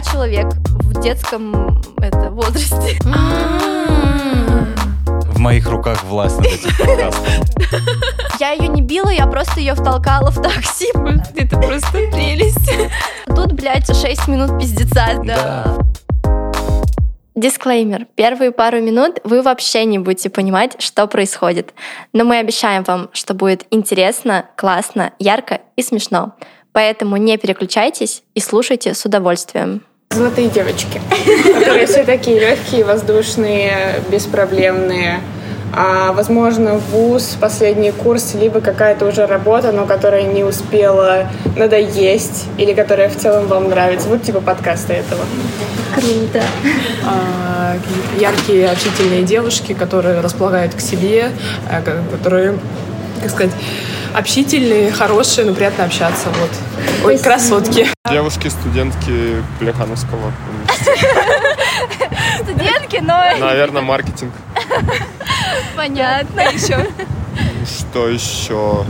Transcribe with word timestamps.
Я 0.00 0.12
человек 0.12 0.46
в 0.66 0.98
детском 1.02 1.78
это, 1.98 2.30
возрасте. 2.30 2.98
В 5.04 5.38
моих 5.38 5.68
руках 5.68 6.02
власть 6.04 6.38
над 6.38 6.46
этим 6.46 6.70
подкастом. 6.78 7.44
Я 8.38 8.52
ее 8.52 8.68
не 8.68 8.80
била, 8.80 9.10
я 9.10 9.26
просто 9.26 9.60
ее 9.60 9.74
втолкала 9.74 10.30
в 10.30 10.40
такси. 10.40 10.90
Это 11.36 11.58
просто 11.58 11.92
прелесть. 12.12 12.70
Тут, 13.26 13.52
блядь, 13.52 13.94
6 13.94 14.28
минут 14.28 14.58
пиздеца. 14.58 15.20
Да. 15.22 15.76
Дисклеймер. 17.34 18.06
Первые 18.14 18.52
пару 18.52 18.80
минут 18.80 19.18
вы 19.24 19.42
вообще 19.42 19.84
не 19.84 19.98
будете 19.98 20.30
понимать, 20.30 20.80
что 20.80 21.06
происходит. 21.08 21.74
Но 22.14 22.24
мы 22.24 22.38
обещаем 22.38 22.84
вам, 22.84 23.10
что 23.12 23.34
будет 23.34 23.66
интересно, 23.70 24.46
классно, 24.56 25.12
ярко 25.18 25.60
и 25.76 25.82
смешно. 25.82 26.36
Поэтому 26.72 27.18
не 27.18 27.36
переключайтесь 27.36 28.22
и 28.34 28.40
слушайте 28.40 28.94
с 28.94 29.04
удовольствием. 29.04 29.82
Золотые 30.12 30.48
девочки, 30.48 31.00
которые 31.60 31.86
все 31.86 32.02
такие 32.02 32.40
легкие, 32.40 32.84
воздушные, 32.84 34.02
беспроблемные. 34.10 35.20
А, 35.72 36.10
возможно, 36.10 36.78
вуз, 36.78 37.36
последний 37.40 37.92
курс, 37.92 38.34
либо 38.34 38.60
какая-то 38.60 39.06
уже 39.06 39.26
работа, 39.26 39.70
но 39.70 39.86
которая 39.86 40.24
не 40.24 40.42
успела 40.42 41.28
надоесть, 41.56 42.46
или 42.58 42.72
которая 42.72 43.08
в 43.08 43.16
целом 43.18 43.46
вам 43.46 43.68
нравится. 43.68 44.08
Вот 44.08 44.24
типа 44.24 44.40
подкаста 44.40 44.94
этого. 44.94 45.20
Круто. 45.94 46.42
А, 47.06 47.76
яркие, 48.18 48.68
общительные 48.68 49.22
девушки, 49.22 49.74
которые 49.74 50.18
располагают 50.22 50.74
к 50.74 50.80
себе, 50.80 51.30
а, 51.70 51.82
которые, 51.82 52.58
как 53.22 53.30
сказать, 53.30 53.52
общительные, 54.14 54.90
хорошие, 54.92 55.46
но 55.46 55.54
приятно 55.54 55.84
общаться. 55.84 56.28
Вот. 56.28 56.50
Ой, 57.04 57.18
красотки. 57.18 57.86
Девушки, 58.08 58.48
студентки 58.48 59.42
Плехановского 59.58 60.32
Студентки, 62.42 63.00
но... 63.02 63.22
Наверное, 63.38 63.82
маркетинг. 63.82 64.32
Понятно. 65.76 66.40
Еще. 66.40 66.86
Что 67.66 68.08
еще? 68.08 68.84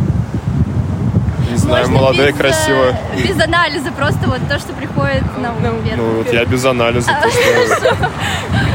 Не 1.51 1.57
знаю, 1.57 1.89
Можно 1.89 2.01
молодая, 2.01 2.31
без, 2.33 2.39
красивая. 2.39 3.01
э, 3.17 3.23
Без 3.23 3.41
анализа, 3.43 3.91
просто 3.91 4.29
вот 4.29 4.39
то, 4.49 4.59
что 4.61 4.73
приходит 4.73 5.23
на 5.37 5.51
ум. 5.53 5.83
Ну 5.97 6.11
вот 6.19 6.33
я 6.33 6.45
без 6.45 6.65
анализа, 6.65 7.11
то, 7.21 7.29
что 7.29 8.09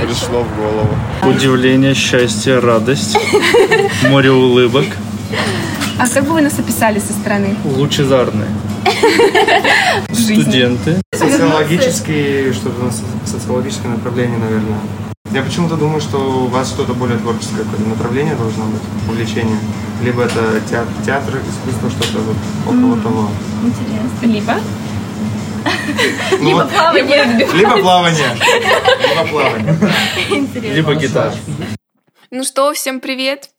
пришло 0.06 0.42
в 0.44 0.56
голову. 0.58 0.96
Удивление, 1.24 1.94
счастье, 1.94 2.60
радость, 2.60 3.18
море 4.10 4.32
улыбок, 4.32 4.86
А 5.98 6.08
как 6.10 6.26
бы 6.26 6.34
вы 6.34 6.42
нас 6.42 6.60
описали 6.60 7.00
со 7.00 7.14
стороны? 7.14 7.56
лучезарные. 7.64 8.50
Студенты. 10.12 11.02
Социологический, 11.14 12.52
что-то 12.54 12.92
социологическое 13.26 13.92
направление, 13.92 14.38
наверное. 14.38 14.80
Я 15.32 15.42
почему-то 15.42 15.76
думаю, 15.76 16.02
что 16.02 16.18
у 16.18 16.48
вас 16.48 16.70
что-то 16.70 16.94
более 16.94 17.18
творческое 17.18 17.64
какое-то 17.64 17.90
направление 17.90 18.36
должно 18.36 18.66
быть, 18.66 18.82
увлечение. 19.10 19.58
Либо 20.02 20.24
это 20.24 20.62
театр, 20.70 20.94
театр 21.06 21.40
искусство, 21.48 21.90
что-то 21.90 22.20
вот 22.20 22.38
около 22.68 23.02
того. 23.02 23.30
Либо? 24.22 24.56
Ну 26.40 26.54
вот, 26.54 26.70
либо 27.54 27.78
плавание. 27.78 28.38
Либо 29.08 29.28
плавание. 29.28 29.78
Либо 30.74 30.96
гитара. 30.96 31.34
Ну 32.32 32.44
что, 32.44 32.74
всем 32.74 33.00
привет. 33.00 33.50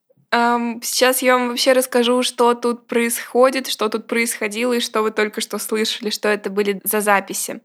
Сейчас 0.82 1.22
я 1.22 1.38
вам 1.38 1.48
вообще 1.48 1.72
расскажу, 1.72 2.22
что 2.22 2.52
тут 2.54 2.86
происходит, 2.86 3.68
что 3.68 3.88
тут 3.88 4.06
происходило 4.06 4.74
и 4.74 4.80
что 4.80 5.02
вы 5.02 5.10
только 5.10 5.40
что 5.40 5.58
слышали, 5.58 6.10
что 6.10 6.28
это 6.28 6.50
были 6.50 6.80
за 6.84 7.00
записи. 7.00 7.60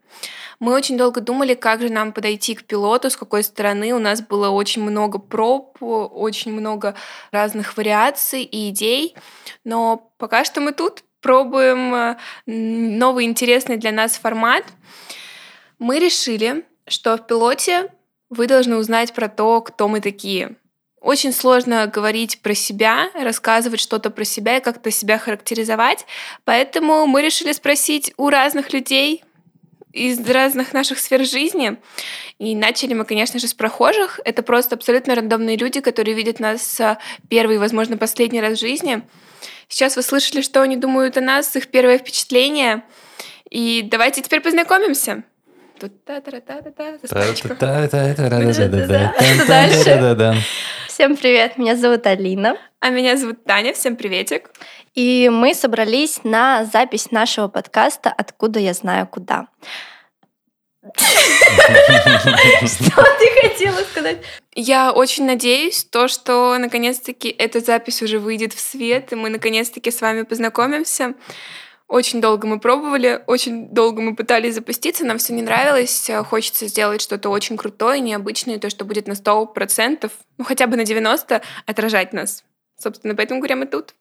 Мы 0.59 0.73
очень 0.73 0.97
долго 0.97 1.19
думали, 1.21 1.53
как 1.53 1.81
же 1.81 1.89
нам 1.89 2.13
подойти 2.13 2.55
к 2.55 2.63
пилоту, 2.63 3.09
с 3.09 3.17
какой 3.17 3.43
стороны. 3.43 3.93
У 3.93 3.99
нас 3.99 4.21
было 4.21 4.49
очень 4.49 4.83
много 4.83 5.19
проб, 5.19 5.77
очень 5.81 6.53
много 6.53 6.95
разных 7.31 7.75
вариаций 7.75 8.43
и 8.43 8.69
идей. 8.69 9.15
Но 9.65 10.13
пока 10.17 10.45
что 10.45 10.61
мы 10.61 10.71
тут 10.71 11.03
пробуем 11.19 11.93
э, 11.93 12.17
новый 12.45 13.25
интересный 13.25 13.77
для 13.77 13.91
нас 13.91 14.17
формат. 14.17 14.63
Мы 15.77 15.99
решили, 15.99 16.65
что 16.87 17.17
в 17.17 17.27
пилоте 17.27 17.91
вы 18.29 18.47
должны 18.47 18.77
узнать 18.77 19.13
про 19.13 19.27
то, 19.27 19.61
кто 19.61 19.87
мы 19.87 19.99
такие 19.99 20.55
очень 21.01 21.33
сложно 21.33 21.87
говорить 21.87 22.39
про 22.41 22.53
себя, 22.53 23.09
рассказывать 23.15 23.79
что-то 23.79 24.11
про 24.11 24.23
себя 24.23 24.57
и 24.57 24.61
как-то 24.61 24.91
себя 24.91 25.17
характеризовать. 25.17 26.05
Поэтому 26.45 27.07
мы 27.07 27.23
решили 27.23 27.51
спросить 27.51 28.13
у 28.17 28.29
разных 28.29 28.71
людей 28.71 29.23
из 29.91 30.25
разных 30.25 30.73
наших 30.73 30.99
сфер 30.99 31.25
жизни. 31.25 31.77
И 32.39 32.55
начали 32.55 32.93
мы, 32.93 33.03
конечно 33.03 33.39
же, 33.39 33.47
с 33.47 33.53
прохожих. 33.53 34.19
Это 34.23 34.41
просто 34.41 34.75
абсолютно 34.75 35.15
рандомные 35.15 35.57
люди, 35.57 35.81
которые 35.81 36.15
видят 36.15 36.39
нас 36.39 36.79
а, 36.79 36.97
первый, 37.29 37.57
возможно, 37.57 37.97
последний 37.97 38.39
раз 38.39 38.57
в 38.57 38.61
жизни. 38.61 39.01
Сейчас 39.67 39.95
вы 39.95 40.03
слышали, 40.03 40.41
что 40.41 40.61
они 40.61 40.77
думают 40.77 41.17
о 41.17 41.21
нас, 41.21 41.55
их 41.55 41.67
первое 41.67 41.97
впечатление. 41.97 42.83
И 43.49 43.81
давайте 43.83 44.21
теперь 44.21 44.39
познакомимся. 44.39 45.23
Дальше? 49.47 50.37
Всем 51.01 51.17
привет, 51.17 51.57
меня 51.57 51.75
зовут 51.75 52.05
Алина. 52.05 52.59
А 52.79 52.91
меня 52.91 53.17
зовут 53.17 53.43
Таня, 53.43 53.73
всем 53.73 53.95
приветик. 53.95 54.51
И 54.93 55.31
мы 55.33 55.55
собрались 55.55 56.23
на 56.23 56.63
запись 56.65 57.09
нашего 57.09 57.47
подкаста 57.47 58.13
«Откуда 58.15 58.59
я 58.59 58.75
знаю 58.75 59.07
куда». 59.07 59.47
Что 60.83 60.93
ты 63.17 63.41
хотела 63.41 63.79
сказать? 63.79 64.19
Я 64.53 64.91
очень 64.91 65.25
надеюсь, 65.25 65.83
то, 65.85 66.07
что 66.07 66.55
наконец-таки 66.59 67.29
эта 67.29 67.61
запись 67.61 68.03
уже 68.03 68.19
выйдет 68.19 68.53
в 68.53 68.59
свет, 68.59 69.11
и 69.11 69.15
мы 69.15 69.31
наконец-таки 69.31 69.89
с 69.89 70.01
вами 70.01 70.21
познакомимся. 70.21 71.15
Очень 71.91 72.21
долго 72.21 72.47
мы 72.47 72.57
пробовали, 72.57 73.21
очень 73.27 73.67
долго 73.67 74.01
мы 74.01 74.15
пытались 74.15 74.55
запуститься, 74.55 75.03
нам 75.03 75.17
все 75.17 75.33
не 75.33 75.41
нравилось. 75.41 76.09
Э, 76.09 76.23
Хочется 76.23 76.67
сделать 76.67 77.01
что-то 77.01 77.27
очень 77.27 77.57
крутое, 77.57 77.99
необычное, 77.99 78.59
то, 78.59 78.69
что 78.69 78.85
будет 78.85 79.07
на 79.07 79.11
100%, 79.11 80.09
ну 80.37 80.45
хотя 80.45 80.67
бы 80.67 80.77
на 80.77 80.83
90% 80.83 81.41
отражать 81.65 82.13
нас. 82.13 82.45
Собственно, 82.77 83.13
поэтому 83.13 83.41
говоря, 83.41 83.57
мы 83.57 83.65
тут. 83.65 83.93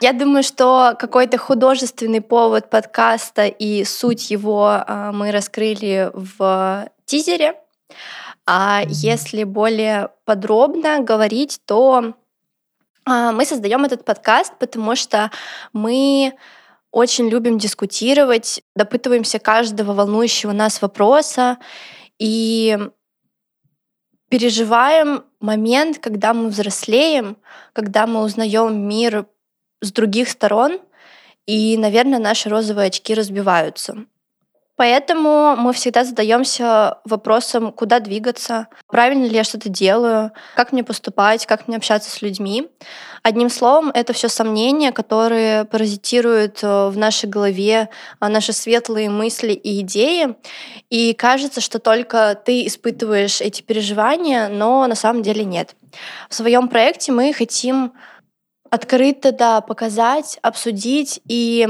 Я 0.00 0.12
думаю, 0.12 0.44
что 0.44 0.94
какой-то 0.96 1.36
художественный 1.36 2.20
повод 2.20 2.70
подкаста 2.70 3.46
и 3.46 3.82
суть 3.82 4.30
его 4.30 4.84
а, 4.86 5.10
мы 5.10 5.32
раскрыли 5.32 6.12
в 6.14 6.88
тизере. 7.06 7.56
А 8.46 8.82
если 8.86 9.42
более 9.42 10.10
подробно 10.24 11.00
говорить, 11.00 11.60
то 11.64 12.14
а, 13.04 13.32
мы 13.32 13.44
создаем 13.44 13.84
этот 13.84 14.04
подкаст, 14.04 14.52
потому 14.60 14.94
что 14.94 15.32
мы 15.72 16.32
очень 16.96 17.28
любим 17.28 17.58
дискутировать, 17.58 18.62
допытываемся 18.74 19.38
каждого 19.38 19.92
волнующего 19.92 20.52
нас 20.52 20.80
вопроса 20.80 21.58
и 22.18 22.78
переживаем 24.30 25.24
момент, 25.38 25.98
когда 25.98 26.32
мы 26.32 26.48
взрослеем, 26.48 27.36
когда 27.74 28.06
мы 28.06 28.22
узнаем 28.22 28.88
мир 28.88 29.26
с 29.82 29.92
других 29.92 30.30
сторон, 30.30 30.80
и, 31.44 31.76
наверное, 31.76 32.18
наши 32.18 32.48
розовые 32.48 32.86
очки 32.86 33.12
разбиваются. 33.12 34.06
Поэтому 34.76 35.56
мы 35.56 35.72
всегда 35.72 36.04
задаемся 36.04 36.98
вопросом, 37.04 37.72
куда 37.72 37.98
двигаться, 37.98 38.68
правильно 38.88 39.24
ли 39.24 39.34
я 39.34 39.42
что-то 39.42 39.70
делаю, 39.70 40.32
как 40.54 40.72
мне 40.72 40.84
поступать, 40.84 41.46
как 41.46 41.66
мне 41.66 41.78
общаться 41.78 42.10
с 42.10 42.20
людьми. 42.20 42.68
Одним 43.22 43.48
словом, 43.48 43.90
это 43.92 44.12
все 44.12 44.28
сомнения, 44.28 44.92
которые 44.92 45.64
паразитируют 45.64 46.62
э, 46.62 46.88
в 46.88 46.96
нашей 46.96 47.28
голове, 47.28 47.88
а, 48.20 48.28
наши 48.28 48.52
светлые 48.52 49.08
мысли 49.10 49.52
и 49.52 49.80
идеи. 49.80 50.36
И 50.90 51.14
кажется, 51.14 51.60
что 51.60 51.78
только 51.78 52.40
ты 52.44 52.66
испытываешь 52.66 53.40
эти 53.40 53.62
переживания, 53.62 54.48
но 54.48 54.86
на 54.86 54.94
самом 54.94 55.22
деле 55.22 55.44
нет. 55.44 55.74
В 56.28 56.34
своем 56.34 56.68
проекте 56.68 57.12
мы 57.12 57.32
хотим 57.32 57.94
открыто 58.70 59.32
да, 59.32 59.60
показать, 59.60 60.38
обсудить 60.42 61.20
и 61.26 61.66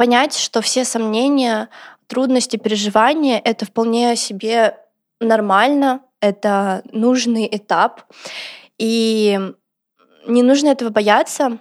понять, 0.00 0.34
что 0.34 0.62
все 0.62 0.86
сомнения, 0.86 1.68
трудности, 2.10 2.56
переживания— 2.56 3.40
это 3.44 3.64
вполне 3.64 4.16
себе 4.16 4.76
нормально, 5.20 6.00
это 6.20 6.82
нужный 6.92 7.48
этап. 7.50 8.02
И 8.78 9.38
не 10.26 10.42
нужно 10.42 10.68
этого 10.68 10.90
бояться, 10.90 11.58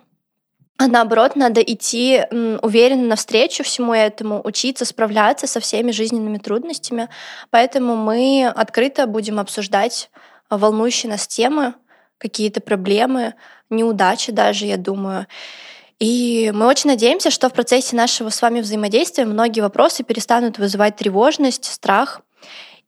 а 0.77 0.87
наоборот, 0.87 1.35
надо 1.35 1.61
идти 1.61 2.23
уверенно 2.61 3.07
навстречу 3.07 3.63
всему 3.63 3.93
этому, 3.93 4.41
учиться 4.43 4.85
справляться 4.85 5.45
со 5.45 5.59
всеми 5.59 5.91
жизненными 5.91 6.37
трудностями. 6.37 7.09
Поэтому 7.49 7.95
мы 7.95 8.47
открыто 8.47 9.05
будем 9.05 9.39
обсуждать 9.39 10.09
волнующие 10.49 11.11
нас 11.11 11.27
темы, 11.27 11.73
какие-то 12.17 12.61
проблемы, 12.61 13.33
неудачи 13.69 14.31
даже, 14.31 14.65
я 14.65 14.77
думаю. 14.77 15.27
И 15.99 16.51
мы 16.53 16.67
очень 16.67 16.89
надеемся, 16.89 17.29
что 17.29 17.49
в 17.49 17.53
процессе 17.53 17.95
нашего 17.95 18.29
с 18.29 18.41
вами 18.41 18.61
взаимодействия 18.61 19.25
многие 19.25 19.59
вопросы 19.61 20.03
перестанут 20.03 20.57
вызывать 20.57 20.95
тревожность, 20.95 21.65
страх, 21.65 22.21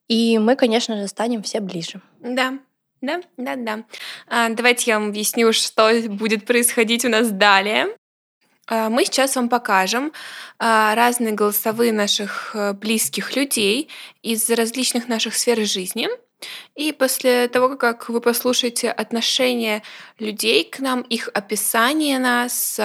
И 0.07 0.39
мы, 0.39 0.55
конечно 0.55 0.97
же, 0.97 1.07
станем 1.07 1.41
все 1.43 1.59
ближе. 1.59 2.01
Да, 2.19 2.53
да, 3.01 3.21
да, 3.37 3.55
да. 3.55 3.83
А, 4.27 4.49
давайте 4.49 4.91
я 4.91 4.99
вам 4.99 5.09
объясню, 5.09 5.53
что 5.53 5.91
будет 6.09 6.45
происходить 6.45 7.05
у 7.05 7.09
нас 7.09 7.31
далее. 7.31 7.95
А, 8.67 8.89
мы 8.89 9.05
сейчас 9.05 9.35
вам 9.35 9.49
покажем 9.49 10.13
а, 10.59 10.95
разные 10.95 11.33
голосовые 11.33 11.91
наших 11.91 12.51
э, 12.55 12.73
близких 12.73 13.35
людей 13.35 13.89
из 14.21 14.49
различных 14.49 15.07
наших 15.07 15.35
сфер 15.35 15.65
жизни. 15.65 16.07
И 16.75 16.91
после 16.91 17.47
того, 17.47 17.75
как 17.75 18.09
вы 18.09 18.21
послушаете 18.21 18.91
отношение 18.91 19.83
людей 20.19 20.63
к 20.63 20.79
нам, 20.79 21.01
их 21.01 21.29
описание 21.33 22.19
нас 22.19 22.79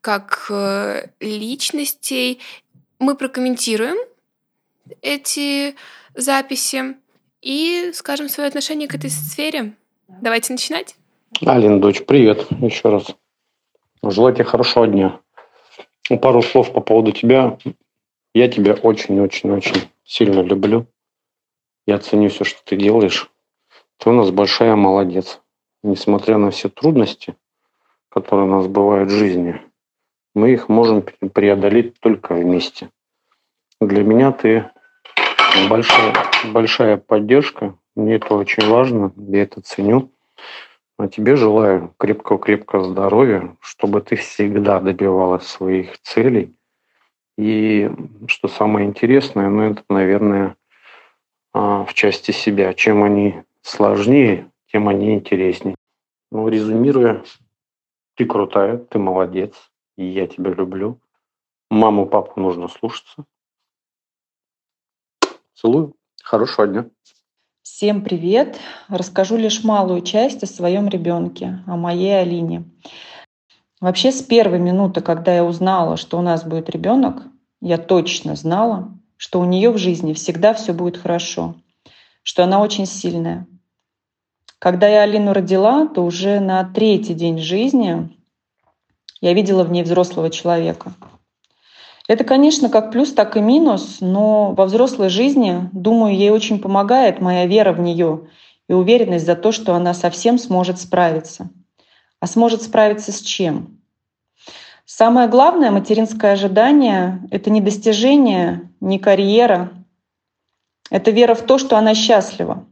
как 0.00 0.46
э, 0.50 1.08
личностей, 1.20 2.40
мы 2.98 3.16
прокомментируем 3.16 3.96
эти 5.00 5.74
записи 6.14 6.96
и 7.40 7.90
скажем 7.94 8.28
свое 8.28 8.48
отношение 8.48 8.88
к 8.88 8.94
этой 8.94 9.10
сфере. 9.10 9.74
Давайте 10.08 10.52
начинать. 10.52 10.94
Алина, 11.44 11.80
дочь, 11.80 12.04
привет 12.04 12.46
еще 12.60 12.90
раз. 12.90 13.06
Желаю 14.02 14.34
тебе 14.34 14.44
хорошего 14.44 14.86
дня. 14.86 15.20
Пару 16.20 16.42
слов 16.42 16.72
по 16.72 16.80
поводу 16.80 17.12
тебя. 17.12 17.58
Я 18.34 18.48
тебя 18.48 18.74
очень-очень-очень 18.74 19.88
сильно 20.04 20.40
люблю. 20.40 20.86
Я 21.86 21.98
ценю 21.98 22.28
все, 22.28 22.44
что 22.44 22.60
ты 22.64 22.76
делаешь. 22.76 23.30
Ты 23.98 24.10
у 24.10 24.12
нас 24.12 24.30
большая 24.30 24.76
молодец. 24.76 25.40
Несмотря 25.82 26.38
на 26.38 26.50
все 26.50 26.68
трудности, 26.68 27.34
которые 28.08 28.46
у 28.46 28.50
нас 28.50 28.68
бывают 28.68 29.10
в 29.10 29.14
жизни, 29.14 29.60
мы 30.34 30.52
их 30.52 30.68
можем 30.68 31.02
преодолеть 31.02 31.98
только 31.98 32.34
вместе. 32.34 32.90
Для 33.80 34.04
меня 34.04 34.30
ты 34.30 34.70
большая, 35.68 36.14
большая 36.52 36.96
поддержка. 36.98 37.74
Мне 37.96 38.14
это 38.14 38.34
очень 38.34 38.66
важно, 38.68 39.12
я 39.16 39.42
это 39.42 39.60
ценю. 39.60 40.12
А 40.98 41.08
тебе 41.08 41.34
желаю 41.34 41.92
крепкого-крепкого 41.98 42.84
здоровья, 42.84 43.56
чтобы 43.60 44.02
ты 44.02 44.14
всегда 44.14 44.78
добивалась 44.78 45.46
своих 45.46 45.98
целей. 46.00 46.54
И 47.36 47.90
что 48.28 48.46
самое 48.46 48.86
интересное, 48.86 49.48
ну 49.48 49.62
это, 49.62 49.82
наверное, 49.88 50.54
в 51.52 51.88
части 51.94 52.30
себя. 52.30 52.74
Чем 52.74 53.02
они 53.02 53.42
сложнее, 53.62 54.50
тем 54.70 54.88
они 54.88 55.14
интереснее. 55.14 55.74
Ну, 56.30 56.48
резюмируя, 56.48 57.22
ты 58.16 58.24
крутая, 58.24 58.78
ты 58.78 58.98
молодец, 58.98 59.54
и 59.96 60.04
я 60.04 60.26
тебя 60.26 60.52
люблю. 60.52 60.98
Маму, 61.70 62.06
папу 62.06 62.40
нужно 62.40 62.68
слушаться. 62.68 63.24
Целую. 65.54 65.94
Хорошего 66.22 66.66
дня. 66.66 66.86
Всем 67.62 68.02
привет! 68.02 68.58
Расскажу 68.88 69.36
лишь 69.36 69.64
малую 69.64 70.02
часть 70.02 70.42
о 70.42 70.46
своем 70.46 70.88
ребенке, 70.88 71.62
о 71.66 71.76
моей 71.76 72.20
Алине. 72.20 72.64
Вообще 73.80 74.12
с 74.12 74.22
первой 74.22 74.58
минуты, 74.58 75.00
когда 75.00 75.34
я 75.34 75.44
узнала, 75.44 75.96
что 75.96 76.18
у 76.18 76.22
нас 76.22 76.44
будет 76.44 76.70
ребенок, 76.70 77.22
я 77.60 77.78
точно 77.78 78.36
знала, 78.36 78.92
что 79.22 79.38
у 79.38 79.44
нее 79.44 79.70
в 79.70 79.78
жизни 79.78 80.14
всегда 80.14 80.52
все 80.52 80.72
будет 80.72 80.96
хорошо, 80.96 81.54
что 82.24 82.42
она 82.42 82.60
очень 82.60 82.86
сильная. 82.86 83.46
Когда 84.58 84.88
я 84.88 85.02
Алину 85.02 85.32
родила, 85.32 85.86
то 85.86 86.04
уже 86.04 86.40
на 86.40 86.64
третий 86.64 87.14
день 87.14 87.38
жизни 87.38 88.18
я 89.20 89.32
видела 89.32 89.62
в 89.62 89.70
ней 89.70 89.84
взрослого 89.84 90.28
человека. 90.28 90.94
Это, 92.08 92.24
конечно, 92.24 92.68
как 92.68 92.90
плюс, 92.90 93.12
так 93.12 93.36
и 93.36 93.40
минус, 93.40 93.98
но 94.00 94.54
во 94.54 94.64
взрослой 94.64 95.08
жизни, 95.08 95.70
думаю, 95.70 96.16
ей 96.16 96.30
очень 96.30 96.58
помогает 96.58 97.20
моя 97.20 97.46
вера 97.46 97.72
в 97.72 97.78
нее 97.78 98.28
и 98.68 98.72
уверенность 98.72 99.24
за 99.24 99.36
то, 99.36 99.52
что 99.52 99.76
она 99.76 99.94
совсем 99.94 100.36
сможет 100.36 100.80
справиться. 100.80 101.48
А 102.18 102.26
сможет 102.26 102.62
справиться 102.62 103.12
с 103.12 103.20
чем? 103.20 103.81
Самое 104.84 105.28
главное 105.28 105.70
материнское 105.70 106.32
ожидание— 106.32 107.22
это 107.30 107.50
не 107.50 107.60
достижение, 107.60 108.70
не 108.80 108.98
карьера. 108.98 109.72
Это 110.90 111.10
вера 111.10 111.34
в 111.34 111.42
то, 111.42 111.58
что 111.58 111.76
она 111.76 111.94
счастлива. 111.94 112.66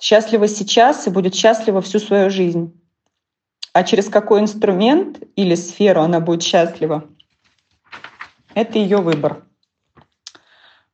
Счастлива 0.00 0.48
сейчас 0.48 1.06
и 1.06 1.10
будет 1.10 1.34
счастлива 1.34 1.80
всю 1.80 1.98
свою 1.98 2.30
жизнь. 2.30 2.76
А 3.72 3.84
через 3.84 4.08
какой 4.08 4.40
инструмент 4.40 5.22
или 5.36 5.54
сферу 5.54 6.02
она 6.02 6.20
будет 6.20 6.42
счастлива, 6.42 7.04
это 8.54 8.78
ее 8.78 8.98
выбор. 8.98 9.44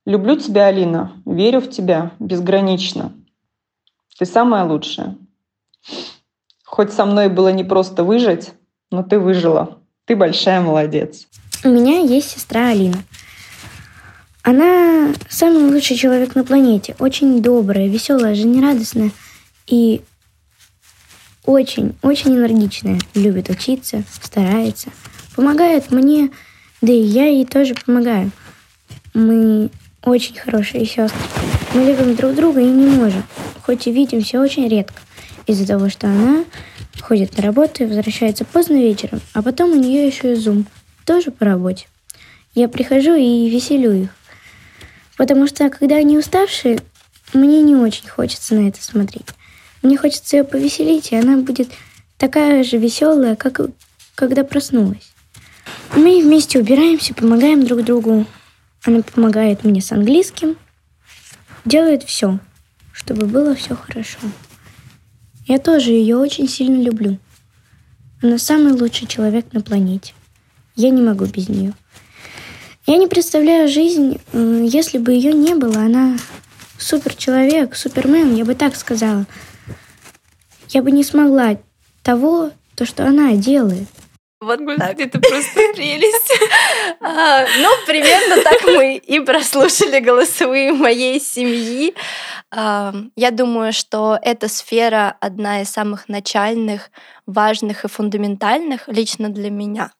Люблю 0.05 0.37
тебя, 0.37 0.67
Алина, 0.67 1.21
верю 1.25 1.61
в 1.61 1.71
тебя 1.71 2.13
безгранично. 2.19 3.13
Ты 4.19 4.27
самая 4.27 4.65
лучшая. 4.65 5.17
Хоть 6.65 6.93
со 6.93 7.07
мной 7.07 7.29
было 7.29 7.49
не 7.49 7.65
просто 7.65 8.05
выжить, 8.05 8.53
но 8.91 9.03
ты 9.03 9.19
выжила. 9.19 9.81
Ты 10.07 10.15
большая 10.15 10.61
молодец. 10.61 11.27
У 11.65 11.69
меня 11.69 11.99
есть 11.99 12.31
сестра 12.31 12.69
Алина. 12.69 13.03
Она 14.43 15.13
самый 15.29 15.65
лучший 15.65 15.97
человек 15.97 16.37
на 16.37 16.45
планете. 16.45 16.95
Очень 17.01 17.43
добрая, 17.43 17.89
веселая, 17.89 18.37
жизнерадостная 18.37 19.11
и 19.67 20.01
очень, 21.45 21.97
очень 22.03 22.37
энергичная. 22.37 23.01
Любит 23.17 23.51
учиться, 23.51 24.05
старается. 24.23 24.91
Помогает 25.35 25.91
мне, 25.91 26.31
да 26.81 26.93
и 26.93 27.01
я 27.01 27.27
ей 27.27 27.45
тоже 27.45 27.75
помогаю. 27.75 28.31
Мы 29.13 29.71
очень 30.05 30.37
хорошие 30.37 30.87
сестры. 30.87 31.19
Мы 31.75 31.83
любим 31.83 32.15
друг 32.15 32.35
друга 32.35 32.61
и 32.61 32.67
не 32.67 32.87
можем, 32.87 33.25
хоть 33.63 33.89
и 33.89 33.93
видимся 33.93 34.41
очень 34.41 34.69
редко, 34.69 35.03
из-за 35.47 35.67
того, 35.67 35.89
что 35.89 36.09
она 36.09 36.45
ходит 37.01 37.37
на 37.37 37.43
работу 37.43 37.83
и 37.83 37.87
возвращается 37.87 38.45
поздно 38.45 38.75
вечером, 38.75 39.21
а 39.33 39.43
потом 39.43 39.73
у 39.73 39.75
нее 39.75 40.07
еще 40.07 40.33
и 40.33 40.37
зум, 40.37 40.67
тоже 41.05 41.31
по 41.31 41.45
работе. 41.45 41.87
Я 42.55 42.69
прихожу 42.69 43.15
и 43.15 43.49
веселю 43.49 43.93
их. 43.93 44.11
Потому 45.17 45.47
что, 45.47 45.71
когда 45.71 45.97
они 45.97 46.19
уставшие, 46.19 46.81
мне 47.33 47.63
не 47.63 47.75
очень 47.75 48.09
хочется 48.09 48.55
на 48.55 48.69
это 48.69 48.83
смотреть. 48.83 49.27
Мне 49.83 49.97
хочется 49.97 50.37
ее 50.37 50.45
повеселить, 50.45 51.13
и 51.13 51.17
она 51.17 51.37
будет 51.37 51.69
такая 52.19 52.65
же 52.65 52.77
веселая, 52.79 53.37
как 53.37 53.61
когда 54.15 54.45
проснулась. 54.45 55.13
Мы 55.95 56.23
вместе 56.23 56.59
убираемся, 56.59 57.15
помогаем 57.15 57.65
друг 57.65 57.85
другу. 57.85 58.27
Она 58.85 59.03
помогает 59.03 59.65
мне 59.65 59.81
с 59.81 59.93
английским, 59.93 60.57
делает 61.65 62.03
все, 62.03 62.39
чтобы 62.93 63.27
было 63.27 63.55
все 63.55 63.75
хорошо. 63.75 64.19
Я 65.47 65.59
тоже 65.59 65.93
ее 65.93 66.17
очень 66.17 66.49
сильно 66.49 66.83
люблю. 66.83 67.19
Она 68.23 68.39
самый 68.39 68.73
лучший 68.73 69.07
человек 69.07 69.53
на 69.53 69.61
планете. 69.61 70.13
Я 70.75 70.91
не 70.91 71.03
могу 71.03 71.27
без 71.27 71.49
нее. 71.49 71.73
Я 72.87 72.97
не 72.97 73.07
представляю 73.07 73.69
жизнь, 73.69 74.21
если 74.33 74.99
бы 74.99 75.13
ее 75.13 75.33
не 75.33 75.55
было. 75.55 75.79
Она 75.79 76.17
супер 76.79 77.15
человек, 77.15 77.77
супермен, 77.77 78.35
я 78.35 78.45
бы 78.45 78.55
так 78.55 78.77
сказала. 78.77 79.27
Я 80.71 80.83
бы 80.83 80.91
не 80.91 81.05
смогла 81.05 81.59
того, 82.03 82.51
то, 82.75 82.85
что 82.85 83.07
она 83.07 83.35
делает. 83.35 83.89
Вот, 84.41 84.61
господи, 84.61 85.03
это 85.03 85.19
просто 85.19 85.61
прелесть. 85.75 86.33
А, 87.01 87.47
ну, 87.59 87.71
примерно 87.87 88.43
так 88.43 88.65
мы 88.65 88.97
и 88.97 89.21
прослушали 89.21 89.99
голосовые 89.99 90.73
моей 90.75 91.19
семьи. 91.21 91.95
А, 92.51 92.95
я 93.17 93.31
думаю, 93.31 93.73
что 93.73 94.19
эта 94.21 94.49
сфера 94.49 95.17
одна 95.21 95.63
из 95.63 95.71
самых 95.71 96.11
начальных, 96.11 96.91
важных 97.25 97.85
и 97.85 97.89
фундаментальных 97.89 98.89
лично 98.89 99.31
для 99.31 99.51
меня. 99.51 99.93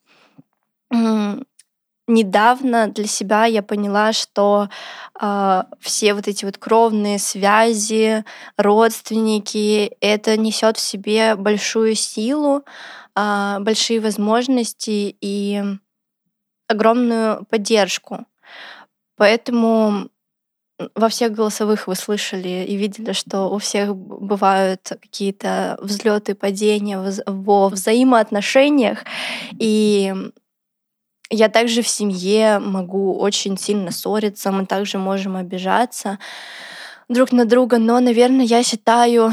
Недавно 2.09 2.87
для 2.87 3.07
себя 3.09 3.47
я 3.47 3.63
поняла, 3.65 4.13
что 4.13 4.69
э, 5.21 5.63
все 5.81 6.15
вот 6.15 6.29
эти 6.29 6.45
вот 6.45 6.57
кровные 6.57 7.19
связи, 7.19 8.25
родственники, 8.57 9.91
это 10.01 10.37
несет 10.37 10.77
в 10.77 10.81
себе 10.81 11.35
большую 11.35 11.97
силу, 11.97 12.65
большие 13.17 14.01
возможности 14.01 15.17
и 15.21 15.63
огромную 16.69 17.45
поддержку. 17.47 18.27
Поэтому 19.17 20.11
во 20.95 21.09
всех 21.09 21.33
голосовых 21.33 21.87
вы 21.87 21.95
слышали 21.95 22.67
и 22.69 22.77
видели, 22.77 23.13
что 23.13 23.49
у 23.49 23.57
всех 23.59 23.97
бывают 23.97 24.83
какие-то 25.01 25.79
взлеты, 25.81 26.35
падения 26.35 26.99
во 27.27 27.69
взаимоотношениях. 27.71 29.05
И 29.59 30.15
я 31.31 31.49
также 31.49 31.81
в 31.81 31.89
семье 31.89 32.59
могу 32.59 33.19
очень 33.19 33.57
сильно 33.57 33.91
ссориться, 33.91 34.53
мы 34.53 34.67
также 34.67 34.99
можем 34.99 35.37
обижаться 35.37 36.19
друг 37.09 37.33
на 37.33 37.47
друга, 37.47 37.79
но, 37.79 37.99
наверное, 38.01 38.45
я 38.45 38.63
считаю, 38.63 39.33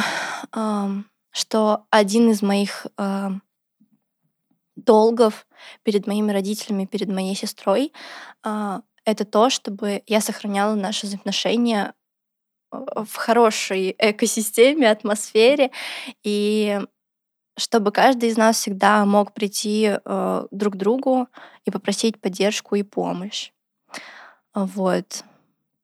что 1.31 1.85
один 1.89 2.31
из 2.31 2.41
моих 2.41 2.87
долгов 4.75 5.45
перед 5.83 6.07
моими 6.07 6.31
родителями, 6.31 6.85
перед 6.85 7.09
моей 7.09 7.35
сестрой, 7.35 7.93
а, 8.43 8.81
это 9.05 9.25
то, 9.25 9.49
чтобы 9.49 10.03
я 10.07 10.21
сохраняла 10.21 10.75
наши 10.75 11.07
отношения 11.07 11.93
в 12.71 13.15
хорошей 13.15 13.95
экосистеме, 13.97 14.89
атмосфере, 14.89 15.71
и 16.23 16.81
чтобы 17.57 17.91
каждый 17.91 18.29
из 18.29 18.37
нас 18.37 18.57
всегда 18.57 19.05
мог 19.05 19.33
прийти 19.33 19.97
э, 20.03 20.47
друг 20.49 20.73
к 20.73 20.77
другу 20.77 21.27
и 21.65 21.71
попросить 21.71 22.19
поддержку 22.19 22.75
и 22.75 22.83
помощь. 22.83 23.51
Вот. 24.55 25.23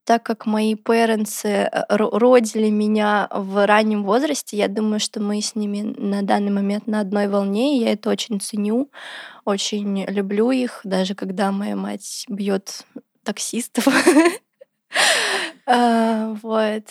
Так 0.10 0.24
как 0.24 0.48
мои 0.48 0.74
э, 0.74 1.70
родили 1.88 2.72
меня 2.72 3.28
в 3.30 3.68
раннем 3.68 4.04
возрасте, 4.04 4.58
я 4.58 4.68
думаю, 4.68 5.00
что 5.00 5.20
мы 5.20 5.40
с 5.40 5.54
ними 5.54 5.82
на 5.82 6.24
данный 6.24 6.50
момент 6.50 6.88
на 6.88 7.02
одной 7.02 7.28
волне, 7.28 7.78
и 7.78 7.84
я 7.84 7.92
это 7.94 8.10
очень 8.10 8.42
ценю, 8.42 8.90
очень 9.46 10.06
люблю 10.06 10.50
их, 10.50 10.82
даже 10.84 11.14
когда 11.14 11.52
моя 11.52 11.76
мать 11.76 12.26
бьет 12.28 12.88
таксистов. 13.24 13.88
А, 15.68 16.36
вот. 16.42 16.84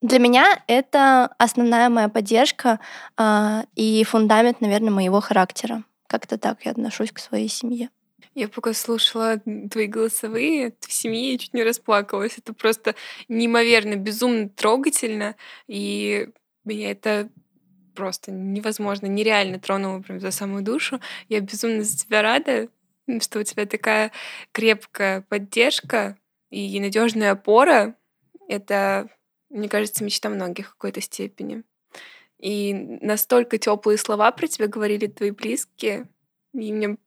Для 0.00 0.18
меня 0.18 0.62
это 0.66 1.26
основная 1.36 1.90
моя 1.90 2.08
поддержка 2.08 2.80
а, 3.18 3.66
и 3.76 4.02
фундамент, 4.04 4.62
наверное, 4.62 4.90
моего 4.90 5.20
характера. 5.20 5.84
Как-то 6.06 6.38
так 6.38 6.64
я 6.64 6.70
отношусь 6.70 7.12
к 7.12 7.18
своей 7.18 7.48
семье. 7.48 7.90
Я 8.34 8.48
пока 8.48 8.72
слушала 8.72 9.40
твои 9.70 9.86
голосовые 9.86 10.74
в 10.80 10.92
семье, 10.92 11.32
я 11.32 11.38
чуть 11.38 11.54
не 11.54 11.62
расплакалась. 11.62 12.38
Это 12.38 12.52
просто 12.52 12.94
неимоверно, 13.28 13.96
безумно 13.96 14.48
трогательно. 14.48 15.36
И 15.66 16.28
меня 16.64 16.90
это 16.90 17.28
просто 17.94 18.32
невозможно, 18.32 19.06
нереально 19.06 19.60
тронуло 19.60 20.00
прям 20.00 20.20
за 20.20 20.30
самую 20.30 20.62
душу. 20.62 21.00
Я 21.28 21.40
безумно 21.40 21.82
за 21.84 21.96
тебя 21.96 22.22
рада, 22.22 22.68
что 23.20 23.40
у 23.40 23.42
тебя 23.42 23.66
такая 23.66 24.10
крепкая 24.52 25.22
поддержка 25.22 26.16
и 26.50 26.80
надежная 26.80 27.32
опора. 27.32 27.96
Это 28.48 29.08
мне 29.54 29.68
кажется, 29.68 30.04
мечта 30.04 30.28
многих 30.28 30.66
в 30.66 30.72
какой-то 30.72 31.00
степени. 31.00 31.62
И 32.40 32.74
настолько 32.74 33.56
теплые 33.56 33.96
слова 33.96 34.32
про 34.32 34.48
тебя 34.48 34.66
говорили 34.66 35.06
твои 35.06 35.30
близкие, 35.30 36.08
и 36.52 36.72
мне 36.72 36.98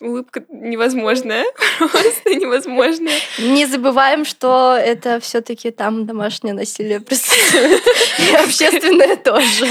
улыбка 0.00 0.44
невозможная, 0.48 1.44
просто 1.78 2.34
невозможная. 2.34 3.18
Не 3.38 3.66
забываем, 3.66 4.24
что 4.24 4.76
это 4.76 5.20
все-таки 5.20 5.70
там 5.70 6.06
домашнее 6.06 6.54
насилие 6.54 7.00
присутствует, 7.00 7.82
и 8.18 8.34
общественное 8.34 9.16
тоже. 9.16 9.66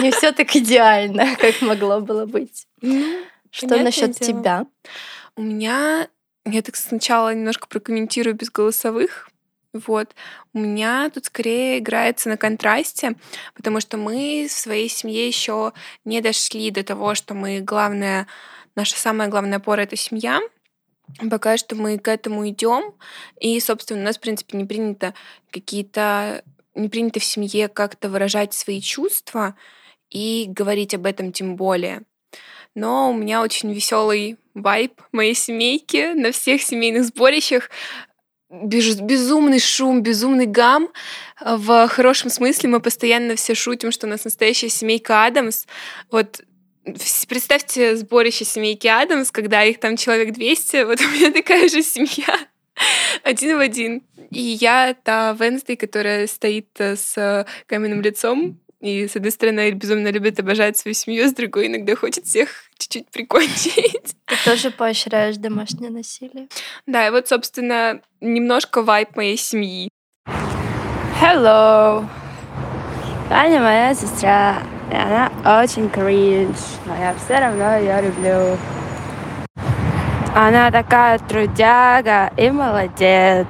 Не 0.00 0.10
все 0.10 0.32
так 0.32 0.54
идеально, 0.56 1.36
как 1.36 1.60
могло 1.62 2.00
было 2.00 2.26
быть. 2.26 2.66
Ну, 2.80 3.20
что 3.50 3.76
насчет 3.78 4.18
тебя? 4.18 4.66
У 5.36 5.42
меня 5.42 6.08
я 6.46 6.62
так 6.62 6.76
сначала 6.76 7.34
немножко 7.34 7.66
прокомментирую 7.66 8.34
без 8.34 8.50
голосовых. 8.50 9.28
Вот. 9.72 10.14
У 10.54 10.58
меня 10.58 11.10
тут 11.10 11.26
скорее 11.26 11.80
играется 11.80 12.28
на 12.28 12.36
контрасте, 12.36 13.14
потому 13.54 13.80
что 13.80 13.96
мы 13.96 14.46
в 14.48 14.52
своей 14.52 14.88
семье 14.88 15.26
еще 15.26 15.72
не 16.04 16.20
дошли 16.20 16.70
до 16.70 16.82
того, 16.82 17.14
что 17.14 17.34
мы 17.34 17.60
главная, 17.60 18.26
наша 18.76 18.96
самая 18.96 19.28
главная 19.28 19.58
опора 19.58 19.82
это 19.82 19.96
семья. 19.96 20.40
Пока 21.30 21.56
что 21.56 21.76
мы 21.76 21.98
к 21.98 22.08
этому 22.08 22.48
идем. 22.48 22.94
И, 23.40 23.58
собственно, 23.60 24.00
у 24.00 24.04
нас, 24.04 24.16
в 24.16 24.20
принципе, 24.20 24.56
не 24.58 24.64
принято 24.64 25.14
какие-то 25.50 26.44
не 26.74 26.88
принято 26.88 27.20
в 27.20 27.24
семье 27.24 27.68
как-то 27.68 28.08
выражать 28.08 28.52
свои 28.52 28.80
чувства 28.80 29.56
и 30.10 30.44
говорить 30.46 30.94
об 30.94 31.06
этом 31.06 31.32
тем 31.32 31.56
более. 31.56 32.02
Но 32.74 33.10
у 33.10 33.14
меня 33.14 33.40
очень 33.40 33.72
веселый 33.72 34.36
вайб 34.54 35.00
моей 35.10 35.34
семейки 35.34 36.12
на 36.14 36.32
всех 36.32 36.62
семейных 36.62 37.04
сборищах 37.04 37.70
безумный 38.48 39.58
шум, 39.58 40.02
безумный 40.02 40.46
гам. 40.46 40.88
В 41.40 41.88
хорошем 41.88 42.30
смысле 42.30 42.68
мы 42.68 42.80
постоянно 42.80 43.34
все 43.34 43.54
шутим, 43.54 43.90
что 43.90 44.06
у 44.06 44.10
нас 44.10 44.24
настоящая 44.24 44.68
семейка 44.68 45.24
Адамс. 45.24 45.66
Вот 46.10 46.42
представьте 47.28 47.96
сборище 47.96 48.44
семейки 48.44 48.86
Адамс, 48.86 49.30
когда 49.30 49.64
их 49.64 49.80
там 49.80 49.96
человек 49.96 50.32
200, 50.32 50.84
вот 50.84 51.00
у 51.02 51.08
меня 51.08 51.32
такая 51.32 51.68
же 51.68 51.82
семья. 51.82 52.38
Один 53.22 53.56
в 53.56 53.60
один. 53.60 54.02
И 54.30 54.40
я 54.40 54.94
та 55.02 55.32
Венсдей, 55.32 55.76
которая 55.76 56.26
стоит 56.26 56.68
э, 56.78 56.96
с 56.96 57.46
каменным 57.66 58.02
лицом, 58.02 58.60
и, 58.80 59.08
с 59.08 59.16
одной 59.16 59.32
стороны, 59.32 59.70
безумно 59.70 60.08
любит, 60.08 60.38
обожать 60.38 60.76
свою 60.76 60.94
семью, 60.94 61.28
с 61.28 61.32
другой 61.32 61.68
иногда 61.68 61.96
хочет 61.96 62.26
всех 62.26 62.50
чуть-чуть 62.76 63.08
прикончить. 63.08 64.14
Ты 64.26 64.36
тоже 64.44 64.70
поощряешь 64.70 65.36
домашнее 65.36 65.90
насилие? 65.90 66.48
Да, 66.86 67.06
и 67.06 67.10
вот, 67.10 67.26
собственно, 67.26 68.02
немножко 68.20 68.82
вайп 68.82 69.16
моей 69.16 69.38
семьи. 69.38 69.88
Hello! 71.20 72.06
Таня 73.28 73.60
моя 73.60 73.94
сестра, 73.94 74.62
и 74.90 74.94
она 74.94 75.30
очень 75.62 75.88
кринж, 75.90 76.56
но 76.86 76.96
я 76.96 77.14
все 77.14 77.38
равно 77.38 77.76
ее 77.76 78.02
люблю. 78.02 78.58
Она 80.34 80.70
такая 80.70 81.18
трудяга 81.18 82.32
и 82.36 82.50
молодец. 82.50 83.46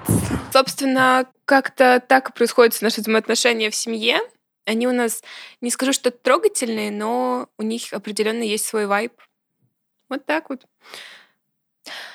Собственно, 0.52 1.26
как-то 1.44 2.00
так 2.00 2.30
и 2.30 2.32
происходят 2.32 2.80
наши 2.80 3.00
взаимоотношения 3.00 3.70
в 3.70 3.74
семье. 3.74 4.20
Они 4.66 4.86
у 4.86 4.92
нас, 4.92 5.22
не 5.60 5.70
скажу, 5.70 5.92
что 5.92 6.10
трогательные, 6.10 6.90
но 6.90 7.48
у 7.58 7.62
них 7.62 7.92
определенно 7.92 8.42
есть 8.42 8.66
свой 8.66 8.86
вайб. 8.86 9.12
Вот 10.08 10.24
так 10.26 10.48
вот. 10.50 10.64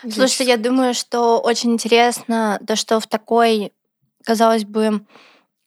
Слушай, 0.10 0.48
я 0.48 0.58
думаю, 0.58 0.94
что 0.94 1.40
очень 1.40 1.74
интересно 1.74 2.60
то, 2.66 2.76
что 2.76 3.00
в 3.00 3.08
такой, 3.08 3.74
казалось 4.26 4.66
бы, 4.66 5.06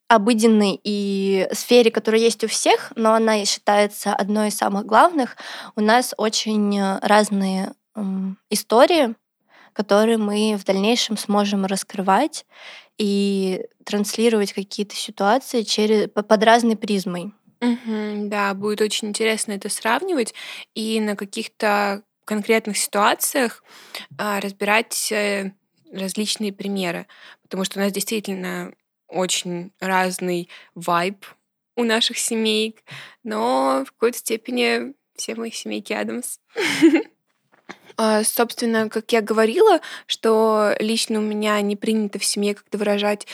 обыденной 0.08 0.80
и 0.82 1.48
сфере, 1.52 1.90
которая 1.90 2.20
есть 2.20 2.44
у 2.44 2.48
всех, 2.48 2.92
но 2.94 3.14
она 3.14 3.42
и 3.42 3.44
считается 3.44 4.14
одной 4.14 4.48
из 4.48 4.56
самых 4.56 4.86
главных, 4.86 5.36
у 5.76 5.80
нас 5.80 6.14
очень 6.16 6.80
разные 7.00 7.72
истории, 8.50 9.14
которые 9.72 10.18
мы 10.18 10.56
в 10.56 10.64
дальнейшем 10.64 11.16
сможем 11.16 11.66
раскрывать 11.66 12.46
и 12.98 13.66
транслировать 13.84 14.52
какие-то 14.52 14.94
ситуации 14.94 15.62
через, 15.62 16.08
под 16.10 16.42
разной 16.42 16.76
призмой. 16.76 17.32
Мгм, 17.60 18.28
да, 18.28 18.54
будет 18.54 18.80
очень 18.80 19.08
интересно 19.08 19.52
это 19.52 19.68
сравнивать 19.68 20.34
и 20.74 21.00
на 21.00 21.16
каких-то 21.16 22.02
конкретных 22.24 22.76
ситуациях 22.78 23.62
а, 24.18 24.40
разбирать 24.40 25.12
э, 25.12 25.52
различные 25.92 26.52
примеры, 26.52 27.06
потому 27.42 27.64
что 27.64 27.78
у 27.78 27.82
нас 27.82 27.92
действительно 27.92 28.72
очень 29.08 29.72
разный 29.80 30.48
вайб 30.74 31.24
у 31.76 31.84
наших 31.84 32.18
семей, 32.18 32.76
но 33.22 33.84
в 33.86 33.92
какой-то 33.92 34.18
степени 34.18 34.94
все 35.16 35.34
мои 35.34 35.50
семейки 35.50 35.92
Адамс. 35.92 36.38
А, 37.96 38.24
собственно, 38.24 38.88
как 38.88 39.12
я 39.12 39.20
говорила, 39.20 39.80
что 40.08 40.74
лично 40.80 41.20
у 41.20 41.22
меня 41.22 41.60
не 41.60 41.76
принято 41.76 42.18
в 42.18 42.24
семье 42.24 42.56
как-то 42.56 42.76
выражать 42.76 43.28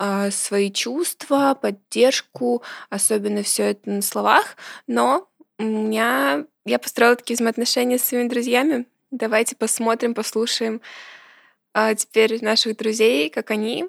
а, 0.00 0.32
свои 0.32 0.72
чувства, 0.72 1.54
поддержку, 1.54 2.64
особенно 2.88 3.44
все 3.44 3.70
это 3.70 3.88
на 3.88 4.02
словах, 4.02 4.56
но 4.88 5.28
у 5.60 5.62
меня 5.62 6.44
я 6.64 6.80
построила 6.80 7.14
такие 7.14 7.36
взаимоотношения 7.36 7.98
с 7.98 8.02
своими 8.02 8.28
друзьями. 8.28 8.86
Давайте 9.12 9.54
посмотрим, 9.54 10.12
послушаем 10.12 10.80
а 11.72 11.94
теперь 11.94 12.42
наших 12.42 12.76
друзей, 12.76 13.30
как 13.30 13.50
они 13.50 13.86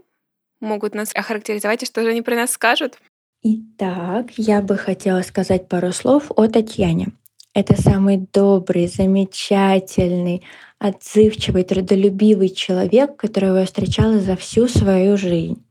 могут 0.61 0.95
нас 0.95 1.11
охарактеризовать 1.13 1.83
и 1.83 1.85
что 1.85 2.03
же 2.03 2.09
они 2.09 2.21
про 2.21 2.35
нас 2.35 2.51
скажут. 2.51 2.97
Итак, 3.43 4.27
я 4.37 4.61
бы 4.61 4.77
хотела 4.77 5.21
сказать 5.23 5.67
пару 5.67 5.91
слов 5.91 6.31
о 6.35 6.47
Татьяне. 6.47 7.09
Это 7.53 7.79
самый 7.81 8.17
добрый, 8.31 8.87
замечательный, 8.87 10.43
отзывчивый, 10.79 11.63
трудолюбивый 11.63 12.49
человек, 12.49 13.17
которого 13.17 13.57
я 13.57 13.65
встречала 13.65 14.19
за 14.19 14.37
всю 14.37 14.67
свою 14.67 15.17
жизнь. 15.17 15.65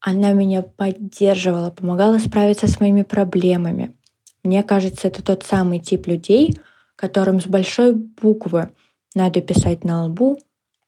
Она 0.00 0.32
меня 0.32 0.62
поддерживала, 0.62 1.70
помогала 1.70 2.18
справиться 2.18 2.66
с 2.66 2.80
моими 2.80 3.02
проблемами. 3.02 3.94
Мне 4.42 4.64
кажется, 4.64 5.06
это 5.06 5.22
тот 5.22 5.44
самый 5.44 5.78
тип 5.78 6.08
людей, 6.08 6.58
которым 6.96 7.40
с 7.40 7.46
большой 7.46 7.94
буквы 7.94 8.70
надо 9.14 9.40
писать 9.40 9.84
на 9.84 10.06
лбу 10.06 10.40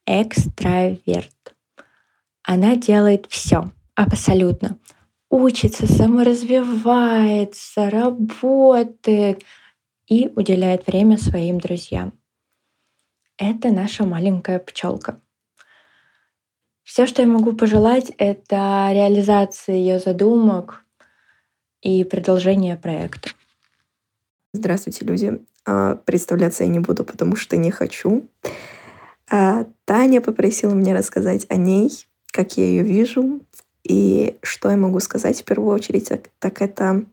экстраверт. 0.05 1.34
Она 2.45 2.75
делает 2.75 3.25
все, 3.29 3.71
абсолютно. 3.95 4.77
Учится, 5.29 5.87
саморазвивается, 5.87 7.89
работает, 7.89 9.43
и 10.07 10.31
уделяет 10.35 10.85
время 10.87 11.17
своим 11.17 11.59
друзьям. 11.59 12.13
Это 13.37 13.69
наша 13.69 14.05
маленькая 14.05 14.59
пчелка. 14.59 15.19
Все, 16.83 17.07
что 17.07 17.23
я 17.23 17.27
могу 17.27 17.53
пожелать, 17.53 18.11
это 18.17 18.89
реализация 18.91 19.75
ее 19.75 19.99
задумок 19.99 20.85
и 21.81 22.03
продолжение 22.03 22.77
проекта. 22.77 23.31
Здравствуйте, 24.53 25.03
люди. 25.03 25.43
А, 25.65 25.95
представляться 25.95 26.63
я 26.63 26.69
не 26.69 26.79
буду, 26.79 27.03
потому 27.03 27.35
что 27.35 27.57
не 27.57 27.71
хочу. 27.71 28.29
А, 29.29 29.65
Таня 29.85 30.21
попросила 30.21 30.73
меня 30.73 30.95
рассказать 30.95 31.47
о 31.49 31.55
ней, 31.55 32.07
как 32.35 32.57
я 32.57 32.65
ее 32.65 32.83
вижу, 32.83 33.39
И 33.83 34.37
что 34.41 34.69
я 34.69 34.75
могу 34.75 34.99
сказать 34.99 35.39
в 35.39 35.45
первую 35.45 35.73
очередь, 35.73 36.09
так, 36.09 36.29
так 36.39 36.61
это 36.61 37.05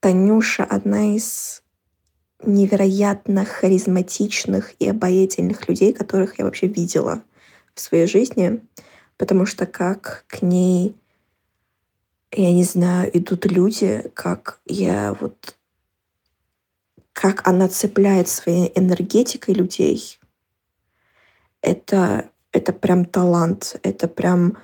Танюша 0.00 0.64
одна 0.64 1.16
из 1.16 1.62
невероятно 2.44 3.44
харизматичных 3.44 4.74
и 4.78 4.88
обаятельных 4.88 5.68
людей, 5.68 5.92
которых 5.92 6.38
я 6.38 6.44
вообще 6.44 6.68
видела 6.68 7.24
в 7.74 7.80
своей 7.80 8.06
жизни, 8.06 8.62
потому 9.16 9.44
что 9.44 9.66
как 9.66 10.24
к 10.28 10.42
ней, 10.42 10.94
я 12.30 12.52
не 12.52 12.62
знаю, 12.62 13.10
идут 13.18 13.46
люди, 13.46 14.08
как 14.14 14.60
я 14.66 15.16
вот 15.20 15.56
как 17.12 17.48
она 17.48 17.66
цепляет 17.66 18.28
своей 18.28 18.70
энергетикой 18.76 19.54
людей, 19.54 20.20
это, 21.60 22.30
это 22.52 22.72
прям 22.72 23.04
талант, 23.04 23.78
это 23.82 24.08
прям 24.08 24.56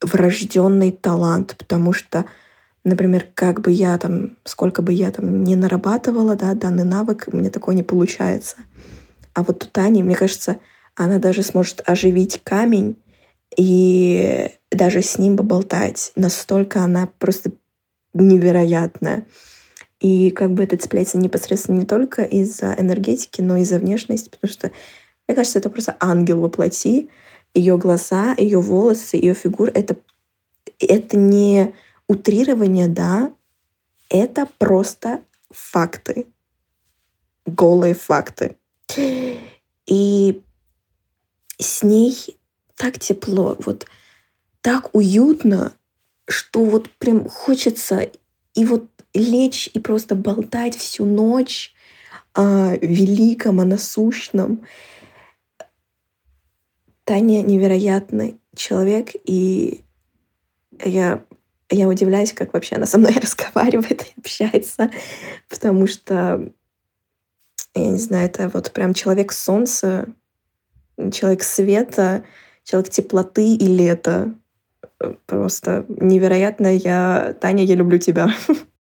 врожденный 0.00 0.92
талант, 0.92 1.56
потому 1.58 1.92
что, 1.92 2.24
например, 2.84 3.26
как 3.34 3.60
бы 3.60 3.70
я 3.72 3.98
там, 3.98 4.36
сколько 4.44 4.82
бы 4.82 4.92
я 4.92 5.10
там 5.10 5.42
не 5.42 5.56
нарабатывала, 5.56 6.36
да, 6.36 6.54
данный 6.54 6.84
навык, 6.84 7.24
у 7.26 7.36
меня 7.36 7.50
такое 7.50 7.74
не 7.74 7.82
получается. 7.82 8.56
А 9.34 9.42
вот 9.42 9.64
у 9.64 9.66
Тани, 9.66 10.02
мне 10.02 10.16
кажется, 10.16 10.58
она 10.94 11.18
даже 11.18 11.42
сможет 11.42 11.82
оживить 11.86 12.40
камень 12.42 12.96
и 13.56 14.50
даже 14.70 15.02
с 15.02 15.18
ним 15.18 15.36
поболтать. 15.36 16.12
Настолько 16.16 16.82
она 16.82 17.08
просто 17.18 17.52
невероятная. 18.14 19.26
И 20.00 20.30
как 20.30 20.52
бы 20.52 20.62
это 20.62 20.76
цепляется 20.76 21.18
непосредственно 21.18 21.78
не 21.78 21.86
только 21.86 22.22
из-за 22.22 22.74
энергетики, 22.78 23.40
но 23.40 23.56
и 23.56 23.62
из-за 23.62 23.78
внешности, 23.78 24.28
потому 24.30 24.52
что, 24.52 24.70
мне 25.28 25.36
кажется, 25.36 25.58
это 25.58 25.70
просто 25.70 25.96
ангел 26.00 26.40
воплоти. 26.40 27.10
Ее 27.54 27.76
глаза, 27.76 28.34
ее 28.36 28.60
волосы, 28.60 29.16
ее 29.16 29.34
фигура— 29.34 29.70
это, 29.74 29.96
это 30.80 31.16
не 31.16 31.74
утрирование, 32.06 32.88
да, 32.88 33.32
это 34.08 34.48
просто 34.58 35.22
факты. 35.50 36.26
Голые 37.44 37.94
факты. 37.94 38.56
И 39.86 40.42
с 41.58 41.82
ней 41.82 42.38
так 42.76 42.98
тепло, 42.98 43.56
вот 43.60 43.86
так 44.60 44.94
уютно, 44.94 45.72
что 46.26 46.64
вот 46.64 46.90
прям 46.98 47.28
хочется 47.28 48.10
и 48.54 48.64
вот 48.64 48.86
лечь 49.14 49.68
и 49.72 49.78
просто 49.78 50.14
болтать 50.14 50.76
всю 50.76 51.04
ночь 51.04 51.74
о 52.34 52.76
великом, 52.80 53.60
о 53.60 53.64
насущном. 53.64 54.66
Таня 57.08 57.40
невероятный 57.40 58.38
человек, 58.54 59.12
и 59.24 59.82
я, 60.84 61.24
я 61.70 61.88
удивляюсь, 61.88 62.34
как 62.34 62.52
вообще 62.52 62.76
она 62.76 62.84
со 62.84 62.98
мной 62.98 63.14
разговаривает 63.22 64.02
и 64.02 64.20
общается, 64.20 64.90
потому 65.48 65.86
что, 65.86 66.52
я 67.74 67.88
не 67.88 67.96
знаю, 67.96 68.26
это 68.26 68.50
вот 68.50 68.72
прям 68.72 68.92
человек 68.92 69.32
солнца, 69.32 70.06
человек 71.10 71.44
света, 71.44 72.24
человек 72.62 72.90
теплоты 72.90 73.54
и 73.54 73.66
лета. 73.66 74.34
Просто 75.24 75.86
невероятно. 75.88 76.76
Я, 76.76 77.34
Таня, 77.40 77.64
я 77.64 77.74
люблю 77.74 77.96
тебя. 77.96 78.28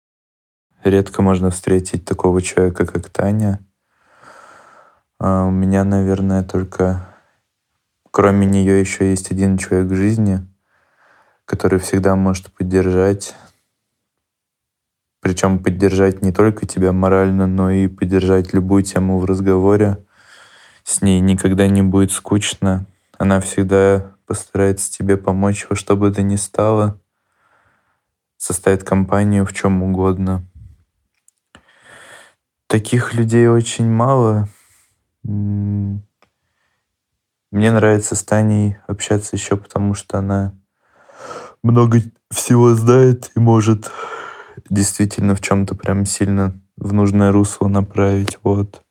Редко 0.83 1.21
можно 1.21 1.51
встретить 1.51 2.07
такого 2.07 2.41
человека, 2.41 2.87
как 2.87 3.11
Таня. 3.11 3.61
А 5.19 5.45
у 5.45 5.51
меня, 5.51 5.85
наверное, 5.85 6.43
только 6.43 7.14
кроме 8.15 8.47
нее 8.47 8.79
еще 8.79 9.11
есть 9.11 9.33
один 9.33 9.59
человек 9.59 9.91
в 9.91 9.97
жизни, 9.97 10.47
который 11.47 11.81
всегда 11.81 12.15
может 12.15 12.47
поддержать. 12.53 13.35
Причем 15.19 15.59
поддержать 15.59 16.23
не 16.23 16.31
только 16.31 16.65
тебя 16.65 16.93
морально, 16.93 17.49
но 17.49 17.73
и 17.73 17.89
поддержать 17.89 18.55
любую 18.55 18.85
тему 18.85 19.19
в 19.19 19.25
разговоре. 19.25 19.99
С 20.85 21.03
ней 21.03 21.19
никогда 21.19 21.67
не 21.67 21.83
будет 21.83 22.13
скучно. 22.13 22.87
Она 23.19 23.41
всегда 23.41 24.15
постарается 24.27 24.93
тебе 24.93 25.17
помочь 25.17 25.67
во 25.69 25.75
что 25.75 25.97
бы 25.97 26.13
то 26.13 26.23
ни 26.23 26.37
стало. 26.37 27.01
Составит 28.37 28.85
компанию 28.85 29.45
в 29.45 29.53
чем 29.53 29.83
угодно. 29.83 30.47
Таких 32.69 33.15
людей 33.15 33.49
очень 33.49 33.91
мало. 33.91 34.49
Мне 37.55 37.71
нравится 37.71 38.17
с 38.17 38.25
Таней 38.25 38.79
общаться 38.89 39.37
еще 39.37 39.57
потому, 39.57 39.95
что 39.95 40.19
она 40.19 40.59
много 41.63 42.03
всего 42.29 42.75
знает 42.75 43.31
и 43.37 43.39
может 43.39 43.93
действительно 44.69 45.37
в 45.37 45.41
чем-то 45.41 45.77
прям 45.77 46.05
сильно 46.05 46.61
в 46.77 46.93
нужное 46.93 47.31
русло 47.31 47.69
направить. 47.69 48.39
Вот. 48.43 48.83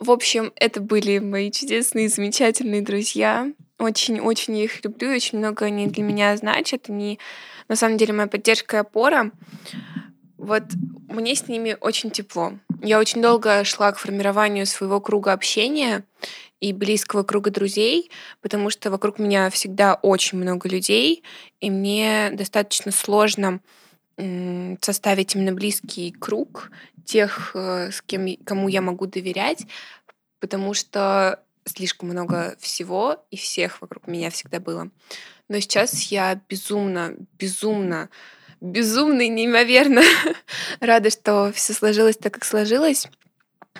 В 0.00 0.10
общем, 0.10 0.52
это 0.56 0.80
были 0.80 1.20
мои 1.20 1.52
чудесные, 1.52 2.08
замечательные 2.08 2.82
друзья. 2.82 3.52
Очень-очень 3.78 4.56
их 4.56 4.84
люблю, 4.84 5.12
очень 5.12 5.38
много 5.38 5.66
они 5.66 5.86
для 5.86 6.02
меня 6.02 6.36
значат. 6.36 6.86
Они, 6.88 7.20
на 7.68 7.76
самом 7.76 7.98
деле, 7.98 8.14
моя 8.14 8.26
поддержка 8.26 8.78
и 8.78 8.80
опора. 8.80 9.30
Вот 10.38 10.64
мне 11.08 11.36
с 11.36 11.46
ними 11.46 11.76
очень 11.80 12.10
тепло. 12.10 12.54
Я 12.82 12.98
очень 12.98 13.22
долго 13.22 13.64
шла 13.64 13.92
к 13.92 13.98
формированию 13.98 14.66
своего 14.66 15.00
круга 15.00 15.32
общения 15.32 16.04
и 16.60 16.72
близкого 16.72 17.22
круга 17.22 17.50
друзей, 17.50 18.10
потому 18.40 18.70
что 18.70 18.90
вокруг 18.90 19.18
меня 19.18 19.50
всегда 19.50 19.94
очень 19.94 20.38
много 20.38 20.68
людей, 20.68 21.22
и 21.60 21.70
мне 21.70 22.30
достаточно 22.32 22.92
сложно 22.92 23.60
составить 24.80 25.34
именно 25.34 25.52
близкий 25.52 26.10
круг 26.10 26.70
тех, 27.04 27.50
э, 27.54 27.90
с 27.90 28.00
кем, 28.00 28.26
кому 28.44 28.68
я 28.68 28.80
могу 28.80 29.06
доверять, 29.06 29.66
потому 30.40 30.72
что 30.72 31.42
слишком 31.66 32.08
много 32.08 32.56
всего 32.58 33.22
и 33.30 33.36
всех 33.36 33.82
вокруг 33.82 34.06
меня 34.06 34.30
всегда 34.30 34.58
было. 34.58 34.90
Но 35.48 35.60
сейчас 35.60 36.04
я 36.04 36.40
безумно, 36.48 37.14
безумно 37.38 38.08
безумно 38.60 39.22
и 39.22 39.28
неимоверно 39.28 40.02
рада, 40.80 41.10
что 41.10 41.52
все 41.52 41.72
сложилось 41.72 42.16
так, 42.16 42.34
как 42.34 42.44
сложилось. 42.44 43.06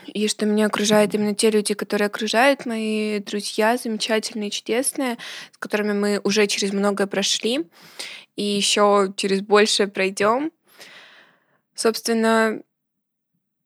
И 0.07 0.29
что 0.29 0.47
меня 0.47 0.67
окружают 0.67 1.15
именно 1.15 1.35
те 1.35 1.51
люди, 1.51 1.75
которые 1.75 2.07
окружают 2.07 2.67
мои 2.67 3.19
друзья, 3.21 3.77
замечательные, 3.77 4.51
чудесные, 4.51 5.19
с 5.53 5.59
которыми 5.59 5.93
мы 5.93 6.21
уже 6.23 6.47
через 6.47 6.73
многое 6.73 7.07
прошли 7.07 7.67
и 8.37 8.43
еще 8.43 9.13
через 9.17 9.41
большее 9.41 9.89
пройдем. 9.89 10.53
Собственно, 11.75 12.63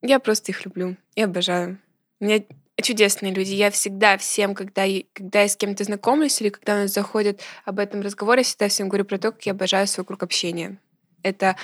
я 0.03 0.19
просто 0.19 0.53
их 0.53 0.65
люблю 0.65 0.97
и 1.15 1.23
обожаю. 1.23 1.79
Меня 2.21 2.43
чудесные 2.83 3.33
люди. 3.33 3.53
Я 3.53 3.71
всегда 3.71 4.17
всем, 4.17 4.55
когда, 4.55 4.85
когда 5.13 5.43
я 5.43 5.49
с 5.49 5.57
кем-то 5.57 5.85
знакомлюсь 5.85 6.41
или 6.41 6.49
когда 6.49 6.75
у 6.75 6.79
нас 6.79 6.93
заходит 6.93 7.43
об 7.65 7.79
этом 7.79 8.01
разговор, 8.01 8.39
я 8.39 8.45
всегда 8.45 8.69
всем 8.69 8.89
говорю 8.89 9.05
про 9.05 9.19
то, 9.19 9.33
как 9.33 9.45
я 9.45 9.53
обожаю 9.53 9.87
свой 9.87 10.07
круг 10.07 10.23
общения. 10.23 10.79
Это 11.23 11.57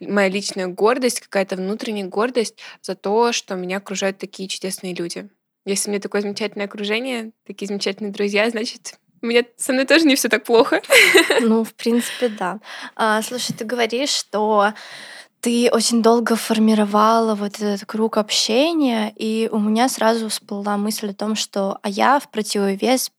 моя 0.00 0.28
личная 0.28 0.66
гордость, 0.66 1.20
какая-то 1.20 1.56
внутренняя 1.56 2.06
гордость 2.06 2.58
за 2.80 2.94
то, 2.94 3.32
что 3.32 3.54
меня 3.54 3.78
окружают 3.78 4.18
такие 4.18 4.48
чудесные 4.48 4.94
люди. 4.94 5.28
Если 5.64 5.88
у 5.88 5.92
меня 5.92 6.00
такое 6.00 6.22
замечательное 6.22 6.66
окружение, 6.66 7.32
такие 7.46 7.68
замечательные 7.68 8.12
друзья, 8.12 8.50
значит, 8.50 8.98
у 9.22 9.26
меня 9.26 9.44
со 9.56 9.72
мной 9.72 9.86
тоже 9.86 10.04
не 10.04 10.16
все 10.16 10.28
так 10.28 10.44
плохо. 10.44 10.82
Ну, 11.40 11.64
в 11.64 11.74
принципе, 11.74 12.28
да. 12.28 12.60
А, 12.96 13.22
слушай, 13.22 13.54
ты 13.54 13.64
говоришь, 13.64 14.10
что 14.10 14.74
ты 15.40 15.70
очень 15.72 16.02
долго 16.02 16.36
формировала 16.36 17.34
вот 17.34 17.60
этот 17.60 17.84
круг 17.86 18.16
общения, 18.16 19.12
и 19.16 19.48
у 19.50 19.58
меня 19.58 19.88
сразу 19.88 20.28
всплыла 20.28 20.76
мысль 20.76 21.10
о 21.10 21.14
том, 21.14 21.36
что 21.36 21.78
а 21.82 21.88
я 21.88 22.18
в 22.18 22.30
противовес 22.30 23.12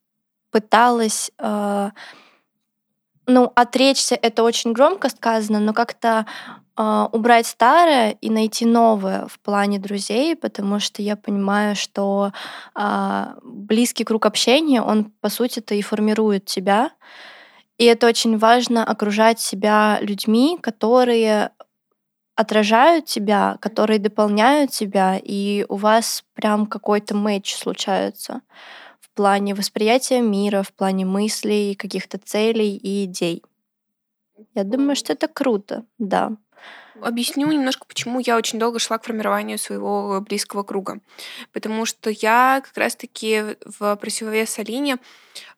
пыталась 0.51 1.31
э, 1.37 1.89
ну, 3.25 3.51
отречься 3.55 4.15
это 4.15 4.43
очень 4.43 4.73
громко 4.73 5.09
сказано, 5.09 5.59
но 5.59 5.73
как-то 5.73 6.25
э, 6.77 7.07
убрать 7.11 7.47
старое 7.47 8.11
и 8.21 8.29
найти 8.29 8.65
новое 8.65 9.27
в 9.27 9.39
плане 9.39 9.79
друзей, 9.79 10.35
потому 10.35 10.79
что 10.79 11.01
я 11.01 11.15
понимаю, 11.15 11.75
что 11.75 12.31
э, 12.75 13.25
близкий 13.43 14.03
круг 14.03 14.25
общения, 14.25 14.81
он 14.81 15.05
по 15.21 15.29
сути-то 15.29 15.75
и 15.75 15.81
формирует 15.81 16.45
тебя. 16.45 16.91
И 17.77 17.85
это 17.85 18.07
очень 18.07 18.37
важно 18.37 18.85
окружать 18.85 19.39
себя 19.39 19.97
людьми, 20.01 20.57
которые 20.61 21.51
отражают 22.35 23.05
тебя, 23.05 23.57
которые 23.61 23.99
дополняют 23.99 24.71
тебя, 24.71 25.19
и 25.21 25.65
у 25.69 25.75
вас 25.75 26.23
прям 26.33 26.65
какой-то 26.65 27.15
матч 27.15 27.55
случается 27.55 28.41
плане 29.13 29.55
восприятия 29.55 30.21
мира, 30.21 30.63
в 30.63 30.73
плане 30.73 31.05
мыслей, 31.05 31.75
каких-то 31.75 32.17
целей 32.17 32.75
и 32.77 33.05
идей. 33.05 33.43
Я 34.55 34.63
думаю, 34.63 34.95
что 34.95 35.13
это 35.13 35.27
круто, 35.27 35.85
да. 35.99 36.37
Объясню 37.01 37.47
немножко, 37.47 37.85
почему 37.87 38.19
я 38.19 38.37
очень 38.37 38.59
долго 38.59 38.79
шла 38.79 38.97
к 38.97 39.05
формированию 39.05 39.57
своего 39.57 40.21
близкого 40.21 40.63
круга. 40.63 40.99
Потому 41.51 41.85
что 41.85 42.09
я 42.09 42.61
как 42.63 42.77
раз-таки 42.77 43.57
в 43.65 43.95
противовес 43.95 44.59
Алине 44.59 44.97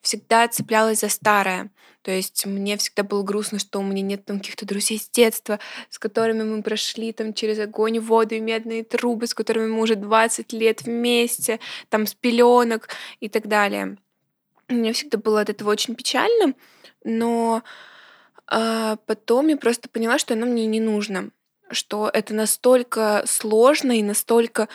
всегда 0.01 0.47
цеплялась 0.47 1.01
за 1.01 1.09
старое. 1.09 1.69
То 2.03 2.11
есть 2.11 2.45
мне 2.45 2.77
всегда 2.77 3.01
было 3.01 3.23
грустно, 3.23 3.57
что 3.57 3.79
у 3.79 3.83
меня 3.83 4.03
нет 4.03 4.25
там 4.25 4.37
каких-то 4.37 4.65
друзей 4.65 4.99
с 4.99 5.09
детства, 5.09 5.59
с 5.89 5.97
которыми 5.97 6.43
мы 6.43 6.61
прошли 6.61 7.11
там 7.11 7.33
через 7.33 7.57
огонь, 7.57 7.99
воду 7.99 8.35
и 8.35 8.39
медные 8.39 8.83
трубы, 8.83 9.25
с 9.25 9.33
которыми 9.33 9.67
мы 9.67 9.81
уже 9.81 9.95
20 9.95 10.53
лет 10.53 10.83
вместе, 10.83 11.59
там 11.89 12.05
с 12.05 12.13
пеленок 12.13 12.89
и 13.19 13.27
так 13.27 13.47
далее. 13.47 13.97
Мне 14.67 14.93
всегда 14.93 15.17
было 15.17 15.41
от 15.41 15.49
этого 15.49 15.71
очень 15.71 15.95
печально, 15.95 16.53
но 17.03 17.63
а 18.47 18.97
потом 19.05 19.47
я 19.47 19.57
просто 19.57 19.89
поняла, 19.89 20.19
что 20.19 20.33
оно 20.33 20.45
мне 20.45 20.65
не 20.65 20.79
нужно, 20.79 21.31
что 21.71 22.09
это 22.13 22.33
настолько 22.33 23.23
сложно 23.25 23.97
и 23.97 24.03
настолько 24.03 24.67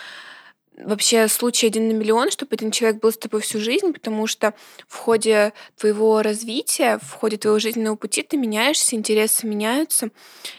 вообще 0.84 1.28
случай 1.28 1.66
один 1.66 1.88
на 1.88 1.92
миллион, 1.92 2.30
чтобы 2.30 2.54
один 2.54 2.70
человек 2.70 3.00
был 3.00 3.12
с 3.12 3.18
тобой 3.18 3.40
всю 3.40 3.60
жизнь, 3.60 3.92
потому 3.92 4.26
что 4.26 4.54
в 4.88 4.96
ходе 4.96 5.52
твоего 5.76 6.22
развития, 6.22 6.98
в 7.02 7.12
ходе 7.12 7.36
твоего 7.36 7.58
жизненного 7.58 7.96
пути 7.96 8.22
ты 8.22 8.36
меняешься, 8.36 8.96
интересы 8.96 9.46
меняются, 9.46 10.10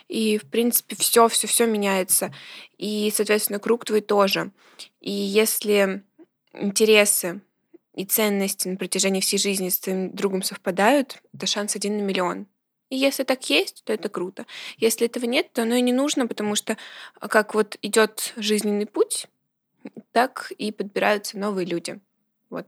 и, 0.08 0.38
в 0.38 0.44
принципе, 0.44 0.96
все, 0.96 1.28
все, 1.28 1.48
все 1.48 1.66
меняется. 1.66 2.34
И, 2.78 3.12
соответственно, 3.16 3.60
круг 3.60 3.86
твой 3.86 4.02
тоже. 4.02 4.52
И 5.00 5.12
если 5.12 6.04
интересы 6.54 7.42
и 7.96 8.06
ценности 8.06 8.68
на 8.68 8.78
протяжении 8.78 9.22
всей 9.22 9.38
жизни 9.38 9.70
с 9.70 9.80
твоим 9.80 10.16
другом 10.16 10.44
совпадают, 10.44 11.22
это 11.34 11.46
шанс 11.46 11.76
один 11.76 11.98
на 11.98 12.02
миллион. 12.02 12.48
И 12.92 12.98
если 12.98 13.24
так 13.24 13.50
есть, 13.50 13.84
то 13.86 13.94
это 13.94 14.10
круто. 14.10 14.46
Если 14.78 15.08
этого 15.08 15.24
нет, 15.24 15.54
то 15.54 15.62
оно 15.62 15.76
и 15.76 15.82
не 15.82 15.94
нужно, 15.94 16.28
потому 16.28 16.56
что 16.56 16.78
а, 17.22 17.30
как 17.30 17.56
вот 17.56 17.78
идет 17.82 18.34
жизненный 18.36 18.86
путь, 18.86 19.28
так 20.12 20.52
и 20.58 20.74
подбираются 20.74 21.40
новые 21.40 21.66
люди. 21.66 22.02
Вот. 22.50 22.68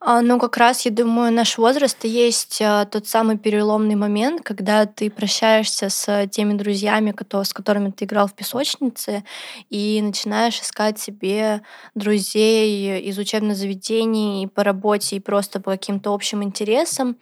А, 0.00 0.20
ну, 0.20 0.38
как 0.38 0.58
раз, 0.58 0.84
я 0.84 0.90
думаю, 0.90 1.32
наш 1.32 1.56
возраст 1.56 2.04
и 2.04 2.08
есть 2.08 2.60
а, 2.60 2.84
тот 2.84 3.06
самый 3.06 3.38
переломный 3.38 3.94
момент, 3.94 4.42
когда 4.42 4.84
ты 4.84 5.10
прощаешься 5.10 5.88
с 5.88 6.26
теми 6.26 6.52
друзьями, 6.52 7.14
с 7.42 7.54
которыми 7.54 7.90
ты 7.90 8.04
играл 8.04 8.28
в 8.28 8.34
песочнице, 8.34 9.24
и 9.70 10.02
начинаешь 10.02 10.60
искать 10.60 10.98
себе 10.98 11.62
друзей 11.94 13.00
из 13.00 13.16
учебных 13.16 13.56
заведений, 13.56 14.46
по 14.46 14.62
работе, 14.62 15.16
и 15.16 15.20
просто 15.20 15.58
по 15.58 15.70
каким-то 15.70 16.12
общим 16.12 16.42
интересам. 16.42 17.16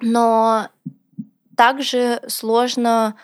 Но 0.00 0.68
также 1.56 2.20
сложно, 2.28 3.16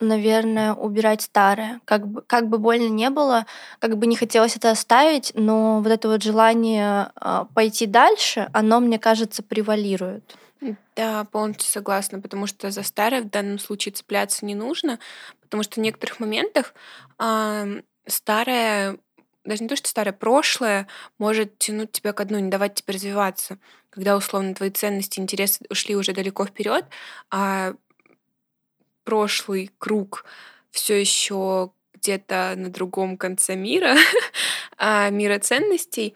наверное, 0.00 0.74
убирать 0.74 1.22
старое. 1.22 1.80
Как 1.84 2.06
бы, 2.06 2.22
как 2.22 2.48
бы 2.48 2.58
больно 2.58 2.88
не 2.88 3.10
было, 3.10 3.46
как 3.78 3.98
бы 3.98 4.06
не 4.06 4.16
хотелось 4.16 4.56
это 4.56 4.70
оставить, 4.70 5.32
но 5.34 5.80
вот 5.80 5.90
это 5.90 6.08
вот 6.08 6.22
желание 6.22 7.12
а, 7.16 7.44
пойти 7.54 7.86
дальше, 7.86 8.48
оно, 8.52 8.80
мне 8.80 8.98
кажется, 8.98 9.42
превалирует. 9.42 10.36
Да, 10.94 11.24
полностью 11.24 11.70
согласна, 11.70 12.20
потому 12.20 12.46
что 12.46 12.70
за 12.70 12.82
старое 12.82 13.22
в 13.22 13.30
данном 13.30 13.58
случае 13.58 13.92
цепляться 13.92 14.44
не 14.44 14.54
нужно, 14.54 14.98
потому 15.40 15.62
что 15.62 15.80
в 15.80 15.82
некоторых 15.82 16.20
моментах 16.20 16.74
э, 17.18 17.80
старое 18.06 18.98
даже 19.44 19.62
не 19.62 19.68
то, 19.68 19.76
что 19.76 19.88
старое, 19.88 20.12
прошлое 20.12 20.86
может 21.18 21.58
тянуть 21.58 21.92
тебя 21.92 22.12
к 22.12 22.20
одной, 22.20 22.42
не 22.42 22.50
давать 22.50 22.74
тебе 22.74 22.94
развиваться. 22.94 23.58
Когда, 23.90 24.16
условно, 24.16 24.54
твои 24.54 24.70
ценности, 24.70 25.18
интересы 25.18 25.64
ушли 25.68 25.96
уже 25.96 26.12
далеко 26.12 26.46
вперед, 26.46 26.84
а 27.30 27.74
прошлый 29.04 29.70
круг 29.78 30.24
все 30.70 31.00
еще 31.00 31.72
где-то 31.94 32.54
на 32.56 32.70
другом 32.70 33.16
конце 33.16 33.56
мира, 33.56 33.96
а 34.78 35.10
мира 35.10 35.38
ценностей 35.38 36.14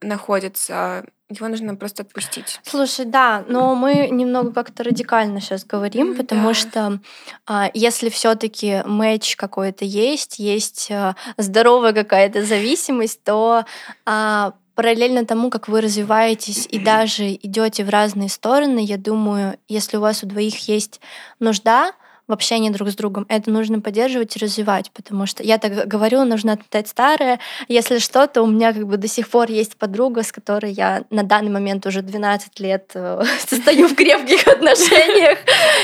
находится, 0.00 1.04
его 1.30 1.48
нужно 1.48 1.74
просто 1.74 2.02
отпустить. 2.02 2.60
Слушай, 2.64 3.06
да, 3.06 3.44
но 3.48 3.74
мы 3.74 4.08
немного 4.10 4.52
как-то 4.52 4.84
радикально 4.84 5.40
сейчас 5.40 5.64
говорим, 5.64 6.16
потому 6.16 6.48
да. 6.48 6.54
что 6.54 7.00
а, 7.46 7.70
если 7.72 8.10
все-таки 8.10 8.82
матч 8.84 9.36
какой-то 9.36 9.84
есть, 9.84 10.38
есть 10.38 10.90
а, 10.90 11.16
здоровая 11.38 11.92
какая-то 11.92 12.44
зависимость, 12.44 13.22
то 13.24 13.64
а, 14.04 14.54
параллельно 14.74 15.24
тому, 15.24 15.50
как 15.50 15.68
вы 15.68 15.80
развиваетесь 15.80 16.66
и 16.70 16.78
даже 16.84 17.32
идете 17.34 17.84
в 17.84 17.90
разные 17.90 18.28
стороны, 18.28 18.80
я 18.84 18.96
думаю, 18.96 19.58
если 19.68 19.96
у 19.96 20.00
вас 20.00 20.22
у 20.22 20.26
двоих 20.26 20.68
есть 20.68 21.00
нужда, 21.40 21.92
в 22.26 22.32
общении 22.32 22.70
друг 22.70 22.88
с 22.88 22.96
другом. 22.96 23.26
Это 23.28 23.50
нужно 23.50 23.80
поддерживать 23.80 24.34
и 24.36 24.38
развивать, 24.38 24.90
потому 24.92 25.26
что 25.26 25.42
я 25.42 25.58
так 25.58 25.86
говорю, 25.86 26.24
нужно 26.24 26.52
отметать 26.52 26.88
старое. 26.88 27.38
Если 27.68 27.98
что, 27.98 28.26
то 28.26 28.42
у 28.42 28.46
меня 28.46 28.72
как 28.72 28.86
бы 28.86 28.96
до 28.96 29.08
сих 29.08 29.28
пор 29.28 29.50
есть 29.50 29.76
подруга, 29.76 30.22
с 30.22 30.32
которой 30.32 30.72
я 30.72 31.04
на 31.10 31.22
данный 31.22 31.50
момент 31.50 31.86
уже 31.86 32.02
12 32.02 32.60
лет 32.60 32.90
э, 32.94 33.22
состою 33.46 33.88
в 33.88 33.94
крепких 33.94 34.46
отношениях, 34.48 35.38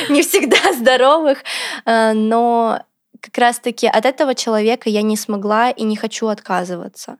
не 0.08 0.22
всегда 0.22 0.72
здоровых, 0.72 1.38
э, 1.84 2.12
но 2.12 2.80
как 3.20 3.36
раз-таки 3.38 3.86
от 3.86 4.04
этого 4.04 4.34
человека 4.34 4.88
я 4.88 5.02
не 5.02 5.16
смогла 5.16 5.70
и 5.70 5.84
не 5.84 5.96
хочу 5.96 6.28
отказываться. 6.28 7.18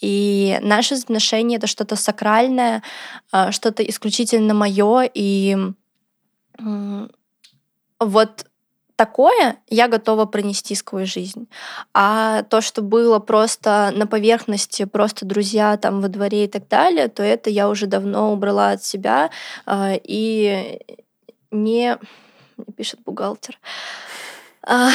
И 0.00 0.58
наши 0.62 0.94
отношения— 0.94 1.56
это 1.58 1.66
что-то 1.66 1.96
сакральное, 1.96 2.82
э, 3.32 3.50
что-то 3.50 3.82
исключительно 3.82 4.54
мое, 4.54 5.10
и 5.12 5.56
вот 7.98 8.46
такое 8.96 9.56
я 9.68 9.88
готова 9.88 10.26
пронести 10.26 10.74
сквозь 10.74 11.12
жизнь. 11.12 11.48
А 11.94 12.42
то, 12.42 12.60
что 12.60 12.82
было 12.82 13.18
просто 13.18 13.92
на 13.94 14.06
поверхности, 14.06 14.84
просто 14.84 15.24
друзья 15.24 15.76
там 15.76 16.00
во 16.02 16.08
дворе 16.08 16.44
и 16.44 16.48
так 16.48 16.68
далее, 16.68 17.08
то 17.08 17.22
это 17.22 17.48
я 17.48 17.68
уже 17.68 17.86
давно 17.86 18.32
убрала 18.32 18.72
от 18.72 18.84
себя 18.84 19.30
э, 19.66 19.98
и 20.02 20.80
не 21.50 21.98
пишет 22.76 23.00
бухгалтер. 23.04 23.58
А, 24.66 24.90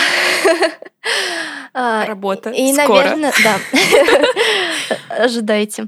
а, 1.73 2.05
Работа. 2.05 2.51
И, 2.51 2.73
Скоро. 2.73 3.15
наверное, 3.15 3.33
да. 3.43 3.59
Ожидайте 5.23 5.87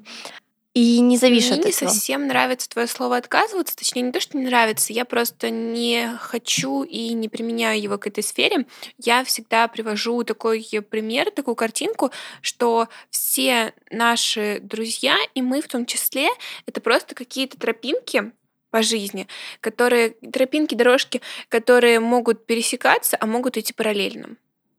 и 0.78 1.00
не 1.00 1.18
зависишь 1.18 1.50
Мне 1.50 1.60
от 1.60 1.66
не 1.66 1.72
этого. 1.72 1.90
совсем 1.90 2.28
нравится 2.28 2.70
твое 2.70 2.88
слово 2.88 3.18
отказываться, 3.18 3.76
точнее 3.76 4.04
не 4.04 4.12
то, 4.12 4.20
что 4.20 4.38
не 4.38 4.46
нравится, 4.46 4.94
я 4.94 5.06
просто 5.06 5.50
не 5.50 6.16
хочу 6.20 6.84
и 6.84 7.14
не 7.14 7.30
применяю 7.30 7.82
его 7.82 7.98
к 7.98 8.06
этой 8.06 8.24
сфере. 8.24 8.68
Я 9.04 9.24
всегда 9.24 9.68
привожу 9.70 10.24
такой 10.24 10.64
пример, 10.88 11.32
такую 11.32 11.56
картинку, 11.56 12.12
что 12.42 12.90
все 13.10 13.74
наши 13.90 14.60
друзья, 14.62 15.18
и 15.34 15.42
мы 15.42 15.62
в 15.64 15.68
том 15.68 15.88
числе, 15.88 16.30
это 16.68 16.80
просто 16.80 17.16
какие-то 17.16 17.58
тропинки, 17.58 18.32
по 18.70 18.82
жизни, 18.82 19.28
которые 19.62 20.12
тропинки, 20.32 20.76
дорожки, 20.76 21.22
которые 21.50 22.00
могут 22.00 22.46
пересекаться, 22.46 23.18
а 23.20 23.26
могут 23.26 23.58
идти 23.58 23.74
параллельно. 23.74 24.38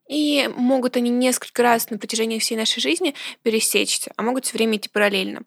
И 0.08 0.48
могут 0.56 0.96
они 0.96 1.10
несколько 1.10 1.62
раз 1.62 1.90
на 1.90 1.98
протяжении 1.98 2.38
всей 2.38 2.56
нашей 2.56 2.80
жизни 2.80 3.14
пересечься, 3.42 4.10
а 4.16 4.22
могут 4.22 4.46
все 4.46 4.56
время 4.56 4.78
идти 4.78 4.88
параллельно. 4.88 5.42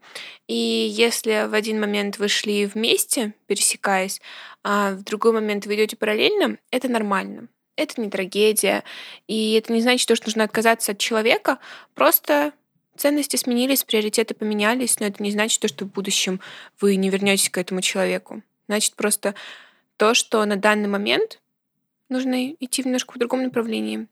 И 0.47 0.53
если 0.55 1.47
в 1.49 1.55
один 1.55 1.79
момент 1.79 2.19
вы 2.19 2.27
шли 2.27 2.67
вместе, 2.67 3.33
пересекаясь, 3.47 4.21
а 4.63 4.91
в 4.91 5.03
другой 5.03 5.33
момент 5.33 5.65
вы 5.65 5.75
идете 5.75 5.95
параллельно, 5.95 6.57
это 6.69 6.87
нормально. 6.87 7.47
Это 7.75 7.99
не 7.99 8.11
трагедия. 8.11 8.83
И 9.27 9.53
это 9.53 9.73
не 9.73 9.81
значит, 9.81 10.03
что 10.03 10.27
нужно 10.27 10.43
отказаться 10.43 10.91
от 10.91 10.99
человека. 10.99 11.57
Просто 11.95 12.53
ценности 13.01 13.35
сменились, 13.35 13.83
приоритеты 13.83 14.35
поменялись, 14.35 14.99
но 14.99 15.07
это 15.07 15.23
не 15.23 15.31
значит, 15.31 15.67
что 15.67 15.85
в 15.85 15.91
будущем 15.91 16.39
вы 16.79 16.95
не 16.95 17.09
вернетесь 17.09 17.49
к 17.49 17.57
этому 17.57 17.81
человеку. 17.81 18.43
Значит 18.67 18.95
просто 18.95 19.33
то, 19.97 20.13
что 20.13 20.45
на 20.45 20.55
данный 20.55 20.87
момент 20.87 21.41
нужно 22.09 22.51
идти 22.51 22.83
немножко 22.83 23.13
в 23.13 23.17
другом 23.17 23.43
направлении. 23.43 24.07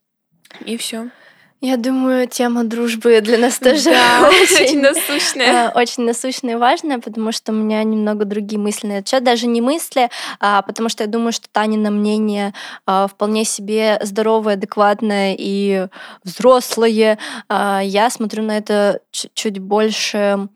И 0.65 0.75
все. 0.78 1.12
Я 1.61 1.75
думаю, 1.75 2.25
тема 2.25 2.63
дружбы 2.63 3.19
для 3.19 3.37
нас 3.37 3.59
тоже 3.59 3.91
да, 3.91 4.29
очень 4.29 4.79
насущная. 4.79 5.67
Э, 5.67 5.71
очень 5.75 6.05
насущная 6.05 6.53
и 6.53 6.57
важная, 6.57 6.99
потому 6.99 7.33
что 7.33 7.51
у 7.51 7.55
меня 7.55 7.83
немного 7.83 8.23
другие 8.23 8.57
мысли 8.57 8.87
на 8.87 8.91
этот 8.93 9.09
счет. 9.09 9.25
Даже 9.25 9.45
не 9.45 9.59
мысли, 9.59 10.09
а 10.39 10.61
потому 10.61 10.87
что 10.87 11.03
я 11.03 11.09
думаю, 11.09 11.33
что 11.33 11.49
Танина 11.51 11.91
мнение 11.91 12.53
а, 12.85 13.07
вполне 13.07 13.43
себе 13.43 13.99
здоровое, 14.01 14.53
адекватное 14.53 15.35
и 15.37 15.87
взрослое. 16.23 17.19
А, 17.49 17.81
я 17.83 18.09
смотрю 18.09 18.43
на 18.43 18.57
это 18.57 19.01
чуть 19.11 19.59
больше 19.59 20.47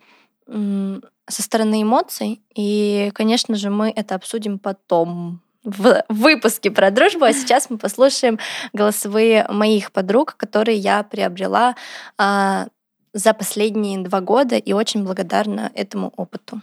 со 0.48 1.42
стороны 1.42 1.82
эмоций. 1.82 2.42
И, 2.56 3.12
конечно 3.14 3.56
же, 3.56 3.70
мы 3.70 3.92
это 3.94 4.16
обсудим 4.16 4.58
потом 4.58 5.43
в 5.64 6.04
выпуске 6.10 6.72
про 6.72 6.92
дружбу, 6.92 7.26
а 7.26 7.34
сейчас 7.34 7.70
мы 7.70 7.78
послушаем 7.78 8.40
голосовые 8.74 9.46
моих 9.50 9.92
подруг, 9.92 10.36
которые 10.38 10.78
я 10.78 11.04
приобрела 11.04 11.76
а, 12.18 12.68
за 13.14 13.34
последние 13.34 14.00
два 14.00 14.22
года 14.22 14.58
и 14.58 14.74
очень 14.74 15.04
благодарна 15.04 15.72
этому 15.74 16.12
опыту. 16.18 16.62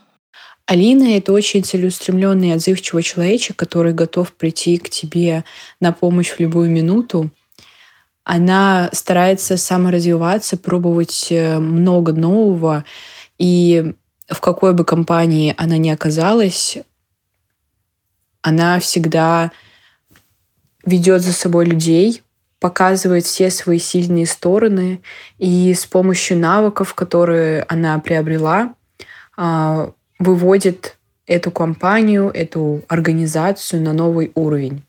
Алина— 0.67 1.17
это 1.19 1.33
очень 1.33 1.65
целеустремленный, 1.65 2.55
отзывчивый 2.55 3.03
человечек, 3.03 3.57
который 3.57 3.93
готов 3.93 4.33
прийти 4.33 4.79
к 4.79 4.89
тебе 4.89 5.45
на 5.81 5.93
помощь 5.93 6.31
в 6.31 6.39
любую 6.39 6.71
минуту. 6.71 7.31
Она 8.23 8.91
старается 8.93 9.57
саморазвиваться, 9.57 10.57
пробовать 10.57 11.29
э, 11.31 11.59
много 11.59 12.13
нового. 12.13 12.85
И 13.39 13.95
в 14.29 14.41
какой 14.41 14.73
бы 14.73 14.85
компании 14.85 15.55
она 15.57 15.77
ни 15.77 15.89
оказалась, 15.89 16.79
она 18.43 18.79
всегда 18.81 19.53
ведет 20.85 21.23
за 21.23 21.33
собой 21.33 21.67
людей, 21.67 22.23
показывает 22.59 23.25
все 23.25 23.51
свои 23.51 23.79
сильные 23.79 24.27
стороны 24.27 25.01
и 25.39 25.73
с 25.75 25.87
помощью 25.87 26.39
навыков, 26.39 26.95
которые 26.95 27.65
она 27.69 27.99
приобрела, 27.99 28.75
а, 29.37 29.93
выводит 30.19 30.99
эту 31.27 31.51
компанию, 31.51 32.31
эту 32.33 32.83
организацию 32.89 33.83
на 33.83 33.93
новый 33.93 34.33
уровень. 34.35 34.83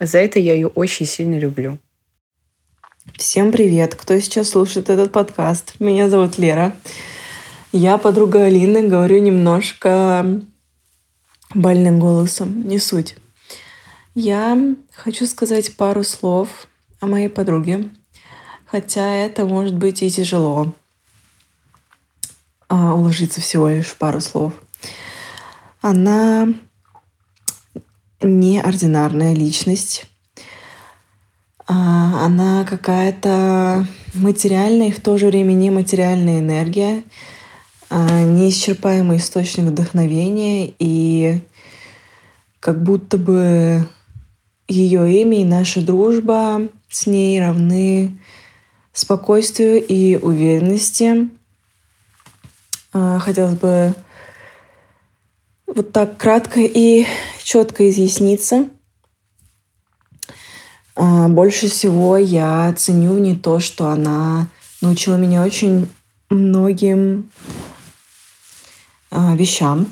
За 0.00 0.18
это 0.18 0.38
я 0.38 0.54
ее 0.54 0.66
очень 0.66 1.06
сильно 1.06 1.38
люблю. 1.38 1.78
Всем 3.16 3.52
привет, 3.52 3.94
кто 3.94 4.18
сейчас 4.18 4.50
слушает 4.50 4.90
этот 4.90 5.12
подкаст. 5.12 5.74
Меня 5.78 6.08
зовут 6.08 6.38
Лера. 6.38 6.74
Я 7.72 7.98
подруга 7.98 8.44
Алины, 8.44 8.88
говорю 8.88 9.18
немножко 9.20 10.40
больным 11.54 11.98
голосом, 12.00 12.66
не 12.66 12.78
суть. 12.78 13.16
Я 14.14 14.76
хочу 14.92 15.26
сказать 15.26 15.76
пару 15.76 16.04
слов 16.04 16.68
о 17.00 17.06
моей 17.06 17.28
подруге, 17.28 17.90
хотя 18.66 19.14
это 19.14 19.44
может 19.46 19.74
быть 19.74 20.02
и 20.02 20.10
тяжело 20.10 20.74
а, 22.68 22.94
уложиться 22.94 23.40
всего 23.40 23.68
лишь 23.68 23.94
пару 23.94 24.20
слов. 24.20 24.52
Она 25.80 26.48
неординарная 28.22 29.34
личность. 29.34 30.06
А, 31.66 32.24
она 32.24 32.64
какая-то 32.64 33.86
материальная 34.14 34.88
и 34.88 34.92
в 34.92 35.00
то 35.00 35.18
же 35.18 35.26
время 35.26 35.52
нематериальная 35.52 36.40
энергия, 36.40 37.04
неисчерпаемый 37.90 39.18
источник 39.18 39.66
вдохновения 39.66 40.72
и 40.78 41.40
как 42.60 42.82
будто 42.82 43.18
бы 43.18 43.86
ее 44.68 45.20
имя 45.20 45.42
и 45.42 45.44
наша 45.44 45.82
дружба 45.82 46.68
с 46.88 47.06
ней 47.06 47.40
равны 47.40 48.18
спокойствию 48.92 49.84
и 49.84 50.16
уверенности. 50.16 51.28
А, 52.92 53.18
хотелось 53.18 53.58
бы 53.58 53.94
вот 55.66 55.92
так 55.92 56.16
кратко 56.16 56.60
и 56.60 57.04
четко 57.42 57.90
изъясниться. 57.90 58.68
А, 60.94 61.28
больше 61.28 61.68
всего 61.68 62.16
я 62.16 62.72
ценю 62.78 63.18
не 63.18 63.36
то, 63.36 63.58
что 63.58 63.88
она 63.88 64.48
научила 64.80 65.16
меня 65.16 65.42
очень 65.42 65.88
многим 66.30 67.30
а, 67.48 67.73
вещам, 69.14 69.86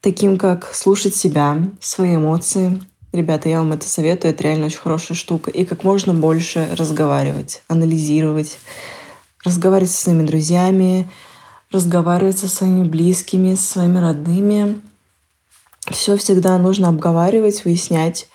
таким 0.00 0.38
как 0.38 0.74
слушать 0.74 1.16
себя, 1.16 1.58
свои 1.80 2.16
эмоции. 2.16 2.80
Ребята, 3.12 3.48
я 3.48 3.58
вам 3.58 3.72
это 3.72 3.88
советую, 3.88 4.32
это 4.32 4.42
реально 4.42 4.66
очень 4.66 4.78
хорошая 4.78 5.16
штука. 5.16 5.50
И 5.50 5.64
как 5.64 5.84
можно 5.84 6.14
больше 6.14 6.68
разговаривать, 6.76 7.62
анализировать, 7.68 8.58
разговаривать 9.44 9.92
со 9.92 10.02
своими 10.02 10.26
друзьями, 10.26 11.10
разговаривать 11.70 12.38
со 12.38 12.48
своими 12.48 12.86
близкими, 12.86 13.54
со 13.54 13.72
своими 13.72 13.98
родными. 13.98 14.80
Все 15.90 16.16
всегда 16.16 16.58
нужно 16.58 16.88
обговаривать, 16.88 17.64
выяснять, 17.64 18.28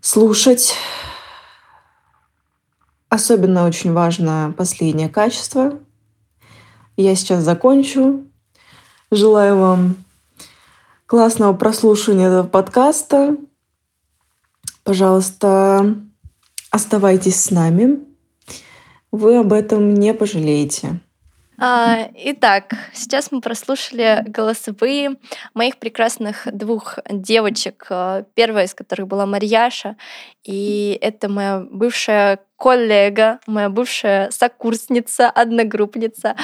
слушать. 0.00 0.74
Особенно 3.08 3.66
очень 3.66 3.92
важно 3.92 4.54
последнее 4.56 5.08
качество. 5.08 5.78
Я 6.96 7.14
сейчас 7.16 7.42
закончу. 7.42 8.29
Желаю 9.12 9.58
вам 9.58 9.96
классного 11.06 11.52
прослушивания 11.52 12.28
этого 12.28 12.46
подкаста. 12.46 13.36
Пожалуйста, 14.84 15.96
оставайтесь 16.70 17.42
с 17.42 17.50
нами. 17.50 17.98
Вы 19.10 19.38
об 19.38 19.52
этом 19.52 19.94
не 19.94 20.14
пожалеете. 20.14 21.00
А, 21.62 22.08
итак, 22.14 22.72
сейчас 22.94 23.30
мы 23.30 23.42
прослушали 23.42 24.24
голосовые 24.26 25.16
моих 25.52 25.76
прекрасных 25.76 26.48
двух 26.50 26.98
девочек, 27.10 27.86
а, 27.90 28.24
первая 28.32 28.64
из 28.64 28.72
которых 28.72 29.08
была 29.08 29.26
Марьяша, 29.26 29.96
и 30.42 30.98
это 31.02 31.28
моя 31.28 31.60
бывшая 31.70 32.38
коллега, 32.56 33.40
моя 33.46 33.68
бывшая 33.68 34.30
сокурсница, 34.30 35.28
одногруппница, 35.28 36.34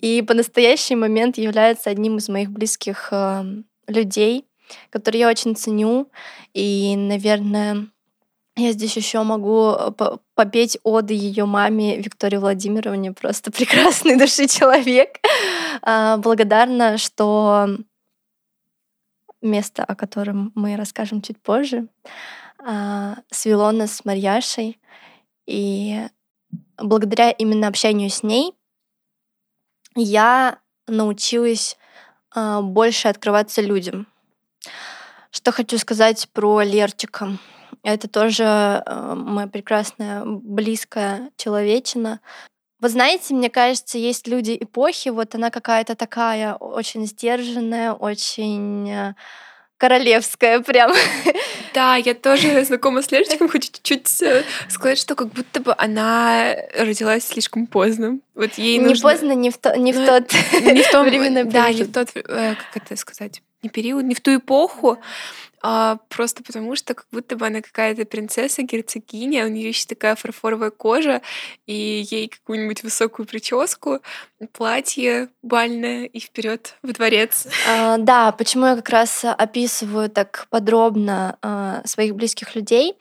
и 0.00 0.22
по 0.22 0.32
настоящий 0.32 0.96
момент 0.96 1.36
является 1.36 1.90
одним 1.90 2.16
из 2.16 2.30
моих 2.30 2.50
близких 2.50 3.08
а, 3.12 3.44
людей, 3.86 4.46
которые 4.88 5.20
я 5.20 5.28
очень 5.28 5.54
ценю, 5.54 6.08
и, 6.54 6.96
наверное, 6.96 7.88
я 8.62 8.72
здесь 8.72 8.96
еще 8.96 9.22
могу 9.22 9.70
э, 9.70 9.90
попеть 10.34 10.78
оды 10.82 11.14
ее 11.14 11.44
маме 11.44 11.98
Виктории 11.98 12.36
Владимировне, 12.36 13.12
просто 13.12 13.50
прекрасный 13.52 14.16
души 14.16 14.46
человек. 14.46 15.18
А, 15.82 16.16
благодарна, 16.16 16.98
что 16.98 17.68
место, 19.40 19.84
о 19.84 19.94
котором 19.94 20.52
мы 20.54 20.76
расскажем 20.76 21.20
чуть 21.20 21.40
позже, 21.40 21.88
а, 22.58 23.16
свело 23.30 23.70
нас 23.72 23.96
с 23.96 24.04
Марьяшей. 24.04 24.80
И 25.46 26.00
благодаря 26.76 27.30
именно 27.30 27.68
общению 27.68 28.10
с 28.10 28.22
ней 28.22 28.54
я 29.94 30.58
научилась 30.86 31.76
а, 32.34 32.62
больше 32.62 33.08
открываться 33.08 33.60
людям. 33.60 34.06
Что 35.30 35.50
хочу 35.50 35.78
сказать 35.78 36.28
про 36.32 36.62
Лерчика. 36.62 37.38
Это 37.82 38.06
тоже 38.08 38.44
э, 38.44 39.14
моя 39.16 39.48
прекрасная, 39.48 40.22
близкая 40.24 41.30
человечина. 41.36 42.20
Вы 42.80 42.88
знаете, 42.88 43.34
мне 43.34 43.50
кажется, 43.50 43.98
есть 43.98 44.26
люди 44.28 44.56
эпохи, 44.60 45.08
вот 45.08 45.34
она 45.34 45.50
какая-то 45.50 45.94
такая 45.96 46.54
очень 46.54 47.06
сдержанная, 47.06 47.92
очень 47.92 48.88
э, 48.90 49.14
королевская 49.78 50.60
прям. 50.60 50.92
Да, 51.74 51.96
я 51.96 52.12
тоже 52.12 52.62
знакома 52.66 53.00
с 53.00 53.10
Лерчиком, 53.10 53.48
хочу 53.48 53.72
чуть-чуть 53.72 54.20
э, 54.20 54.44
сказать, 54.68 54.98
что 54.98 55.14
как 55.14 55.28
будто 55.28 55.58
бы 55.62 55.74
она 55.78 56.54
родилась 56.76 57.26
слишком 57.26 57.66
поздно. 57.66 58.18
Вот 58.34 58.58
ей 58.58 58.76
не 58.76 58.88
нужно... 58.88 59.08
поздно, 59.08 59.32
не 59.32 59.50
в, 59.50 59.56
то, 59.56 59.74
не 59.78 59.94
в 59.94 60.06
тот 60.06 60.30
не 60.52 60.82
в 60.82 60.90
том, 60.90 61.06
временной 61.08 61.44
Да, 61.44 61.72
не 61.72 61.84
в 61.84 61.92
тот, 61.92 62.10
как 62.12 62.58
это 62.74 62.94
сказать, 62.96 63.42
не 63.62 63.68
период, 63.68 64.04
не 64.04 64.14
в 64.14 64.20
ту 64.20 64.36
эпоху 64.36 64.98
а, 65.62 65.98
просто 66.08 66.42
потому 66.42 66.74
что 66.74 66.94
как 66.94 67.06
будто 67.12 67.36
бы 67.36 67.46
она 67.46 67.62
какая-то 67.62 68.04
принцесса, 68.04 68.62
герцогиня, 68.62 69.46
у 69.46 69.48
нее 69.48 69.68
еще 69.68 69.86
такая 69.86 70.16
фарфоровая 70.16 70.70
кожа, 70.70 71.22
и 71.66 72.04
ей 72.10 72.28
какую-нибудь 72.28 72.82
высокую 72.82 73.26
прическу, 73.26 74.00
платье 74.52 75.28
бальное 75.42 76.04
и 76.04 76.18
вперед 76.18 76.74
во 76.82 76.92
дворец. 76.92 77.46
А, 77.68 77.96
да, 77.98 78.32
почему 78.32 78.66
я 78.66 78.76
как 78.76 78.88
раз 78.88 79.24
описываю 79.24 80.10
так 80.10 80.48
подробно 80.50 81.38
а, 81.42 81.82
своих 81.84 82.16
близких 82.16 82.56
людей. 82.56 82.96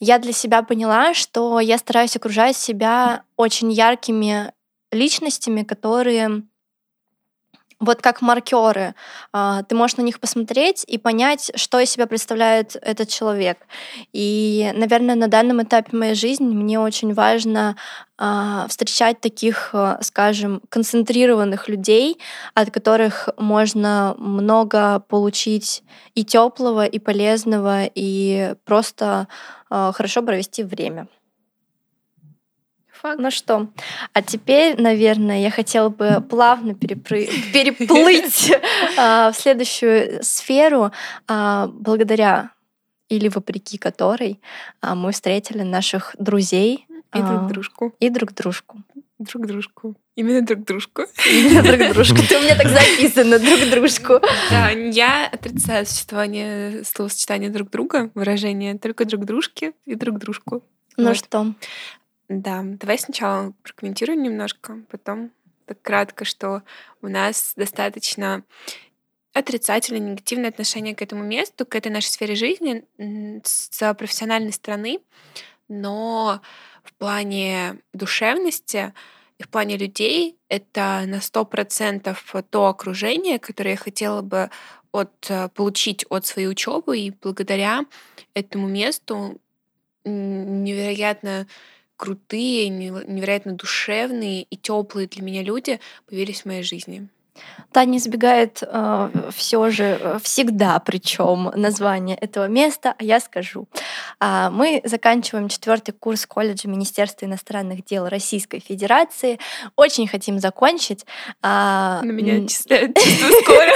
Я 0.00 0.18
для 0.18 0.32
себя 0.32 0.62
поняла, 0.62 1.12
что 1.12 1.60
я 1.60 1.76
стараюсь 1.76 2.16
окружать 2.16 2.56
себя 2.56 3.22
очень 3.36 3.70
яркими 3.70 4.52
личностями, 4.90 5.62
которые 5.62 6.42
вот 7.82 8.00
как 8.00 8.22
маркеры. 8.22 8.94
А, 9.32 9.64
ты 9.64 9.74
можешь 9.74 9.96
на 9.96 10.02
них 10.02 10.20
посмотреть 10.20 10.84
и 10.86 10.98
понять, 10.98 11.50
что 11.56 11.80
из 11.80 11.90
себя 11.90 12.06
представляет 12.06 12.76
этот 12.80 13.08
человек. 13.08 13.58
И, 14.12 14.70
наверное, 14.74 15.16
на 15.16 15.28
данном 15.28 15.62
этапе 15.62 15.96
моей 15.96 16.14
жизни 16.14 16.54
мне 16.54 16.78
очень 16.78 17.12
важно 17.12 17.76
а, 18.16 18.66
встречать 18.68 19.20
таких, 19.20 19.70
а, 19.72 19.98
скажем, 20.00 20.62
концентрированных 20.68 21.68
людей, 21.68 22.18
от 22.54 22.70
которых 22.70 23.28
можно 23.36 24.14
много 24.16 25.00
получить 25.00 25.82
и 26.14 26.24
теплого, 26.24 26.86
и 26.86 26.98
полезного, 27.00 27.82
и 27.94 28.54
просто 28.64 29.26
хорошо 29.68 30.22
провести 30.22 30.62
время. 30.62 31.08
Факт. 33.02 33.18
Ну 33.18 33.32
что, 33.32 33.66
а 34.12 34.22
теперь, 34.22 34.80
наверное, 34.80 35.40
я 35.40 35.50
хотела 35.50 35.88
бы 35.88 36.24
плавно 36.30 36.74
перепры... 36.74 37.26
переплыть 37.52 38.52
а, 38.96 39.32
в 39.32 39.36
следующую 39.36 40.22
сферу, 40.22 40.92
а, 41.26 41.66
благодаря 41.66 42.52
или 43.08 43.28
вопреки 43.28 43.76
которой 43.76 44.40
а, 44.80 44.94
мы 44.94 45.10
встретили 45.10 45.62
наших 45.62 46.14
друзей. 46.18 46.86
И 47.12 47.20
друг 47.20 47.48
дружку. 47.48 47.94
И 47.98 48.08
друг 48.08 48.32
дружку. 48.34 48.78
Друг 49.18 49.46
дружку. 49.46 49.94
Именно 50.14 50.46
друг 50.46 50.64
дружку. 50.64 51.02
Именно 51.28 51.62
друг 51.62 51.92
дружку. 51.92 52.16
Ты 52.28 52.38
у 52.38 52.42
меня 52.42 52.56
так 52.56 52.68
записано, 52.68 53.38
друг 53.40 53.68
дружку. 53.68 54.20
Да, 54.48 54.70
я 54.70 55.26
отрицаю 55.26 55.86
существование 55.86 56.84
словосочетания 56.84 57.50
друг 57.50 57.68
друга, 57.68 58.10
выражение 58.14 58.78
только 58.78 59.04
друг 59.04 59.24
дружки 59.24 59.72
и 59.86 59.96
друг 59.96 60.18
дружку. 60.18 60.62
Ну 60.96 61.08
Вот. 61.08 61.16
что? 61.16 61.54
Да, 62.34 62.62
давай 62.64 62.98
сначала 62.98 63.52
прокомментируем 63.62 64.22
немножко, 64.22 64.80
потом 64.90 65.32
так 65.66 65.82
кратко, 65.82 66.24
что 66.24 66.62
у 67.02 67.08
нас 67.08 67.52
достаточно 67.56 68.42
отрицательное, 69.34 70.00
негативное 70.12 70.48
отношение 70.48 70.94
к 70.94 71.02
этому 71.02 71.24
месту, 71.24 71.66
к 71.66 71.74
этой 71.74 71.92
нашей 71.92 72.06
сфере 72.06 72.34
жизни 72.34 72.84
с 73.44 73.94
профессиональной 73.94 74.52
стороны, 74.52 75.00
но 75.68 76.40
в 76.82 76.94
плане 76.94 77.80
душевности 77.92 78.94
и 79.36 79.42
в 79.42 79.50
плане 79.50 79.76
людей 79.76 80.38
это 80.48 81.02
на 81.06 81.20
сто 81.20 81.44
процентов 81.44 82.34
то 82.48 82.66
окружение, 82.66 83.38
которое 83.38 83.72
я 83.72 83.76
хотела 83.76 84.22
бы 84.22 84.48
от, 84.90 85.26
э, 85.28 85.50
получить 85.50 86.06
от 86.08 86.24
своей 86.24 86.48
учебы, 86.48 86.98
и 86.98 87.10
благодаря 87.10 87.84
этому 88.32 88.68
месту 88.68 89.38
невероятно 90.04 91.46
крутые, 92.02 92.68
невероятно 92.68 93.52
душевные 93.52 94.42
и 94.42 94.56
теплые 94.56 95.06
для 95.06 95.22
меня 95.22 95.40
люди 95.40 95.78
появились 96.08 96.42
в 96.42 96.46
моей 96.46 96.64
жизни. 96.64 97.08
Таня 97.72 97.98
избегает 97.98 98.62
все 99.30 99.70
же 99.70 99.98
э, 99.98 100.18
всегда, 100.22 100.78
причем 100.78 101.50
название 101.54 102.16
этого 102.16 102.46
места, 102.46 102.94
а 102.98 103.02
я 103.02 103.20
скажу. 103.20 103.66
А, 104.20 104.50
Мы 104.50 104.82
заканчиваем 104.84 105.48
четвертый 105.48 105.92
курс 105.92 106.26
колледжа 106.26 106.68
Министерства 106.68 107.24
иностранных 107.26 107.84
дел 107.84 108.08
Российской 108.08 108.60
Федерации. 108.60 109.38
Очень 109.76 110.06
хотим 110.06 110.38
закончить. 110.38 111.06
А, 111.42 112.02
На 112.02 112.10
меня 112.12 112.44
отчисляют 112.44 112.98
скоро. 113.42 113.72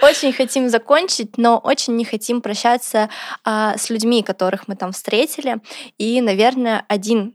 Очень 0.02 0.32
хотим 0.32 0.68
закончить, 0.68 1.38
но 1.38 1.58
очень 1.58 1.96
не 1.96 2.04
хотим 2.04 2.40
прощаться 2.40 3.08
а, 3.44 3.76
с 3.76 3.90
людьми, 3.90 4.22
которых 4.22 4.68
мы 4.68 4.76
там 4.76 4.92
встретили. 4.92 5.56
И, 5.98 6.20
наверное, 6.20 6.84
один 6.88 7.34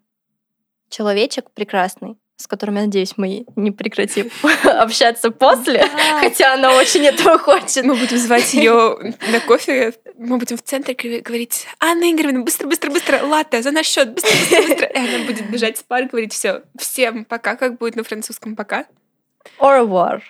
человечек 0.89 1.51
прекрасный, 1.51 2.17
с 2.38 2.48
которым, 2.48 2.76
я 2.76 2.82
надеюсь, 2.82 3.13
мы 3.17 3.45
не 3.56 3.71
прекратим 3.71 4.30
общаться 4.63 5.32
после, 5.32 5.86
хотя 6.19 6.54
она 6.54 6.74
очень 6.74 7.06
этого 7.06 7.38
хочет. 7.38 7.86
Мы 7.86 7.95
будем 7.95 8.17
звать 8.17 8.54
ее 8.54 8.98
на 9.32 9.39
кофе, 9.39 9.93
мы 10.17 10.38
будем 10.38 10.58
в 10.58 10.62
центре 10.62 10.93
говори- 10.93 11.21
говорить, 11.21 11.67
Анна 11.80 12.12
Игоревна, 12.12 12.41
быстро, 12.41 12.67
быстро, 12.67 12.91
быстро, 12.91 13.24
латте, 13.24 13.62
за 13.62 13.71
наш 13.71 13.86
счет, 13.86 14.13
быстро, 14.13 14.32
быстро, 14.38 14.62
быстро. 14.63 14.88
И 14.88 14.98
она 14.98 15.26
будет 15.26 15.50
бежать 15.50 15.78
с 15.78 15.84
пар, 15.84 16.04
говорить, 16.06 16.34
все, 16.34 16.63
всем 16.78 17.26
пока, 17.26 17.56
как 17.56 17.78
будет 17.78 17.95
на 17.95 18.04
французском 18.04 18.56
пока. 18.56 18.86
Au 19.60 19.69
revoir. 19.69 20.21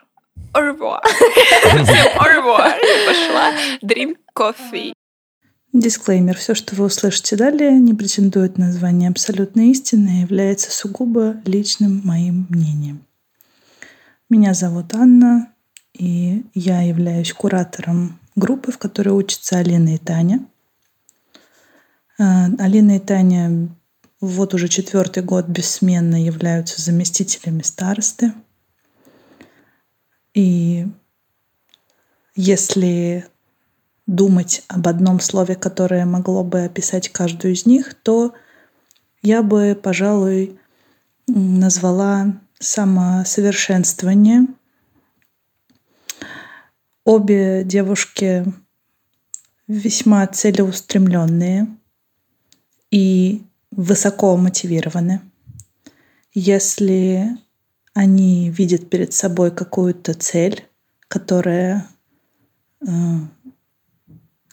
Au 0.54 0.62
revoir. 0.62 1.02
Всем 1.06 2.08
au 2.18 2.26
revoir. 2.26 2.76
Я 2.82 3.08
пошла. 3.08 3.54
Drink 3.82 4.18
coffee. 4.38 4.94
Дисклеймер. 5.80 6.38
Все, 6.38 6.56
что 6.56 6.76
вы 6.76 6.86
услышите 6.86 7.36
далее, 7.36 7.78
не 7.80 7.94
претендует 7.94 8.58
на 8.58 8.72
звание 8.72 9.10
абсолютной 9.10 9.72
истины 9.72 10.20
и 10.20 10.22
является 10.22 10.72
сугубо 10.72 11.42
личным 11.46 12.02
моим 12.06 12.48
мнением. 12.50 13.06
Меня 14.30 14.54
зовут 14.54 14.94
Анна, 14.94 15.52
и 15.94 16.46
я 16.54 16.82
являюсь 16.82 17.34
куратором 17.34 18.20
группы, 18.36 18.72
в 18.72 18.78
которой 18.78 19.10
учатся 19.10 19.58
Алина 19.58 19.96
и 19.96 19.98
Таня. 19.98 20.46
А, 22.18 22.48
Алина 22.58 22.96
и 22.96 23.00
Таня 23.00 23.70
вот 24.22 24.54
уже 24.54 24.70
четвертый 24.70 25.24
год 25.24 25.48
бессменно 25.48 26.24
являются 26.24 26.82
заместителями 26.82 27.64
старосты. 27.64 28.34
И 30.34 30.88
если 32.36 33.26
думать 34.08 34.64
об 34.68 34.88
одном 34.88 35.20
слове, 35.20 35.56
которое 35.56 36.06
могло 36.06 36.44
бы 36.44 36.64
описать 36.64 37.10
каждую 37.10 37.54
из 37.54 37.66
них, 37.66 37.94
то 37.96 38.34
я 39.22 39.42
бы, 39.42 39.80
пожалуй, 39.82 40.60
назвала 41.28 42.40
самосовершенствование. 42.60 44.48
Обе 47.04 47.64
девушки 47.64 48.46
весьма 49.68 50.26
целеустремленные 50.28 51.68
и 52.92 53.44
высоко 53.72 54.38
мотивированы. 54.38 55.22
Если 56.34 57.38
они 57.94 58.50
видят 58.50 58.90
перед 58.90 59.14
собой 59.14 59.52
какую-то 59.52 60.14
цель, 60.14 60.68
которая 61.08 61.88
э, 62.82 62.88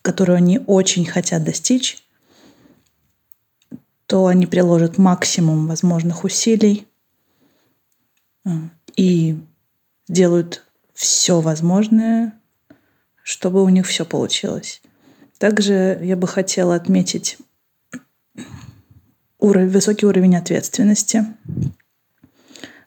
которую 0.02 0.36
они 0.36 0.60
очень 0.66 1.06
хотят 1.06 1.44
достичь, 1.44 2.02
то 4.06 4.26
они 4.26 4.46
приложат 4.46 4.98
максимум 4.98 5.66
возможных 5.68 6.24
усилий 6.24 6.86
э, 8.44 8.50
и 8.96 9.38
делают 10.08 10.64
все 10.92 11.40
возможное, 11.40 12.38
чтобы 13.22 13.62
у 13.62 13.68
них 13.68 13.86
все 13.86 14.04
получилось. 14.04 14.82
Также 15.38 15.98
я 16.02 16.16
бы 16.16 16.28
хотела 16.28 16.74
отметить 16.74 17.38
уров- 19.38 19.70
высокий 19.70 20.06
уровень 20.06 20.36
ответственности 20.36 21.24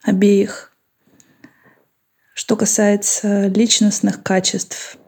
обеих. 0.02 0.72
Что 2.34 2.56
касается 2.56 3.48
личностных 3.48 4.22
качеств, 4.22 4.98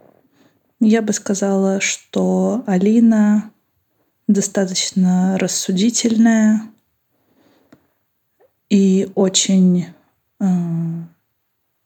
я 0.80 1.02
бы 1.02 1.12
сказала, 1.12 1.80
что 1.80 2.62
Алина 2.66 3.50
достаточно 4.26 5.38
рассудительная 5.38 6.62
и 8.68 9.10
очень 9.14 9.86
э, 10.40 10.44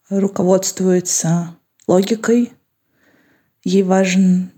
руководствуется 0.09 1.57
логикой. 1.87 2.53
Ей 3.65 3.83
важен 3.83 4.51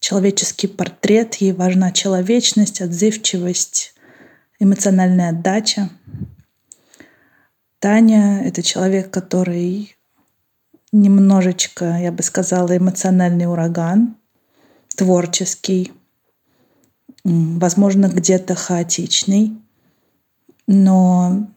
человеческий 0.00 0.66
портрет, 0.66 1.34
ей 1.36 1.52
важна 1.52 1.92
человечность, 1.92 2.80
отзывчивость, 2.80 3.94
эмоциональная 4.58 5.30
отдача. 5.30 5.90
Таня— 7.78 8.42
это 8.44 8.62
человек, 8.62 9.10
который 9.10 9.95
немножечко, 10.92 11.98
я 11.98 12.12
бы 12.12 12.22
сказала, 12.22 12.76
эмоциональный 12.76 13.46
ураган, 13.46 14.16
творческий, 14.96 15.92
возможно, 17.24 18.06
где-то 18.06 18.54
хаотичный, 18.54 19.56
но 20.66 21.48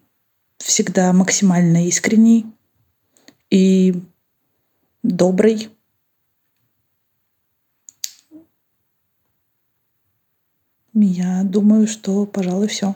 всегда 0.57 1.13
максимально 1.13 1.87
искренний 1.87 2.45
и 3.49 4.01
добрый. 5.03 5.69
Я 10.93 11.43
думаю, 11.43 11.87
что, 11.87 12.25
пожалуй, 12.25 12.67
все. 12.67 12.95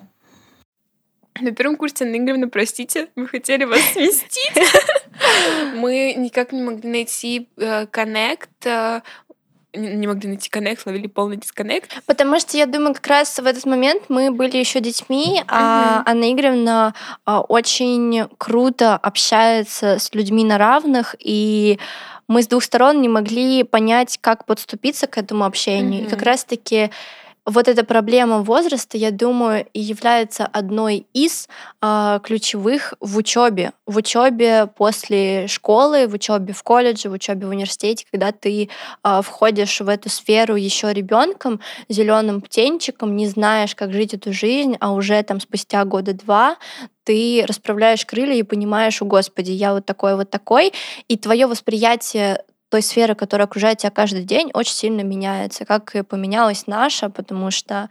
На 1.41 1.52
первом 1.52 1.78
курсе, 1.78 2.06
Анна 2.06 2.17
Игоревна, 2.17 2.48
простите, 2.48 3.08
мы 3.15 3.28
хотели 3.28 3.63
вас 3.65 3.82
сместить. 3.93 4.54
Мы 5.76 6.13
никак 6.17 6.52
не 6.52 6.62
могли 6.62 6.89
найти 6.89 7.50
э, 7.58 7.86
коннект, 7.88 8.50
э, 8.65 9.02
не 9.74 10.08
могли 10.08 10.30
найти 10.30 10.50
коннект, 10.50 10.86
ловили 10.86 11.08
полный 11.08 11.38
дисконнект. 11.38 11.91
Потому 12.06 12.39
что 12.39 12.58
я 12.58 12.65
думаю, 12.65 12.93
как 12.93 13.08
раз 13.08 13.39
в 13.39 13.46
этот 13.46 13.65
момент 13.65 14.04
мы 14.10 14.32
были 14.32 14.58
еще 14.58 14.80
детьми, 14.80 15.43
а 15.48 16.04
Анна 16.06 16.32
Игоревна 16.32 16.93
а, 17.26 17.41
очень 17.41 18.28
круто 18.38 18.96
общается 18.96 19.98
с 20.00 20.13
людьми 20.13 20.43
на 20.43 20.58
равных, 20.58 21.15
и 21.19 21.80
мы 22.28 22.43
с 22.43 22.48
двух 22.48 22.63
сторон 22.63 23.02
не 23.02 23.10
могли 23.10 23.63
понять, 23.63 24.17
как 24.22 24.46
подступиться 24.46 25.08
к 25.08 25.17
этому 25.17 25.46
общению. 25.46 26.06
И 26.06 26.10
как 26.10 26.22
раз-таки 26.22 26.91
вот 27.45 27.67
эта 27.67 27.84
проблема 27.84 28.39
возраста, 28.39 28.97
я 28.97 29.12
думаю, 29.12 29.65
и 29.73 29.79
является 29.79 30.46
одной 30.46 31.08
из 31.13 31.50
а, 31.81 32.19
ключевых 32.19 32.94
в 33.00 33.17
учебе. 33.17 33.73
В 33.85 33.98
учебе 33.98 34.67
после 34.67 35.48
школы, 35.48 36.08
в 36.08 36.13
учебе 36.13 36.54
в 36.54 36.63
колледже, 36.63 37.10
в 37.10 37.13
учебе 37.13 37.46
в 37.46 37.50
университете, 37.50 38.06
когда 38.10 38.31
ты 38.31 38.69
а, 39.04 39.21
входишь 39.21 39.81
в 39.81 39.89
эту 39.89 40.10
сферу 40.10 40.56
еще 40.56 40.94
ребенком, 40.94 41.60
зеленым 41.89 42.41
птенчиком, 42.41 43.15
не 43.15 43.27
знаешь, 43.27 43.75
как 43.75 43.91
жить 43.91 44.13
эту 44.13 44.31
жизнь, 44.31 44.77
а 44.79 44.94
уже 44.94 45.21
там 45.23 45.41
спустя 45.41 45.83
года 45.83 46.13
два 46.13 46.58
ты 47.04 47.44
расправляешь 47.46 48.06
крылья 48.06 48.35
и 48.35 48.44
понимаешь, 48.44 49.02
о 49.02 49.06
господи, 49.06 49.52
я 49.52 49.73
вот 49.73 49.85
такой, 49.85 50.15
вот 50.15 50.29
такой, 50.29 50.71
и 51.10 51.17
твое 51.17 51.48
восприятие 51.48 52.44
той 52.74 52.82
сферы, 52.82 53.13
которая 53.13 53.46
окружает 53.46 53.78
тебя 53.78 53.92
каждый 53.92 54.24
день, 54.24 54.50
очень 54.52 54.74
сильно 54.74 55.02
меняется, 55.02 55.63
как 55.63 55.96
и 55.96 56.02
поменялась 56.02 56.65
наша, 56.65 57.08
потому 57.12 57.52
что 57.52 57.88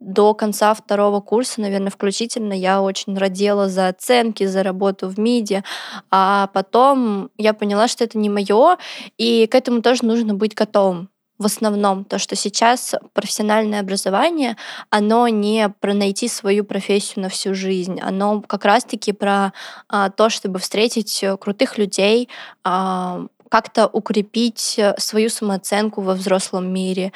до 0.00 0.32
конца 0.32 0.72
второго 0.72 1.20
курса, 1.20 1.60
наверное, 1.60 1.90
включительно, 1.90 2.54
я 2.54 2.80
очень 2.80 3.18
родила 3.18 3.68
за 3.68 3.88
оценки, 3.88 4.46
за 4.46 4.62
работу 4.62 5.08
в 5.08 5.18
МИДе, 5.18 5.62
а 6.10 6.46
потом 6.54 7.28
я 7.36 7.52
поняла, 7.52 7.86
что 7.86 8.02
это 8.04 8.16
не 8.16 8.30
мое, 8.30 8.78
и 9.18 9.46
к 9.46 9.54
этому 9.54 9.82
тоже 9.82 10.06
нужно 10.06 10.32
быть 10.32 10.54
готовым. 10.54 11.10
В 11.36 11.46
основном 11.46 12.04
то, 12.04 12.18
что 12.18 12.36
сейчас 12.36 12.94
профессиональное 13.12 13.80
образование, 13.80 14.56
оно 14.88 15.26
не 15.26 15.68
про 15.68 15.92
найти 15.92 16.28
свою 16.28 16.64
профессию 16.64 17.24
на 17.24 17.28
всю 17.28 17.54
жизнь, 17.54 18.00
оно 18.00 18.40
как 18.40 18.64
раз-таки 18.64 19.12
про 19.12 19.52
а, 19.88 20.10
то, 20.10 20.30
чтобы 20.30 20.60
встретить 20.60 21.24
э, 21.24 21.36
крутых 21.36 21.76
людей, 21.76 22.28
а, 22.62 23.26
как-то 23.48 23.86
укрепить 23.86 24.74
э, 24.78 24.94
свою 24.98 25.28
самооценку 25.28 26.00
во 26.00 26.14
взрослом 26.14 26.72
мире 26.72 27.12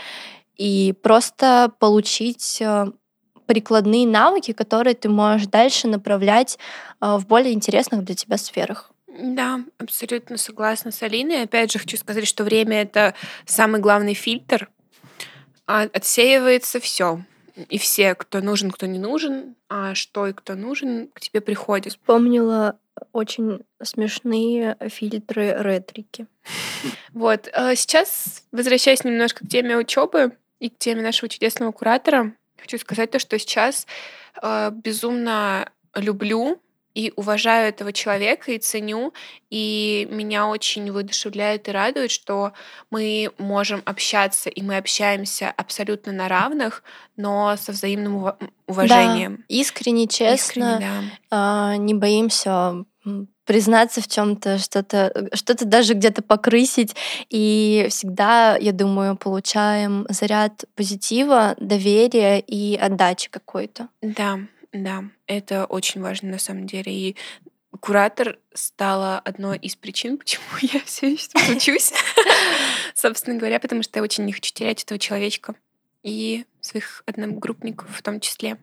и 0.57 0.95
просто 1.03 1.73
получить 1.79 2.61
э, 2.61 2.87
прикладные 3.47 4.07
навыки, 4.07 4.53
которые 4.53 4.95
ты 4.95 5.09
можешь 5.09 5.47
дальше 5.47 5.89
направлять 5.89 6.59
в 7.01 7.25
более 7.27 7.55
интересных 7.55 8.05
для 8.05 8.15
тебя 8.15 8.37
сферах. 8.37 8.93
Да, 9.19 9.61
абсолютно 9.79 10.37
согласна 10.37 10.93
с 10.93 11.03
Алиной. 11.03 11.43
Опять 11.43 11.73
же, 11.73 11.79
хочу 11.81 11.97
сказать, 11.97 12.27
что 12.27 12.45
время 12.45 12.83
это 12.83 13.15
самый 13.47 13.81
главный 13.81 14.15
фильтр. 14.15 14.69
А 15.67 15.83
отсеивается 15.83 16.79
все. 16.79 17.25
И 17.69 17.79
все, 17.79 18.15
кто 18.15 18.41
нужен, 18.41 18.71
кто 18.71 18.87
не 18.87 19.01
нужен, 19.01 19.57
а 19.69 19.97
что 19.97 20.29
и 20.29 20.33
кто 20.33 20.55
нужен, 20.55 21.09
к 21.13 21.21
тебе 21.21 21.41
приходит. 21.41 21.95
Вспомнила 21.95 22.79
очень 23.13 23.61
смешные 23.83 24.77
фильтры 24.89 25.55
ретрики. 25.59 26.27
Вот. 27.13 27.49
А 27.53 27.75
сейчас, 27.75 28.45
возвращаясь 28.53 29.03
немножко 29.03 29.45
к 29.45 29.49
теме 29.49 29.77
учебы 29.77 30.37
и 30.61 30.71
к 30.71 30.79
теме 30.79 31.03
нашего 31.03 31.29
чудесного 31.29 31.73
куратора, 31.73 32.33
хочу 32.57 32.79
сказать 32.79 33.11
то, 33.11 33.19
что 33.19 33.39
сейчас 33.39 33.87
э, 34.41 34.71
безумно 34.73 35.71
люблю 35.95 36.61
и 36.99 37.13
уважаю 37.15 37.69
этого 37.69 37.93
человека 37.93 38.51
и 38.51 38.59
ценю, 38.59 39.13
и 39.51 40.09
меня 40.11 40.49
очень 40.49 40.91
воодушевляет 40.91 41.69
и 41.69 41.71
радует, 41.71 42.11
что 42.11 42.53
мы 42.91 43.31
можем 43.39 43.83
общаться, 43.85 44.51
и 44.51 44.63
мы 44.63 44.79
общаемся 44.79 45.53
абсолютно 45.57 46.11
на 46.11 46.29
равных, 46.29 46.83
но 47.17 47.57
со 47.57 47.71
взаимным 47.71 48.33
уважением. 48.67 49.37
Да, 49.37 49.43
искренне, 49.47 50.09
честно, 50.09 50.35
искренне, 50.75 51.19
да. 51.31 51.77
не 51.77 51.95
боимся 51.95 52.85
признаться 53.45 54.01
в 54.01 54.09
чем-то, 54.09 54.59
что-то, 54.59 55.29
что-то 55.33 55.65
даже 55.65 55.95
где-то 55.95 56.23
покрысить. 56.23 56.95
И 57.31 57.87
всегда, 57.91 58.57
я 58.57 58.73
думаю, 58.73 59.17
получаем 59.17 60.07
заряд 60.09 60.65
позитива, 60.75 61.55
доверия 61.59 62.41
и 62.41 62.77
отдачи 62.77 63.31
какой-то. 63.31 63.89
Да, 64.03 64.41
да, 64.73 65.05
это 65.27 65.65
очень 65.65 66.03
важно 66.03 66.31
на 66.31 66.39
самом 66.39 66.67
деле. 66.67 66.93
И 66.93 67.17
куратор 67.81 68.39
стала 68.53 69.19
одной 69.19 69.59
из 69.59 69.77
причин, 69.77 70.19
почему 70.19 70.45
я 70.61 70.81
все 70.85 71.13
еще 71.13 71.29
учусь. 71.57 71.93
Собственно 72.95 73.39
говоря, 73.39 73.61
потому 73.61 73.83
что 73.83 73.99
я 73.99 74.03
очень 74.03 74.25
не 74.25 74.33
хочу 74.33 74.53
терять 74.53 74.83
этого 74.83 74.99
человечка 74.99 75.55
и 76.03 76.45
своих 76.61 77.03
одногруппников 77.07 77.89
в 77.97 78.03
том 78.03 78.21
числе. 78.21 78.59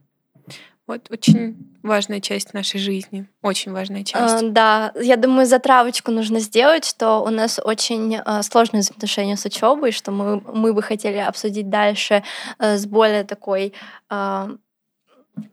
Вот 0.88 1.10
очень 1.10 1.58
важная 1.82 2.22
часть 2.22 2.54
нашей 2.54 2.80
жизни, 2.80 3.28
очень 3.42 3.72
важная 3.72 4.04
часть. 4.04 4.44
А, 4.44 4.50
да, 4.50 4.94
я 5.02 5.16
думаю, 5.16 5.48
затравочку 5.48 6.12
нужно 6.12 6.40
сделать, 6.40 6.86
что 6.86 7.24
у 7.24 7.30
нас 7.30 7.60
очень 7.64 8.18
а, 8.18 8.44
сложные 8.44 8.82
взаимоотношения 8.82 9.36
с 9.36 9.46
учебой, 9.46 9.92
что 9.92 10.12
мы, 10.12 10.40
мы 10.42 10.74
бы 10.74 10.84
хотели 10.84 11.18
обсудить 11.18 11.70
дальше 11.70 12.24
а, 12.60 12.78
с 12.78 12.86
более 12.86 13.24
такой 13.24 13.74
а, 14.10 14.52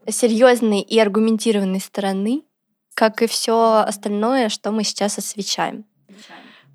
серьезной 0.07 0.81
и 0.81 0.99
аргументированной 0.99 1.81
стороны, 1.81 2.43
как 2.93 3.23
и 3.23 3.27
все 3.27 3.83
остальное, 3.87 4.49
что 4.49 4.71
мы 4.71 4.83
сейчас 4.83 5.17
освещаем. 5.17 5.85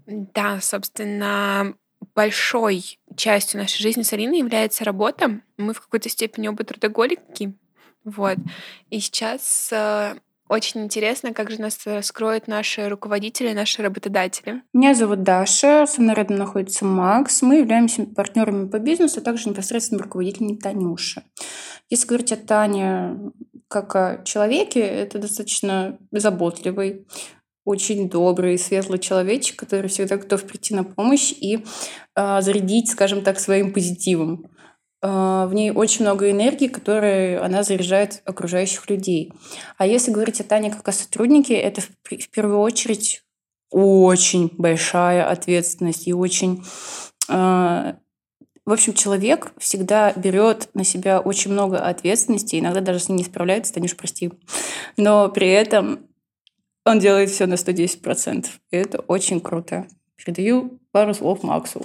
Да, 0.07 0.61
собственно, 0.61 1.75
большой 2.17 2.99
частью 3.17 3.61
нашей 3.61 3.83
жизни 3.83 4.03
с 4.03 4.13
Алиной 4.13 4.39
является 4.39 4.85
работа. 4.85 5.41
Мы 5.59 5.75
в 5.75 5.81
какой-то 5.81 6.09
степени 6.09 6.49
оба 6.49 6.65
трудоголики. 6.65 7.55
Вот. 8.17 8.39
И 8.91 9.01
сейчас 9.01 9.71
э, 9.73 10.15
очень 10.49 10.83
интересно, 10.83 11.35
как 11.35 11.51
же 11.51 11.61
нас 11.61 11.79
раскроют 11.85 12.49
наши 12.49 12.89
руководители, 12.89 13.53
наши 13.53 13.83
работодатели. 13.83 14.63
Меня 14.73 14.95
зовут 14.95 15.23
Даша, 15.23 15.87
со 15.87 16.01
мной 16.01 16.15
рядом 16.15 16.39
находится 16.39 16.85
Макс. 16.85 17.43
Мы 17.43 17.57
являемся 17.57 18.05
партнерами 18.05 18.69
по 18.69 18.79
бизнесу, 18.79 19.21
а 19.21 19.23
также 19.23 19.51
непосредственно 19.51 20.03
руководителями 20.03 20.57
Танюши. 20.57 21.23
Если 21.91 22.07
говорить 22.07 22.33
о 22.33 22.37
Тане 22.37 23.33
как 23.69 23.95
о 23.95 24.23
человеке, 24.25 24.81
это 24.81 25.19
достаточно 25.19 25.99
заботливый, 26.11 27.07
очень 27.67 28.09
добрый, 28.09 28.59
светлый 28.59 28.99
человечек, 28.99 29.59
который 29.59 29.91
всегда 29.91 30.17
готов 30.17 30.45
прийти 30.45 30.75
на 30.75 30.85
помощь 30.85 31.33
и 31.33 31.67
э, 32.17 32.41
зарядить, 32.41 32.89
скажем 32.89 33.21
так, 33.21 33.39
своим 33.39 33.75
позитивом. 33.75 34.47
Э, 35.03 35.47
в 35.47 35.55
ней 35.55 35.71
очень 35.71 36.03
много 36.03 36.31
энергии, 36.31 36.69
которой 36.69 37.39
она 37.39 37.63
заряжает 37.63 38.23
окружающих 38.25 38.89
людей. 38.91 39.33
А 39.77 39.87
если 39.87 40.11
говорить 40.11 40.41
о 40.41 40.45
Тане 40.45 40.71
как 40.71 40.87
о 40.89 40.93
сотруднике, 40.93 41.55
это 41.55 41.81
в, 41.81 42.29
первую 42.31 42.61
очередь 42.61 43.23
очень 43.71 44.51
большая 44.57 45.29
ответственность 45.29 46.09
и 46.09 46.15
очень 46.15 46.65
э, 47.29 47.93
в 48.69 48.73
общем, 48.73 48.93
человек 48.93 49.55
всегда 49.57 50.13
берет 50.13 50.69
на 50.75 50.85
себя 50.85 51.21
очень 51.21 51.53
много 51.53 51.79
ответственности, 51.79 52.57
иногда 52.57 52.83
даже 52.83 52.99
с 52.99 53.09
ним 53.09 53.17
не 53.17 53.25
справляется, 53.25 53.73
Танюш, 53.73 53.97
прости. 53.97 54.31
Но 54.99 55.31
при 55.31 55.49
этом 55.49 56.01
он 56.85 56.99
делает 56.99 57.31
все 57.31 57.47
на 57.47 57.55
110%. 57.55 58.47
И 58.71 58.77
это 58.77 58.99
очень 59.01 59.41
круто. 59.41 59.87
Передаю 60.17 60.79
пару 60.93 61.15
слов 61.15 61.43
Максу. 61.43 61.83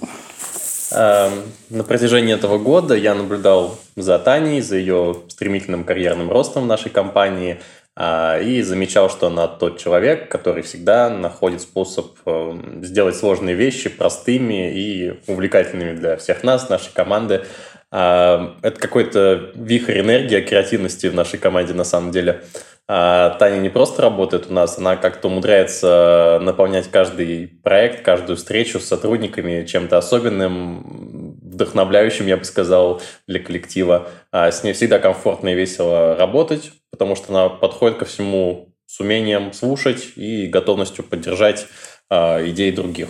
Эм, 0.94 1.42
на 1.70 1.84
протяжении 1.84 2.34
этого 2.34 2.58
года 2.58 2.94
я 2.94 3.14
наблюдал 3.14 3.78
за 3.96 4.18
Таней, 4.18 4.60
за 4.60 4.76
ее 4.76 5.22
стремительным 5.28 5.84
карьерным 5.84 6.30
ростом 6.30 6.64
в 6.64 6.66
нашей 6.66 6.90
компании– 6.90 7.60
а, 7.96 8.40
и 8.40 8.60
замечал, 8.62 9.08
что 9.08 9.28
она 9.28 9.46
тот 9.46 9.78
человек, 9.78 10.28
который 10.28 10.64
всегда 10.64 11.08
находит 11.10 11.60
способ 11.60 12.18
э, 12.26 12.58
сделать 12.82 13.16
сложные 13.16 13.54
вещи 13.54 13.88
простыми 13.88 14.72
и 14.74 15.20
увлекательными 15.28 15.92
для 15.92 16.16
всех 16.16 16.42
нас, 16.42 16.68
нашей 16.68 16.92
команды. 16.92 17.44
А, 17.92 18.56
это 18.62 18.80
какой-то 18.80 19.52
вихрь 19.54 20.00
энергии, 20.00 20.40
креативности 20.40 21.06
в 21.06 21.14
нашей 21.14 21.38
команде 21.38 21.72
на 21.72 21.84
самом 21.84 22.10
деле. 22.10 22.42
А 22.86 23.30
Таня 23.38 23.60
не 23.60 23.70
просто 23.70 24.02
работает 24.02 24.50
у 24.50 24.52
нас, 24.52 24.76
она 24.76 24.96
как-то 24.96 25.28
умудряется 25.28 26.38
наполнять 26.42 26.90
каждый 26.90 27.46
проект, 27.62 28.04
каждую 28.04 28.36
встречу 28.36 28.78
с 28.78 28.84
сотрудниками 28.84 29.64
чем-то 29.64 29.96
особенным, 29.96 31.38
вдохновляющим, 31.42 32.26
я 32.26 32.36
бы 32.36 32.44
сказал, 32.44 33.00
для 33.26 33.40
коллектива. 33.40 34.08
А 34.30 34.50
с 34.50 34.62
ней 34.64 34.74
всегда 34.74 34.98
комфортно 34.98 35.48
и 35.48 35.54
весело 35.54 36.14
работать, 36.16 36.72
потому 36.90 37.16
что 37.16 37.32
она 37.32 37.48
подходит 37.48 37.98
ко 37.98 38.04
всему 38.04 38.74
с 38.86 39.00
умением 39.00 39.54
слушать 39.54 40.12
и 40.16 40.46
готовностью 40.46 41.04
поддержать 41.04 41.66
а, 42.10 42.46
идеи 42.46 42.70
других. 42.70 43.08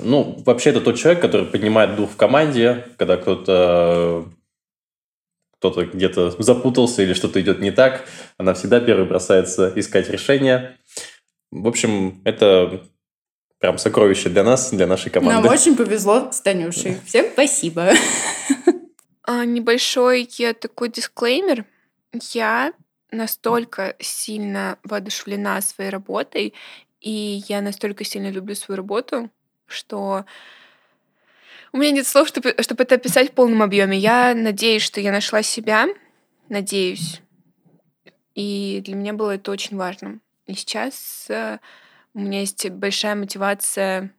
Ну, 0.00 0.42
вообще, 0.46 0.70
это 0.70 0.80
тот 0.80 0.96
человек, 0.96 1.20
который 1.20 1.46
поднимает 1.46 1.96
дух 1.96 2.12
в 2.12 2.16
команде, 2.16 2.86
когда 2.96 3.18
кто-то 3.18 4.24
кто-то 5.62 5.86
где-то 5.86 6.42
запутался 6.42 7.02
или 7.02 7.12
что-то 7.12 7.40
идет 7.40 7.60
не 7.60 7.70
так, 7.70 8.04
она 8.36 8.52
всегда 8.52 8.80
первой 8.80 9.04
бросается 9.06 9.72
искать 9.76 10.10
решение. 10.10 10.76
В 11.52 11.68
общем, 11.68 12.20
это 12.24 12.82
прям 13.60 13.78
сокровище 13.78 14.28
для 14.28 14.42
нас, 14.42 14.72
для 14.72 14.88
нашей 14.88 15.10
команды. 15.10 15.40
Нам 15.40 15.54
очень 15.54 15.76
повезло 15.76 16.32
с 16.32 16.40
Танюшей. 16.40 16.98
Всем 17.06 17.26
спасибо. 17.32 17.92
А, 19.24 19.44
небольшой 19.44 20.28
такой 20.60 20.88
дисклеймер. 20.88 21.64
Я 22.32 22.72
настолько 23.12 23.94
сильно 24.00 24.78
воодушевлена 24.82 25.60
своей 25.60 25.90
работой, 25.90 26.54
и 27.00 27.40
я 27.48 27.60
настолько 27.60 28.02
сильно 28.02 28.32
люблю 28.32 28.56
свою 28.56 28.78
работу, 28.78 29.30
что 29.68 30.24
у 31.72 31.78
меня 31.78 31.90
нет 31.90 32.06
слов, 32.06 32.28
чтобы, 32.28 32.54
чтобы 32.60 32.82
это 32.82 32.96
описать 32.96 33.30
в 33.30 33.34
полном 33.34 33.62
объеме. 33.62 33.98
Я 33.98 34.34
надеюсь, 34.34 34.82
что 34.82 35.00
я 35.00 35.10
нашла 35.10 35.42
себя. 35.42 35.88
Надеюсь. 36.48 37.20
И 38.34 38.82
для 38.84 38.94
меня 38.94 39.14
было 39.14 39.32
это 39.36 39.50
очень 39.50 39.76
важно. 39.76 40.20
И 40.46 40.54
сейчас 40.54 41.26
э, 41.28 41.58
у 42.14 42.20
меня 42.20 42.40
есть 42.40 42.68
большая 42.70 43.14
мотивация 43.14 44.12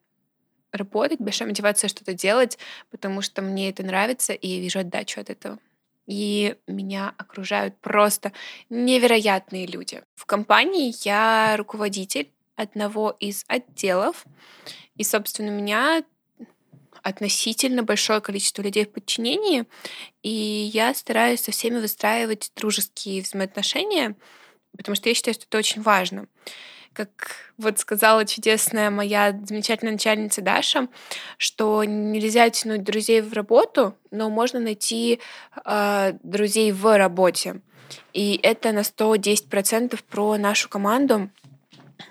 работать, 0.71 1.19
большая 1.19 1.47
мотивация 1.47 1.87
что-то 1.87 2.13
делать, 2.13 2.57
потому 2.89 3.21
что 3.21 3.41
мне 3.41 3.69
это 3.69 3.83
нравится, 3.83 4.33
и 4.33 4.47
я 4.47 4.59
вижу 4.59 4.79
отдачу 4.79 5.21
от 5.21 5.29
этого. 5.29 5.59
И 6.07 6.55
меня 6.67 7.13
окружают 7.17 7.77
просто 7.77 8.33
невероятные 8.69 9.67
люди. 9.67 10.01
В 10.15 10.25
компании 10.25 10.93
я 11.05 11.55
руководитель 11.57 12.31
одного 12.55 13.15
из 13.19 13.45
отделов, 13.47 14.25
и, 14.95 15.03
собственно, 15.03 15.49
меня 15.49 16.03
относительно 17.03 17.83
большое 17.83 18.21
количество 18.21 18.61
людей 18.61 18.85
в 18.85 18.91
подчинении, 18.91 19.65
и 20.23 20.29
я 20.29 20.93
стараюсь 20.93 21.41
со 21.41 21.51
всеми 21.51 21.79
выстраивать 21.79 22.51
дружеские 22.55 23.21
взаимоотношения, 23.21 24.15
потому 24.75 24.95
что 24.95 25.09
я 25.09 25.15
считаю, 25.15 25.35
что 25.35 25.45
это 25.45 25.57
очень 25.57 25.81
важно. 25.81 26.27
Как 26.93 27.09
вот 27.57 27.79
сказала 27.79 28.23
чудесная 28.23 28.89
моя 28.89 29.37
замечательная 29.45 29.93
начальница 29.93 30.41
Даша, 30.41 30.87
что 31.37 31.83
нельзя 31.83 32.49
тянуть 32.49 32.83
друзей 32.83 33.21
в 33.21 33.33
работу, 33.33 33.95
но 34.11 34.29
можно 34.29 34.59
найти 34.59 35.19
э, 35.65 36.13
друзей 36.21 36.71
в 36.71 36.97
работе. 36.97 37.61
И 38.13 38.39
это 38.41 38.71
на 38.71 38.81
110% 38.81 39.99
про 40.09 40.37
нашу 40.37 40.69
команду, 40.69 41.29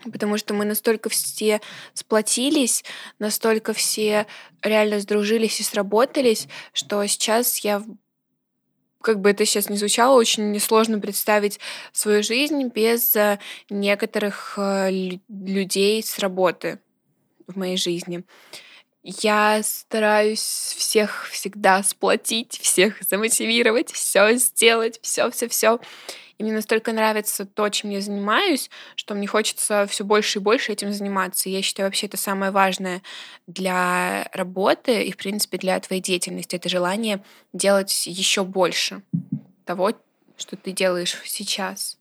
потому 0.05 0.38
что 0.38 0.55
мы 0.55 0.64
настолько 0.64 1.09
все 1.09 1.61
сплотились, 1.95 2.84
настолько 3.18 3.72
все 3.72 4.26
реально 4.62 5.01
сдружились 5.01 5.61
и 5.61 5.64
сработались, 5.64 6.49
что 6.72 7.05
сейчас 7.07 7.59
я 7.59 7.82
как 9.03 9.20
бы 9.20 9.30
это 9.30 9.45
сейчас 9.45 9.68
не 9.68 9.76
звучало, 9.76 10.16
очень 10.16 10.53
несложно 10.53 10.99
представить 10.99 11.61
свою 11.93 12.22
жизнь 12.22 12.68
без 12.68 13.14
э, 13.16 13.38
некоторых 13.68 14.55
э, 14.57 14.90
людей 15.28 16.03
с 16.03 16.18
работы 16.20 16.78
в 17.47 17.57
моей 17.57 17.76
жизни. 17.76 18.24
Я 19.03 19.61
стараюсь 19.64 20.40
всех 20.40 21.28
всегда 21.28 21.82
сплотить, 21.82 22.59
всех 22.61 23.03
замотивировать, 23.03 23.90
все 23.90 24.36
сделать, 24.36 25.01
все, 25.03 25.28
все, 25.30 25.49
все. 25.49 25.80
И 26.43 26.45
мне 26.45 26.53
настолько 26.53 26.93
нравится 26.93 27.47
то, 27.47 27.68
чем 27.68 27.90
я 27.90 28.01
занимаюсь, 28.01 28.68
что 28.97 29.14
мне 29.14 29.28
хочется 29.28 29.86
все 29.88 30.03
больше 30.03 30.40
и 30.40 30.43
больше 30.43 30.72
этим 30.72 30.93
заниматься. 30.93 31.49
Я 31.49 31.62
считаю, 31.62 31.86
вообще 31.86 32.09
это 32.09 32.16
самое 32.16 32.51
важное 32.51 33.01
для 33.47 34.28
работы 34.32 35.05
и, 35.05 35.12
в 35.12 35.16
принципе, 35.16 35.57
для 35.57 35.78
твоей 35.78 36.03
деятельности. 36.03 36.57
Это 36.57 36.68
желание 36.68 37.22
делать 37.53 38.09
еще 38.09 38.43
больше 38.43 39.03
того, 39.64 39.93
что 40.36 40.57
ты 40.57 40.72
делаешь 40.72 41.16
сейчас. 41.24 41.97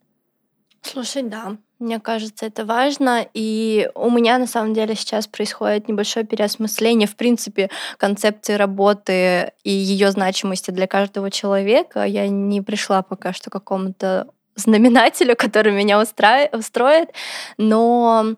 Слушай, 0.82 1.24
да, 1.24 1.58
мне 1.80 2.00
кажется, 2.00 2.46
это 2.46 2.66
важно. 2.66 3.26
И 3.34 3.90
у 3.96 4.10
меня 4.10 4.38
на 4.38 4.48
самом 4.48 4.74
деле 4.74 4.96
сейчас 4.96 5.28
происходит 5.28 5.88
небольшое 5.88 6.26
переосмысление, 6.26 7.08
в 7.08 7.16
принципе, 7.16 7.70
концепции 7.98 8.54
работы 8.54 9.54
и 9.64 9.72
ее 9.72 10.12
значимости 10.12 10.72
для 10.72 10.88
каждого 10.88 11.32
человека. 11.32 12.04
Я 12.04 12.28
не 12.28 12.62
пришла 12.62 13.02
пока 13.02 13.34
что 13.34 13.50
к 13.50 13.54
какому-то 13.54 14.28
знаменателю, 14.56 15.36
который 15.38 15.72
меня 15.72 16.00
устроит, 16.00 17.10
но 17.58 18.36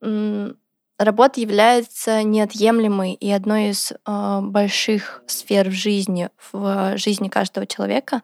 работа 0.00 1.40
является 1.40 2.22
неотъемлемой 2.22 3.14
и 3.14 3.30
одной 3.30 3.70
из 3.70 3.92
э, 3.92 4.40
больших 4.42 5.22
сфер 5.26 5.70
в 5.70 5.72
жизни, 5.72 6.28
в 6.52 6.96
жизни 6.96 7.28
каждого 7.28 7.66
человека. 7.66 8.22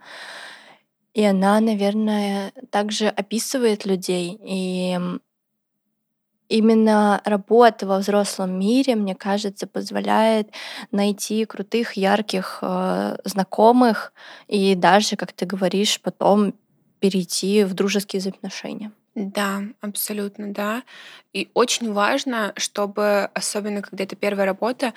И 1.14 1.24
она, 1.24 1.60
наверное, 1.60 2.52
также 2.70 3.06
описывает 3.06 3.86
людей. 3.86 4.38
И 4.42 4.98
именно 6.48 7.22
работа 7.24 7.86
во 7.86 7.98
взрослом 7.98 8.58
мире, 8.58 8.96
мне 8.96 9.14
кажется, 9.14 9.66
позволяет 9.66 10.50
найти 10.90 11.44
крутых, 11.44 11.92
ярких 11.92 12.58
э, 12.62 13.16
знакомых 13.24 14.12
и 14.48 14.74
даже, 14.74 15.16
как 15.16 15.32
ты 15.32 15.46
говоришь, 15.46 16.00
потом 16.00 16.54
перейти 16.98 17.64
в 17.64 17.74
дружеские 17.74 18.20
взаимоотношения. 18.20 18.92
Да, 19.14 19.62
абсолютно, 19.80 20.52
да. 20.52 20.82
И 21.32 21.48
очень 21.54 21.92
важно, 21.92 22.52
чтобы, 22.56 23.30
особенно 23.34 23.82
когда 23.82 24.02
это 24.02 24.16
первая 24.16 24.46
работа, 24.46 24.94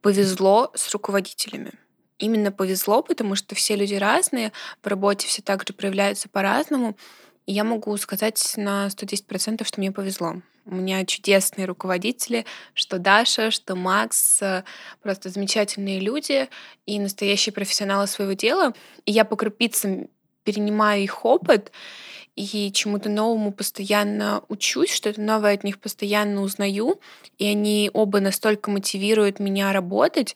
повезло 0.00 0.70
с 0.74 0.92
руководителями 0.92 1.72
именно 2.18 2.52
повезло, 2.52 3.02
потому 3.02 3.34
что 3.34 3.54
все 3.54 3.76
люди 3.76 3.94
разные, 3.94 4.52
в 4.82 4.86
работе 4.86 5.26
все 5.26 5.42
также 5.42 5.72
проявляются 5.72 6.28
по-разному. 6.28 6.96
И 7.46 7.52
я 7.52 7.64
могу 7.64 7.96
сказать 7.96 8.54
на 8.56 8.86
110%, 8.86 9.64
что 9.64 9.80
мне 9.80 9.92
повезло. 9.92 10.36
У 10.66 10.74
меня 10.74 11.04
чудесные 11.04 11.66
руководители, 11.66 12.46
что 12.72 12.98
Даша, 12.98 13.50
что 13.50 13.76
Макс, 13.76 14.40
э, 14.40 14.64
просто 15.02 15.28
замечательные 15.28 16.00
люди 16.00 16.48
и 16.86 16.98
настоящие 16.98 17.52
профессионалы 17.52 18.06
своего 18.06 18.32
дела. 18.32 18.72
И 19.04 19.12
я 19.12 19.26
по 19.26 19.36
крупицам 19.36 20.08
перенимаю 20.42 21.02
их 21.02 21.24
опыт 21.26 21.70
и 22.34 22.72
чему-то 22.72 23.10
новому 23.10 23.52
постоянно 23.52 24.42
учусь, 24.48 24.92
что-то 24.92 25.20
новое 25.20 25.54
от 25.54 25.64
них 25.64 25.78
постоянно 25.78 26.40
узнаю, 26.40 27.00
и 27.38 27.46
они 27.46 27.90
оба 27.92 28.20
настолько 28.20 28.70
мотивируют 28.70 29.40
меня 29.40 29.72
работать, 29.72 30.34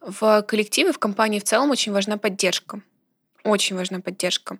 в 0.00 0.42
коллективе, 0.42 0.92
в 0.92 0.98
компании 0.98 1.38
в 1.38 1.44
целом 1.44 1.70
очень 1.70 1.92
важна 1.92 2.18
поддержка. 2.18 2.82
Очень 3.44 3.76
важна 3.76 4.00
поддержка. 4.00 4.58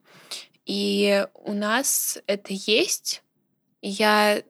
И 0.67 1.27
у 1.35 1.53
нас 1.53 2.19
это 2.27 2.49
есть. 2.51 3.23
И 3.81 3.89
я 3.89 4.43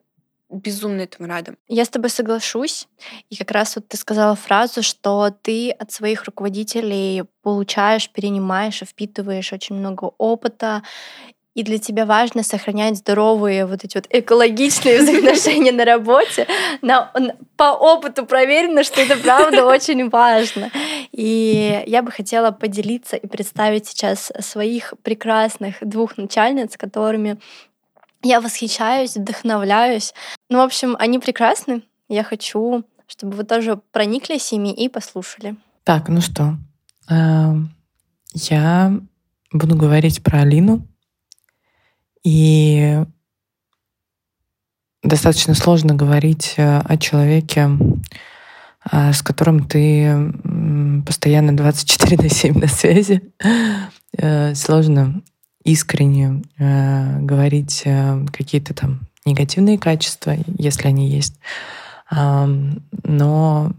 безумно 0.49 1.01
этому 1.01 1.29
рада. 1.29 1.55
Я 1.67 1.85
с 1.85 1.89
тобой 1.89 2.09
соглашусь. 2.09 2.87
И 3.29 3.35
как 3.35 3.51
раз 3.51 3.75
вот 3.75 3.87
ты 3.87 3.97
сказала 3.97 4.35
фразу, 4.35 4.81
что 4.81 5.29
ты 5.29 5.71
от 5.71 5.91
своих 5.91 6.23
руководителей 6.25 7.23
получаешь, 7.43 8.09
перенимаешь, 8.09 8.81
впитываешь 8.81 9.53
очень 9.53 9.75
много 9.75 10.05
опыта 10.17 10.83
и 11.55 11.63
для 11.63 11.79
тебя 11.79 12.05
важно 12.05 12.43
сохранять 12.43 12.97
здоровые 12.97 13.65
вот 13.65 13.83
эти 13.83 13.97
вот 13.97 14.07
экологичные 14.09 14.99
взаимоотношения 15.01 15.71
на 15.71 15.85
работе, 15.85 16.47
на, 16.81 17.11
по 17.57 17.73
опыту 17.73 18.25
проверено, 18.25 18.83
что 18.83 19.01
это 19.01 19.17
правда 19.17 19.65
очень 19.65 20.09
важно. 20.09 20.71
И 21.11 21.83
я 21.87 22.01
бы 22.01 22.11
хотела 22.11 22.51
поделиться 22.51 23.15
и 23.15 23.27
представить 23.27 23.87
сейчас 23.87 24.31
своих 24.39 24.93
прекрасных 25.03 25.75
двух 25.81 26.17
начальниц, 26.17 26.77
которыми 26.77 27.39
я 28.21 28.41
восхищаюсь, 28.41 29.15
вдохновляюсь. 29.15 30.13
Ну, 30.49 30.59
в 30.59 30.61
общем, 30.61 30.95
они 30.99 31.19
прекрасны. 31.19 31.83
Я 32.09 32.23
хочу, 32.23 32.83
чтобы 33.07 33.35
вы 33.35 33.43
тоже 33.43 33.79
прониклись 33.91 34.51
ими 34.51 34.73
и 34.73 34.89
послушали. 34.89 35.55
Так, 35.83 36.09
ну 36.09 36.21
что, 36.21 36.55
эм, 37.09 37.71
я 38.33 38.93
буду 39.51 39.75
говорить 39.75 40.23
про 40.23 40.41
Алину, 40.41 40.85
и 42.23 43.03
достаточно 45.03 45.53
сложно 45.53 45.95
говорить 45.95 46.55
э, 46.57 46.79
о 46.79 46.97
человеке, 46.97 47.69
э, 48.91 49.13
с 49.13 49.21
которым 49.21 49.67
ты 49.67 50.33
постоянно 51.05 51.55
24 51.55 52.17
на 52.17 52.29
7 52.29 52.59
на 52.59 52.67
связи. 52.67 53.21
Э, 54.17 54.53
сложно 54.55 55.21
искренне 55.63 56.41
говорить 56.57 57.83
какие-то 58.31 58.73
там 58.73 59.01
негативные 59.25 59.77
качества, 59.77 60.35
если 60.57 60.87
они 60.87 61.09
есть. 61.09 61.35
Но 62.09 63.73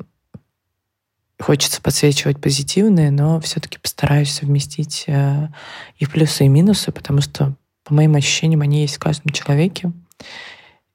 хочется 1.41 1.81
подсвечивать 1.81 2.39
позитивные, 2.39 3.11
но 3.11 3.41
все-таки 3.41 3.79
постараюсь 3.79 4.31
совместить 4.31 5.07
и 5.09 6.07
плюсы, 6.07 6.45
и 6.45 6.49
минусы, 6.49 6.93
потому 6.93 7.23
что 7.23 7.57
по 7.91 7.95
моим 7.95 8.15
ощущениям, 8.15 8.61
они 8.61 8.83
есть 8.83 8.97
в 8.97 9.01
каждом 9.01 9.33
человеке. 9.33 9.91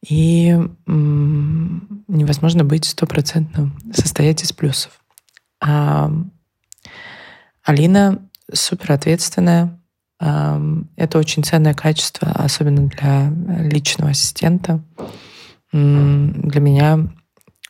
И 0.08 0.58
невозможно 0.88 2.64
быть 2.64 2.86
стопроцентно 2.86 3.72
состоять 3.92 4.44
из 4.44 4.54
плюсов. 4.54 5.04
А 5.60 6.10
Алина 7.64 8.30
супер 8.54 8.94
ответственная. 8.94 9.78
Это 10.18 11.20
очень 11.20 11.44
ценное 11.44 11.74
качество, 11.74 12.32
особенно 12.32 12.88
для 12.88 13.30
личного 13.60 14.12
ассистента. 14.12 14.82
Для 15.74 16.62
меня 16.62 17.10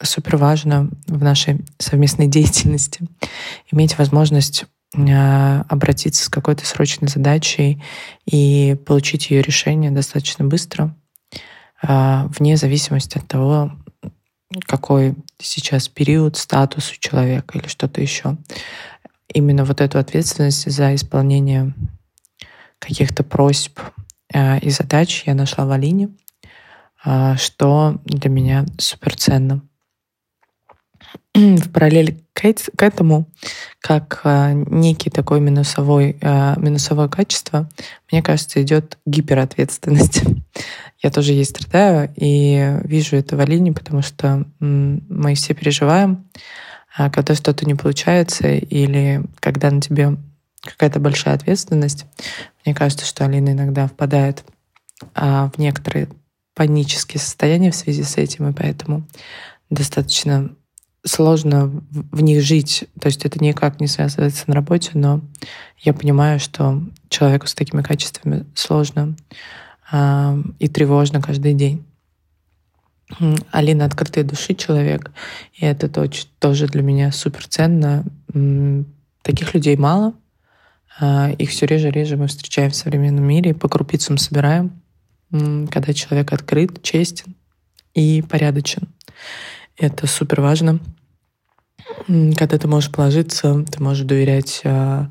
супер 0.03 0.38
важно 0.38 0.91
в 1.07 1.23
нашей 1.23 1.65
совместной 1.80 2.28
деятельности 2.38 3.07
иметь 3.71 3.97
возможность 3.97 4.65
а, 4.65 4.74
обратиться 5.68 6.26
с 6.26 6.30
какой-то 6.30 6.66
срочной 6.66 7.10
задачей 7.10 7.84
и 8.26 8.78
получить 8.86 9.30
ее 9.30 9.41
решение 9.41 9.91
достаточно 9.91 10.46
быстро, 10.46 10.96
а, 11.82 12.28
вне 12.38 12.58
зависимости 12.58 13.18
от 13.18 13.28
того, 13.28 13.72
какой 14.62 15.16
сейчас 15.38 15.88
период, 15.88 16.38
статус 16.38 16.91
у 16.91 16.96
человека 17.00 17.58
или 17.58 17.68
что-то 17.68 18.02
еще. 18.02 18.38
Именно 19.34 19.66
вот 19.66 19.82
эту 19.82 20.00
ответственность 20.00 20.72
за 20.72 20.96
исполнение 20.96 21.74
каких-то 22.80 23.24
просьб 23.24 23.80
а, 24.34 24.58
и 24.58 24.70
задач 24.70 25.24
я 25.26 25.36
нашла 25.36 25.66
в 25.66 25.72
Алине, 25.72 26.10
что 27.38 28.00
для 28.06 28.30
меня 28.32 28.66
супер 28.80 29.16
ценно. 29.16 29.62
В 31.34 31.72
параллель 31.72 32.24
к, 32.34 32.41
к 32.41 32.84
этому, 32.84 33.30
как 33.80 34.22
а, 34.24 34.53
некий 34.53 35.09
такой 35.09 35.39
минусовой, 35.39 36.18
а, 36.22 36.55
минусовое 36.57 37.07
качество, 37.07 37.70
мне 38.11 38.22
кажется, 38.22 38.61
идет 38.61 38.97
гиперответственность. 39.05 40.24
Я 41.01 41.11
тоже 41.11 41.34
ей 41.34 41.45
страдаю 41.45 42.11
и 42.16 42.80
вижу 42.84 43.16
это 43.16 43.36
в 43.36 43.39
Алине, 43.39 43.74
потому 43.74 44.01
что 44.01 44.45
мы 44.59 45.36
все 45.36 45.53
переживаем 45.53 46.26
А 46.97 47.11
когда 47.11 47.36
что-то 47.36 47.66
не 47.66 47.76
получается 47.76 48.47
или 48.47 49.22
когда 49.39 49.70
на 49.70 49.82
тебе 49.82 50.18
какая-то 50.61 50.99
большая 50.99 51.36
ответственность, 51.36 52.05
мне 52.66 52.74
кажется, 52.74 53.05
что 53.05 53.26
Алина 53.26 53.51
иногда 53.51 53.88
впадает 53.88 54.43
а, 55.13 55.51
в 55.53 55.59
некоторые 55.59 56.07
панические 56.55 57.20
состояния 57.20 57.72
в 57.72 57.76
связи 57.76 58.03
с 58.03 58.18
этим, 58.18 58.49
и 58.49 58.53
поэтому 58.53 59.05
достаточно 59.70 60.55
сложно 61.06 61.72
в 61.91 62.22
них 62.22 62.41
жить. 62.41 62.86
То 62.99 63.08
есть 63.08 63.26
это 63.26 63.41
никак 63.41 63.80
не 63.80 63.88
связывается 63.88 64.43
на 64.47 64.56
работе, 64.56 64.91
но 64.95 65.22
я 65.80 65.93
понимаю, 65.93 66.39
что 66.39 66.82
человеку 67.10 67.47
с 67.47 67.53
такими 67.53 67.82
качествами 67.82 68.45
сложно 68.56 69.16
э, 69.91 70.43
и 70.60 70.68
тревожно 70.68 71.22
каждый 71.22 71.53
день. 71.53 71.86
Алина 73.51 73.86
открытой 73.86 74.24
души 74.24 74.56
человек, 74.56 75.12
и 75.53 75.64
это 75.64 75.88
тоже, 75.88 76.26
тоже 76.39 76.68
для 76.68 76.82
меня 76.82 77.12
супер 77.12 77.45
ценно. 77.47 78.03
Таких 79.22 79.53
людей 79.53 79.78
мало, 79.78 80.14
э, 80.99 81.36
их 81.36 81.51
все 81.51 81.68
реже 81.68 81.89
и 81.89 81.91
реже 81.91 82.18
мы 82.18 82.28
встречаем 82.28 82.72
в 82.72 82.76
современном 82.76 83.26
мире, 83.26 83.53
по 83.53 83.70
крупицам 83.70 84.18
собираем, 84.18 84.82
когда 85.30 85.93
человек 85.93 86.34
открыт, 86.34 86.82
честен 86.82 87.36
и 87.93 88.24
порядочен. 88.28 88.88
Это 89.78 90.07
супер 90.07 90.41
важно. 90.41 90.80
Когда 92.07 92.57
ты 92.57 92.67
можешь 92.67 92.91
положиться, 92.91 93.65
ты 93.69 93.84
можешь 93.84 94.05
доверять 94.05 94.61
э, 94.63 95.05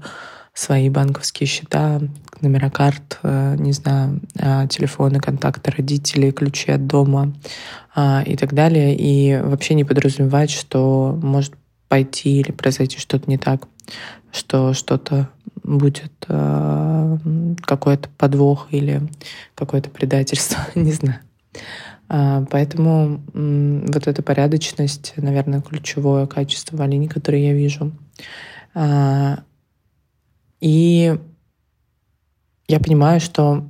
свои 0.55 0.89
банковские 0.89 1.47
счета, 1.47 2.01
номера 2.41 2.71
карт, 2.71 3.19
э, 3.23 3.57
не 3.59 3.73
знаю, 3.73 4.21
э, 4.39 4.67
телефоны, 4.69 5.21
контакты 5.21 5.71
родителей, 5.71 6.33
ключи 6.33 6.73
от 6.73 6.87
дома 6.87 7.35
и 8.27 8.37
так 8.37 8.55
далее. 8.55 8.97
И 8.97 9.41
вообще 9.41 9.75
не 9.75 9.85
подразумевать, 9.85 10.51
что 10.51 11.17
может 11.23 11.55
пойти 11.89 12.41
или 12.41 12.51
произойти 12.51 12.99
что-то 12.99 13.31
не 13.31 13.39
так, 13.39 13.69
что 14.33 14.73
что-то 14.73 15.29
будет 15.63 16.13
какой-то 16.27 18.09
подвох 18.19 18.67
или 18.71 19.03
какое-то 19.55 19.91
предательство, 19.91 20.59
не 20.75 20.93
знаю. 20.93 21.21
А, 22.09 22.45
поэтому 22.51 23.23
вот 23.33 24.07
эта 24.07 24.23
порядочность, 24.23 25.15
наверное, 25.17 25.63
ключевое 25.63 26.27
качество 26.27 26.77
в 26.77 26.83
Алине, 26.83 27.09
которое 27.09 27.43
я 27.43 27.55
вижу. 27.55 27.93
А, 28.75 29.39
и 30.61 31.19
я 32.69 32.81
понимаю, 32.81 33.21
что, 33.21 33.69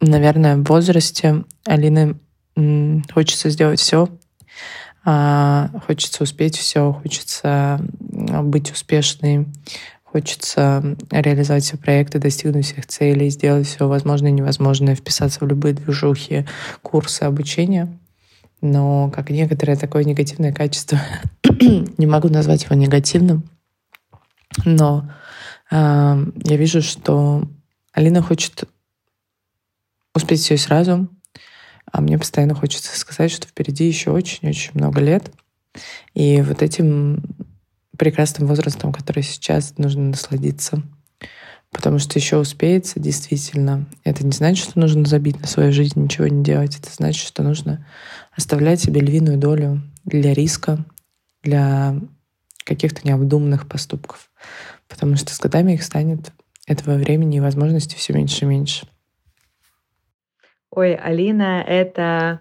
наверное, 0.00 0.56
в 0.56 0.64
возрасте 0.64 1.44
Алины 1.64 2.18
хочется 3.12 3.50
сделать 3.50 3.80
все, 3.80 4.08
а, 5.04 5.70
хочется 5.86 6.24
успеть 6.24 6.56
все, 6.56 6.92
хочется 6.92 7.80
быть 8.00 8.72
успешной, 8.72 9.46
Хочется 10.16 10.96
реализовать 11.10 11.64
все 11.64 11.76
проекты, 11.76 12.18
достигнуть 12.18 12.64
всех 12.64 12.86
целей, 12.86 13.28
сделать 13.28 13.66
все 13.66 13.86
возможное 13.86 14.30
и 14.30 14.32
невозможное, 14.32 14.94
вписаться 14.94 15.44
в 15.44 15.46
любые 15.46 15.74
движухи, 15.74 16.46
курсы 16.80 17.24
обучения. 17.24 17.94
Но 18.62 19.10
как 19.14 19.28
некоторое 19.28 19.76
такое 19.76 20.04
негативное 20.04 20.54
качество, 20.54 20.98
не 21.98 22.06
могу 22.06 22.30
назвать 22.30 22.64
его 22.64 22.74
негативным, 22.76 23.42
но 24.64 25.12
э, 25.70 25.74
я 25.74 26.56
вижу, 26.56 26.80
что 26.80 27.46
Алина 27.92 28.22
хочет 28.22 28.64
успеть 30.14 30.40
все 30.40 30.56
сразу, 30.56 31.10
а 31.92 32.00
мне 32.00 32.16
постоянно 32.16 32.54
хочется 32.54 32.98
сказать, 32.98 33.30
что 33.30 33.46
впереди 33.46 33.86
еще 33.86 34.12
очень-очень 34.12 34.70
много 34.72 34.98
лет. 35.02 35.30
И 36.14 36.40
вот 36.40 36.62
этим 36.62 37.22
прекрасным 37.98 38.48
возрастом, 38.48 38.92
который 38.92 39.22
сейчас 39.22 39.76
нужно 39.78 40.04
насладиться. 40.04 40.82
Потому 41.70 41.98
что 41.98 42.18
еще 42.18 42.38
успеется, 42.38 43.00
действительно. 43.00 43.86
Это 44.04 44.24
не 44.24 44.32
значит, 44.32 44.68
что 44.68 44.78
нужно 44.78 45.04
забить 45.04 45.40
на 45.40 45.46
свою 45.46 45.72
жизнь, 45.72 46.00
ничего 46.00 46.26
не 46.26 46.42
делать. 46.42 46.78
Это 46.78 46.90
значит, 46.92 47.26
что 47.26 47.42
нужно 47.42 47.86
оставлять 48.36 48.80
себе 48.80 49.00
львиную 49.00 49.36
долю 49.36 49.82
для 50.04 50.32
риска, 50.32 50.84
для 51.42 51.96
каких-то 52.64 53.06
необдуманных 53.06 53.68
поступков. 53.68 54.30
Потому 54.88 55.16
что 55.16 55.34
с 55.34 55.40
годами 55.40 55.72
их 55.72 55.82
станет 55.82 56.32
этого 56.66 56.94
времени 56.94 57.36
и 57.36 57.40
возможностей 57.40 57.96
все 57.96 58.12
меньше 58.12 58.44
и 58.44 58.48
меньше. 58.48 58.86
Ой, 60.70 60.94
Алина, 60.94 61.62
это 61.66 62.40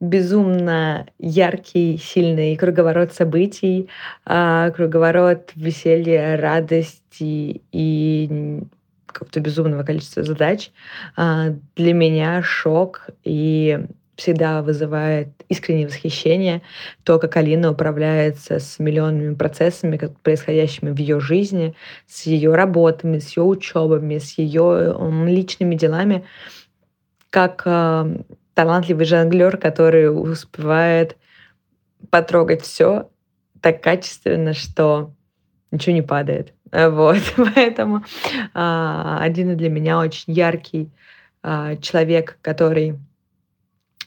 безумно 0.00 1.06
яркий, 1.18 1.98
сильный 1.98 2.56
круговорот 2.56 3.12
событий, 3.12 3.88
а, 4.24 4.70
круговорот 4.70 5.50
веселья, 5.54 6.38
радости 6.38 7.62
и 7.70 8.62
какого-то 9.06 9.40
безумного 9.40 9.82
количества 9.82 10.22
задач. 10.22 10.70
А, 11.16 11.54
для 11.76 11.92
меня 11.92 12.42
шок 12.42 13.08
и 13.24 13.78
всегда 14.16 14.62
вызывает 14.62 15.28
искреннее 15.48 15.86
восхищение 15.86 16.62
то, 17.04 17.18
как 17.18 17.36
Алина 17.36 17.70
управляется 17.70 18.58
с 18.58 18.78
миллионными 18.78 19.34
процессами, 19.34 19.98
происходящими 20.22 20.90
в 20.90 20.98
ее 20.98 21.20
жизни, 21.20 21.74
с 22.06 22.24
ее 22.24 22.54
работами, 22.54 23.18
с 23.18 23.36
ее 23.36 23.44
учебами, 23.44 24.18
с 24.18 24.36
ее 24.38 24.94
личными 25.26 25.74
делами, 25.74 26.24
как 27.30 27.66
талантливый 28.60 29.06
жонглер, 29.06 29.56
который 29.56 30.08
успевает 30.08 31.16
потрогать 32.10 32.60
все 32.60 33.08
так 33.62 33.82
качественно, 33.82 34.52
что 34.52 35.14
ничего 35.70 35.94
не 35.94 36.02
падает. 36.02 36.52
Вот, 36.70 37.22
поэтому 37.54 38.04
а, 38.52 39.18
один 39.22 39.56
для 39.56 39.70
меня 39.70 39.98
очень 39.98 40.34
яркий 40.34 40.90
а, 41.42 41.76
человек, 41.76 42.36
который 42.42 42.98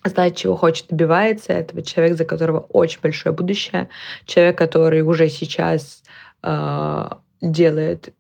знает, 0.06 0.36
чего 0.36 0.56
хочет, 0.56 0.86
добивается. 0.90 1.52
Этого, 1.52 1.82
человек, 1.82 2.16
за 2.16 2.26
которого 2.26 2.60
очень 2.60 3.00
большое 3.02 3.34
будущее, 3.34 3.90
человек, 4.26 4.56
который 4.56 5.02
уже 5.02 5.30
сейчас 5.30 6.04
а, 6.44 7.22
делает 7.42 8.14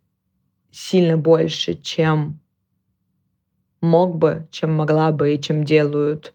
сильно 0.71 1.15
больше, 1.15 1.75
чем 1.75 2.39
мог 3.83 4.15
бы, 4.17 4.47
чем 4.49 4.73
могла 4.73 5.11
бы 5.11 5.35
и 5.35 5.41
чем 5.41 5.63
делают 5.63 6.33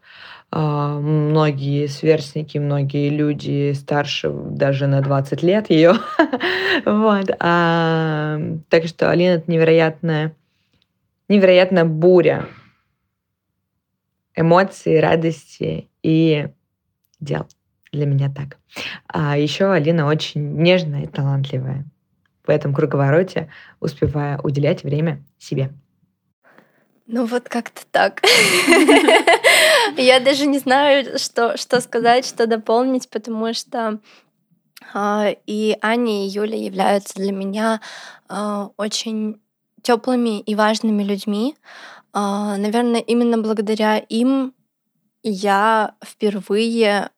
Uh, 0.50 0.98
многие 0.98 1.88
сверстники, 1.88 2.56
многие 2.56 3.10
люди 3.10 3.74
старше 3.74 4.30
даже 4.30 4.86
на 4.86 5.02
20 5.02 5.42
лет 5.42 5.68
ее. 5.68 5.92
вот. 6.86 7.30
А, 7.38 8.40
так 8.70 8.86
что 8.86 9.10
Алина 9.10 9.32
это 9.32 9.50
невероятная, 9.50 10.34
невероятная 11.28 11.84
буря 11.84 12.46
эмоций, 14.34 15.00
радости 15.00 15.90
и 16.02 16.48
дел. 17.20 17.46
Для 17.92 18.06
меня 18.06 18.32
так. 18.32 18.56
А 19.06 19.36
еще 19.36 19.70
Алина 19.70 20.06
очень 20.06 20.62
нежная 20.62 21.02
и 21.02 21.06
талантливая. 21.06 21.84
В 22.46 22.48
этом 22.48 22.72
круговороте 22.72 23.50
успевая 23.80 24.38
уделять 24.38 24.82
время 24.82 25.22
себе. 25.38 25.72
Ну 27.10 27.24
вот 27.24 27.48
как-то 27.48 27.80
так. 27.90 28.20
Я 29.96 30.20
даже 30.20 30.44
не 30.44 30.58
знаю, 30.58 31.18
что, 31.18 31.56
что 31.56 31.80
сказать, 31.80 32.26
что 32.26 32.46
дополнить, 32.46 33.08
потому 33.08 33.54
что 33.54 33.98
э, 34.94 35.34
и 35.46 35.78
Аня, 35.80 36.26
и 36.26 36.28
Юля 36.28 36.58
являются 36.58 37.14
для 37.14 37.32
меня 37.32 37.80
э, 38.28 38.68
очень 38.76 39.40
теплыми 39.80 40.40
и 40.40 40.54
важными 40.54 41.02
людьми. 41.02 41.56
Э, 42.12 42.56
наверное, 42.58 43.00
именно 43.00 43.38
благодаря 43.38 43.96
им 43.96 44.52
я 45.22 45.94
впервые 46.04 47.10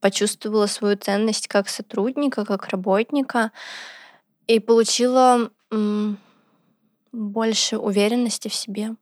почувствовала 0.00 0.64
свою 0.64 0.96
ценность 0.96 1.46
как 1.46 1.68
сотрудника, 1.68 2.46
как 2.46 2.68
работника 2.68 3.52
и 4.46 4.58
получила 4.60 5.50
больше 7.12 7.76
уверенности 7.76 8.48
в 8.48 8.54
себе. 8.54 8.96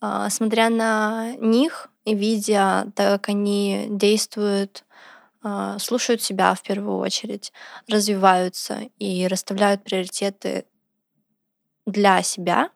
А, 0.00 0.28
смотря 0.30 0.68
на 0.68 1.34
них 1.36 1.88
и 2.04 2.14
видя, 2.14 2.92
так 2.94 3.20
как 3.20 3.28
они 3.30 3.86
действуют, 3.90 4.84
а, 5.42 5.78
слушают 5.78 6.22
себя 6.22 6.54
в 6.54 6.62
первую 6.62 6.98
очередь, 6.98 7.52
развиваются 7.88 8.80
и 8.98 9.26
расставляют 9.26 9.84
приоритеты 9.84 10.66
для 11.86 12.22
себя, 12.22 12.70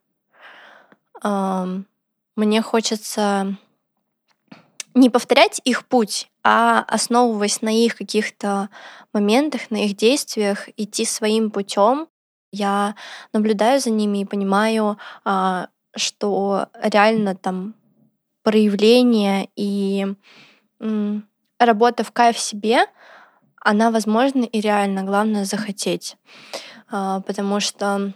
мне 2.37 2.63
хочется 2.63 3.57
не 4.95 5.11
повторять 5.11 5.61
их 5.65 5.87
путь, 5.87 6.31
а 6.43 6.81
основываясь 6.89 7.63
на 7.63 7.69
их 7.69 7.97
каких-то 7.97 8.71
моментах, 9.13 9.71
на 9.71 9.85
их 9.85 9.97
действиях, 9.97 10.69
идти 10.77 11.05
своим 11.05 11.51
путем. 11.51 12.09
Я 12.53 12.97
наблюдаю 13.33 13.81
за 13.81 13.91
ними 13.91 14.23
и 14.23 14.25
понимаю, 14.25 14.99
а, 15.25 15.69
что 15.97 16.69
реально 16.83 17.35
там 17.35 17.75
проявление 18.43 19.49
и 19.57 20.07
работа 21.59 22.05
в 22.05 22.13
кайф 22.13 22.39
себе, 22.39 22.87
она 23.61 23.91
возможна 23.91 24.45
и 24.45 24.61
реально. 24.61 25.03
Главное 25.05 25.45
захотеть. 25.45 26.17
А, 26.91 27.21
потому 27.21 27.61
что 27.61 28.13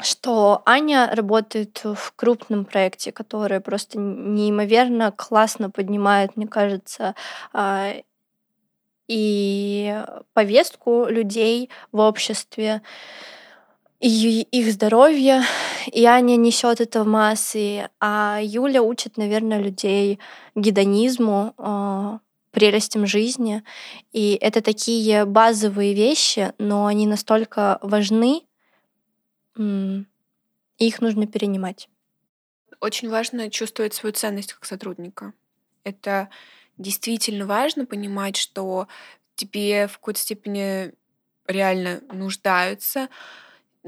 что 0.00 0.62
Аня 0.66 1.10
работает 1.12 1.80
в 1.82 2.12
крупном 2.14 2.64
проекте, 2.64 3.10
который 3.10 3.60
просто 3.60 3.98
неимоверно 3.98 5.10
классно 5.12 5.70
поднимает, 5.70 6.36
мне 6.36 6.46
кажется, 6.46 7.14
а, 7.52 7.94
и 9.08 10.04
повестку 10.34 11.06
людей 11.06 11.70
в 11.90 12.00
обществе, 12.00 12.82
и 14.00 14.42
их 14.42 14.72
здоровье, 14.72 15.42
и 15.92 16.04
Аня 16.04 16.36
несет 16.36 16.80
это 16.80 17.02
в 17.02 17.06
массы, 17.06 17.88
а 18.00 18.38
Юля 18.40 18.82
учит, 18.82 19.16
наверное, 19.16 19.60
людей 19.60 20.20
гедонизму, 20.54 21.54
а, 21.58 22.20
прелестям 22.52 23.06
жизни. 23.06 23.62
И 24.12 24.38
это 24.40 24.62
такие 24.62 25.24
базовые 25.24 25.94
вещи, 25.94 26.52
но 26.58 26.86
они 26.86 27.06
настолько 27.06 27.78
важны, 27.82 28.42
и 29.56 30.04
их 30.78 31.00
нужно 31.00 31.26
перенимать. 31.26 31.88
Очень 32.80 33.10
важно 33.10 33.50
чувствовать 33.50 33.94
свою 33.94 34.12
ценность 34.12 34.52
как 34.52 34.64
сотрудника. 34.64 35.32
Это 35.82 36.28
действительно 36.76 37.44
важно 37.46 37.86
понимать, 37.86 38.36
что 38.36 38.86
тебе 39.34 39.88
в 39.88 39.98
какой-то 39.98 40.20
степени 40.20 40.92
реально 41.48 42.00
нуждаются 42.12 43.08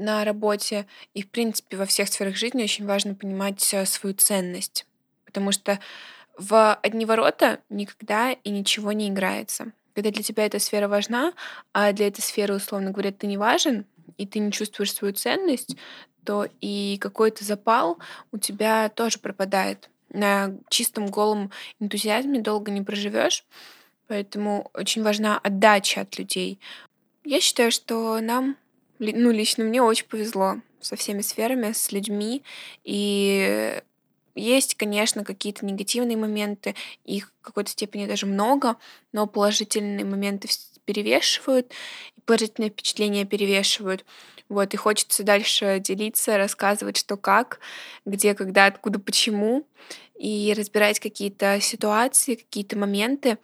на 0.01 0.25
работе. 0.25 0.85
И, 1.13 1.23
в 1.23 1.29
принципе, 1.29 1.77
во 1.77 1.85
всех 1.85 2.09
сферах 2.09 2.35
жизни 2.35 2.63
очень 2.63 2.85
важно 2.85 3.15
понимать 3.15 3.73
э, 3.73 3.85
свою 3.85 4.15
ценность. 4.15 4.85
Потому 5.25 5.51
что 5.51 5.79
в 6.37 6.73
одни 6.81 7.05
ворота 7.05 7.59
никогда 7.69 8.31
и 8.31 8.49
ничего 8.49 8.91
не 8.91 9.09
играется. 9.09 9.71
Когда 9.93 10.11
для 10.11 10.23
тебя 10.23 10.45
эта 10.45 10.59
сфера 10.59 10.87
важна, 10.87 11.33
а 11.73 11.91
для 11.91 12.07
этой 12.07 12.21
сферы, 12.21 12.55
условно 12.55 12.91
говоря, 12.91 13.11
ты 13.11 13.27
не 13.27 13.37
важен, 13.37 13.85
и 14.17 14.25
ты 14.25 14.39
не 14.39 14.51
чувствуешь 14.51 14.93
свою 14.93 15.13
ценность, 15.13 15.75
то 16.23 16.47
и 16.61 16.97
какой-то 16.99 17.43
запал 17.43 17.97
у 18.31 18.37
тебя 18.37 18.89
тоже 18.89 19.19
пропадает. 19.19 19.89
На 20.09 20.53
чистом 20.69 21.07
голом 21.07 21.51
энтузиазме 21.79 22.41
долго 22.41 22.71
не 22.71 22.81
проживешь, 22.81 23.45
поэтому 24.07 24.69
очень 24.73 25.03
важна 25.03 25.39
отдача 25.39 26.01
от 26.01 26.17
людей. 26.17 26.59
Я 27.23 27.39
считаю, 27.39 27.71
что 27.71 28.19
нам, 28.19 28.57
ну 29.01 29.31
лично 29.31 29.63
мне 29.63 29.81
очень 29.81 30.05
повезло 30.05 30.57
со 30.79 30.95
всеми 30.95 31.21
сферами, 31.21 31.71
с 31.71 31.91
людьми, 31.91 32.43
и 32.83 33.81
есть, 34.35 34.75
конечно, 34.75 35.25
какие-то 35.25 35.65
негативные 35.65 36.17
моменты, 36.17 36.75
их 37.03 37.31
в 37.41 37.45
какой-то 37.45 37.71
степени 37.71 38.05
даже 38.05 38.25
много, 38.25 38.77
но 39.11 39.27
положительные 39.27 40.05
моменты 40.05 40.47
перевешивают, 40.85 41.71
положительные 42.25 42.69
впечатления 42.71 43.25
перевешивают. 43.25 44.05
Вот, 44.49 44.73
и 44.73 44.77
хочется 44.77 45.23
дальше 45.23 45.79
делиться, 45.79 46.37
рассказывать, 46.37 46.97
что 46.97 47.17
как, 47.17 47.59
где, 48.05 48.33
когда, 48.33 48.65
откуда, 48.65 48.99
почему, 48.99 49.65
и 50.15 50.53
разбирать 50.55 50.99
какие-то 50.99 51.59
ситуации, 51.61 52.35
какие-то 52.35 52.77
моменты 52.77 53.37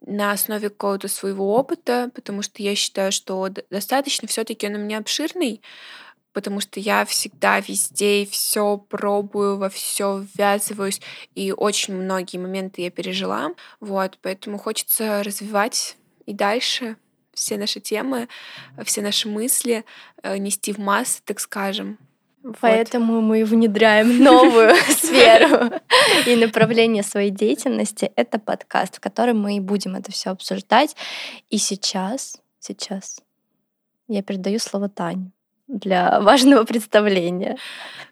на 0.00 0.32
основе 0.32 0.68
какого-то 0.70 1.08
своего 1.08 1.54
опыта, 1.54 2.10
потому 2.14 2.42
что 2.42 2.62
я 2.62 2.74
считаю, 2.74 3.12
что 3.12 3.48
достаточно 3.70 4.28
все-таки 4.28 4.66
он 4.66 4.74
у 4.74 4.78
меня 4.78 4.98
обширный, 4.98 5.62
потому 6.32 6.60
что 6.60 6.80
я 6.80 7.04
всегда 7.06 7.60
везде 7.60 8.26
все 8.26 8.76
пробую, 8.76 9.56
во 9.56 9.70
все 9.70 10.24
ввязываюсь, 10.34 11.00
и 11.34 11.52
очень 11.52 11.94
многие 11.94 12.36
моменты 12.36 12.82
я 12.82 12.90
пережила. 12.90 13.52
Вот, 13.80 14.18
поэтому 14.20 14.58
хочется 14.58 15.22
развивать 15.22 15.96
и 16.26 16.34
дальше 16.34 16.96
все 17.32 17.56
наши 17.56 17.80
темы, 17.80 18.28
все 18.84 19.02
наши 19.02 19.28
мысли 19.28 19.84
э, 20.22 20.36
нести 20.38 20.72
в 20.72 20.78
массы, 20.78 21.20
так 21.24 21.40
скажем. 21.40 21.98
Поэтому 22.60 23.16
вот. 23.16 23.22
мы 23.22 23.44
внедряем 23.44 24.18
новую 24.22 24.74
сферу 24.88 25.72
и 26.26 26.36
направление 26.36 27.02
своей 27.02 27.30
деятельности. 27.30 28.12
Это 28.16 28.38
подкаст, 28.38 28.96
в 28.96 29.00
котором 29.00 29.40
мы 29.40 29.56
и 29.56 29.60
будем 29.60 29.96
это 29.96 30.12
все 30.12 30.30
обсуждать. 30.30 30.96
И 31.50 31.58
сейчас, 31.58 32.38
сейчас 32.58 33.20
я 34.08 34.22
передаю 34.22 34.58
слово 34.58 34.88
Тане 34.88 35.30
для 35.66 36.20
важного 36.20 36.64
представления. 36.64 37.56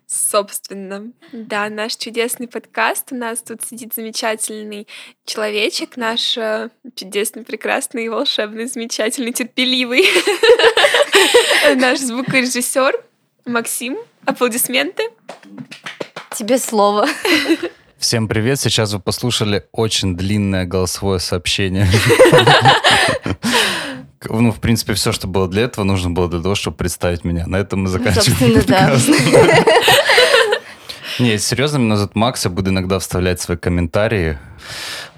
Собственно, 0.07 1.13
да, 1.33 1.69
наш 1.71 1.97
чудесный 1.97 2.47
подкаст. 2.47 3.11
У 3.11 3.17
нас 3.17 3.41
тут 3.43 3.63
сидит 3.63 3.95
замечательный 3.95 4.87
человечек, 5.25 5.97
наш 5.97 6.37
э, 6.37 6.69
чудесный, 6.95 7.43
прекрасный, 7.43 8.09
волшебный, 8.09 8.67
замечательный, 8.67 9.33
терпеливый 9.33 10.05
наш 11.77 12.01
звукорежиссер 12.01 13.03
Максим. 13.47 13.97
Аплодисменты. 14.27 15.05
Тебе 16.37 16.59
слово. 16.59 17.07
Всем 17.99 18.29
привет! 18.29 18.61
Сейчас 18.61 18.93
вы 18.93 19.01
послушали 19.01 19.65
очень 19.73 20.17
длинное 20.17 20.65
голосовое 20.65 21.21
сообщение. 21.21 21.89
Ну, 24.27 24.53
в 24.53 24.61
принципе, 24.61 24.95
все, 24.95 25.13
что 25.13 25.27
было 25.27 25.49
для 25.49 25.65
этого, 25.65 25.85
нужно 25.85 26.11
было 26.11 26.29
для 26.31 26.41
того, 26.41 26.55
чтобы 26.55 26.79
представить 26.79 27.25
меня. 27.25 27.47
На 27.47 27.57
этом 27.57 27.83
мы 27.83 27.89
заканчиваем 27.89 28.55
подкаст. 28.55 29.11
Не, 31.19 31.39
серьезно, 31.39 31.77
меня 31.77 31.97
зовут 31.97 32.17
Макс, 32.17 32.45
я 32.45 32.51
буду 32.51 32.71
иногда 32.71 32.99
вставлять 32.99 33.41
свои 33.41 33.57
комментарии. 33.57 34.39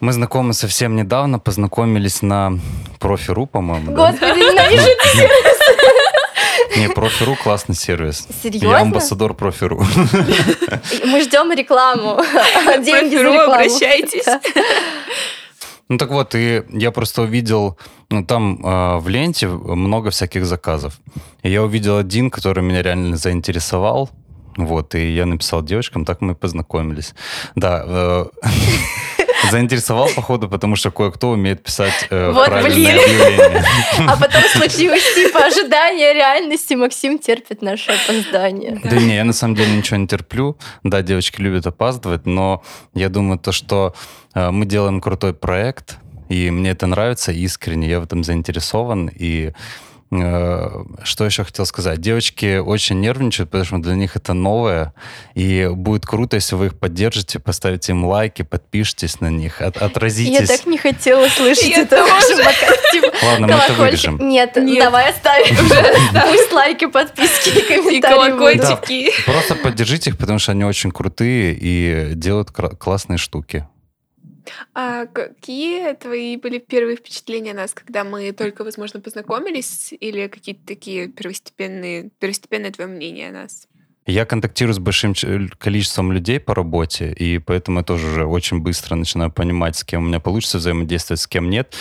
Мы 0.01 0.13
знакомы 0.13 0.53
совсем 0.53 0.95
недавно, 0.95 1.39
познакомились 1.39 2.21
на 2.21 2.59
профи.ру, 2.99 3.47
по-моему. 3.47 3.93
Господи, 3.93 4.21
да? 4.21 4.35
ненавижу. 4.35 4.89
Не, 6.77 6.89
профи.ру 6.89 7.37
классный 7.43 7.75
сервис. 7.75 8.27
Серьезно? 8.43 8.69
Я 8.69 8.81
амбассадор 8.81 9.35
профи.ру. 9.35 9.83
Мы 11.05 11.23
ждем 11.23 11.53
рекламу. 11.53 12.21
Деньги 12.85 13.17
за 13.17 13.23
рекламу. 13.23 13.53
обращайтесь. 13.53 14.27
Ну 15.89 15.99
так 15.99 16.11
вот, 16.11 16.35
и 16.35 16.65
я 16.71 16.91
просто 16.91 17.23
увидел, 17.23 17.79
ну 18.11 18.25
там 18.25 18.61
э, 18.65 18.99
в 18.99 19.09
ленте 19.09 19.47
много 19.47 20.11
всяких 20.11 20.45
заказов. 20.45 20.99
И 21.43 21.51
я 21.51 21.63
увидел 21.63 21.97
один, 21.97 22.31
который 22.31 22.65
меня 22.65 22.83
реально 22.83 23.17
заинтересовал. 23.17 24.11
Вот, 24.57 24.95
и 24.95 25.15
я 25.15 25.27
написал 25.27 25.63
девочкам, 25.63 26.05
так 26.05 26.23
мы 26.23 26.35
познакомились. 26.35 27.15
Да, 27.55 27.85
э, 27.87 28.27
заинтересовал, 29.51 30.09
походу, 30.15 30.49
потому 30.49 30.77
что 30.77 30.91
кое-кто 30.91 31.31
умеет 31.31 31.63
писать 31.63 32.07
э, 32.11 32.31
вот, 32.33 32.47
правильные 32.47 32.95
блин. 32.95 33.05
объявления. 33.05 33.65
А 34.09 34.17
потом 34.17 34.43
случилось 34.43 35.15
типа 35.15 35.45
ожидание 35.45 36.15
реальности. 36.15 36.75
Максим 36.75 37.19
терпит 37.19 37.63
наше 37.63 37.93
опоздание. 37.93 38.81
Да 38.85 38.97
не, 38.97 39.17
я 39.17 39.25
на 39.25 39.33
самом 39.33 39.55
деле 39.55 39.77
ничего 39.77 39.97
не 39.97 40.07
терплю. 40.07 40.57
Да, 40.83 41.03
девочки 41.03 41.41
любят 41.41 41.67
опаздывать, 41.67 42.27
но 42.27 42.63
я 42.95 43.09
думаю, 43.09 43.39
то, 43.39 43.53
что 43.53 43.95
э, 44.35 44.51
мы 44.51 44.67
делаем 44.67 45.01
крутой 45.01 45.35
проект, 45.35 45.97
и 46.29 46.51
мне 46.51 46.71
это 46.71 46.87
нравится 46.87 47.33
искренне, 47.33 47.89
я 47.89 48.01
в 48.01 48.05
этом 48.05 48.25
заинтересован, 48.25 49.11
и 49.15 49.53
что 50.09 51.25
еще 51.25 51.43
хотел 51.43 51.67
сказать? 51.67 52.01
Девочки 52.01 52.59
очень 52.59 53.01
нервничают, 53.01 53.51
потому 53.51 53.65
что 53.65 53.79
для 53.79 53.95
них 53.95 54.17
это 54.17 54.35
новое. 54.35 54.95
И 55.35 55.69
будет 55.73 56.07
круто, 56.07 56.37
если 56.37 56.55
вы 56.55 56.67
их 56.67 56.79
поддержите, 56.79 57.41
поставите 57.41 57.93
им 57.93 58.05
лайки, 58.05 58.43
подпишитесь 58.43 59.21
на 59.21 59.31
них, 59.31 59.61
от, 59.61 59.77
отразитесь. 59.77 60.49
Я 60.49 60.57
так 60.57 60.67
не 60.67 60.79
хотела 60.79 61.27
слышать 61.29 61.73
это 61.73 62.05
подкасте. 62.07 63.13
Ладно, 63.23 63.47
мы 63.49 63.55
это 63.55 63.73
вырежем. 63.75 64.29
Нет, 64.29 64.53
давай 64.55 65.11
оставим 65.11 65.55
уже. 65.55 65.85
Пусть 66.31 66.53
лайки, 66.53 66.87
подписки 66.87 67.59
и 67.59 67.63
комментарии 67.63 67.99
И 68.91 69.13
Просто 69.25 69.57
поддержите 69.57 70.11
их, 70.11 70.19
потому 70.19 70.39
что 70.39 70.53
они 70.53 70.65
очень 70.65 70.93
крутые 70.93 71.57
и 71.59 72.13
делают 72.15 72.51
классные 72.51 73.19
штуки. 73.19 73.67
А 74.75 75.07
какие 75.07 75.95
твои 75.95 76.37
были 76.37 76.59
первые 76.59 76.97
впечатления 76.97 77.53
о 77.53 77.55
нас, 77.55 77.75
когда 77.75 78.05
мы 78.05 78.33
только, 78.33 78.65
возможно, 78.65 79.01
познакомились, 79.01 79.93
или 79.99 80.29
какие-то 80.29 80.67
такие 80.67 81.09
первостепенные, 81.09 82.11
первостепенное 82.19 82.71
твое 82.71 82.89
мнение 82.89 83.29
о 83.31 83.33
нас? 83.33 83.69
Я 84.07 84.25
контактирую 84.25 84.73
с 84.73 84.79
большим 84.79 85.15
количеством 85.59 86.13
людей 86.13 86.39
по 86.39 86.55
работе, 86.55 87.13
и 87.13 87.39
поэтому 87.39 87.81
я 87.81 87.85
тоже 87.85 88.07
уже 88.07 88.25
очень 88.25 88.61
быстро 88.61 88.95
начинаю 88.95 89.33
понимать, 89.33 89.77
с 89.77 89.83
кем 89.83 90.05
у 90.05 90.07
меня 90.07 90.21
получится 90.21 90.59
взаимодействовать, 90.59 91.21
с 91.21 91.27
кем 91.27 91.51
нет. 91.51 91.75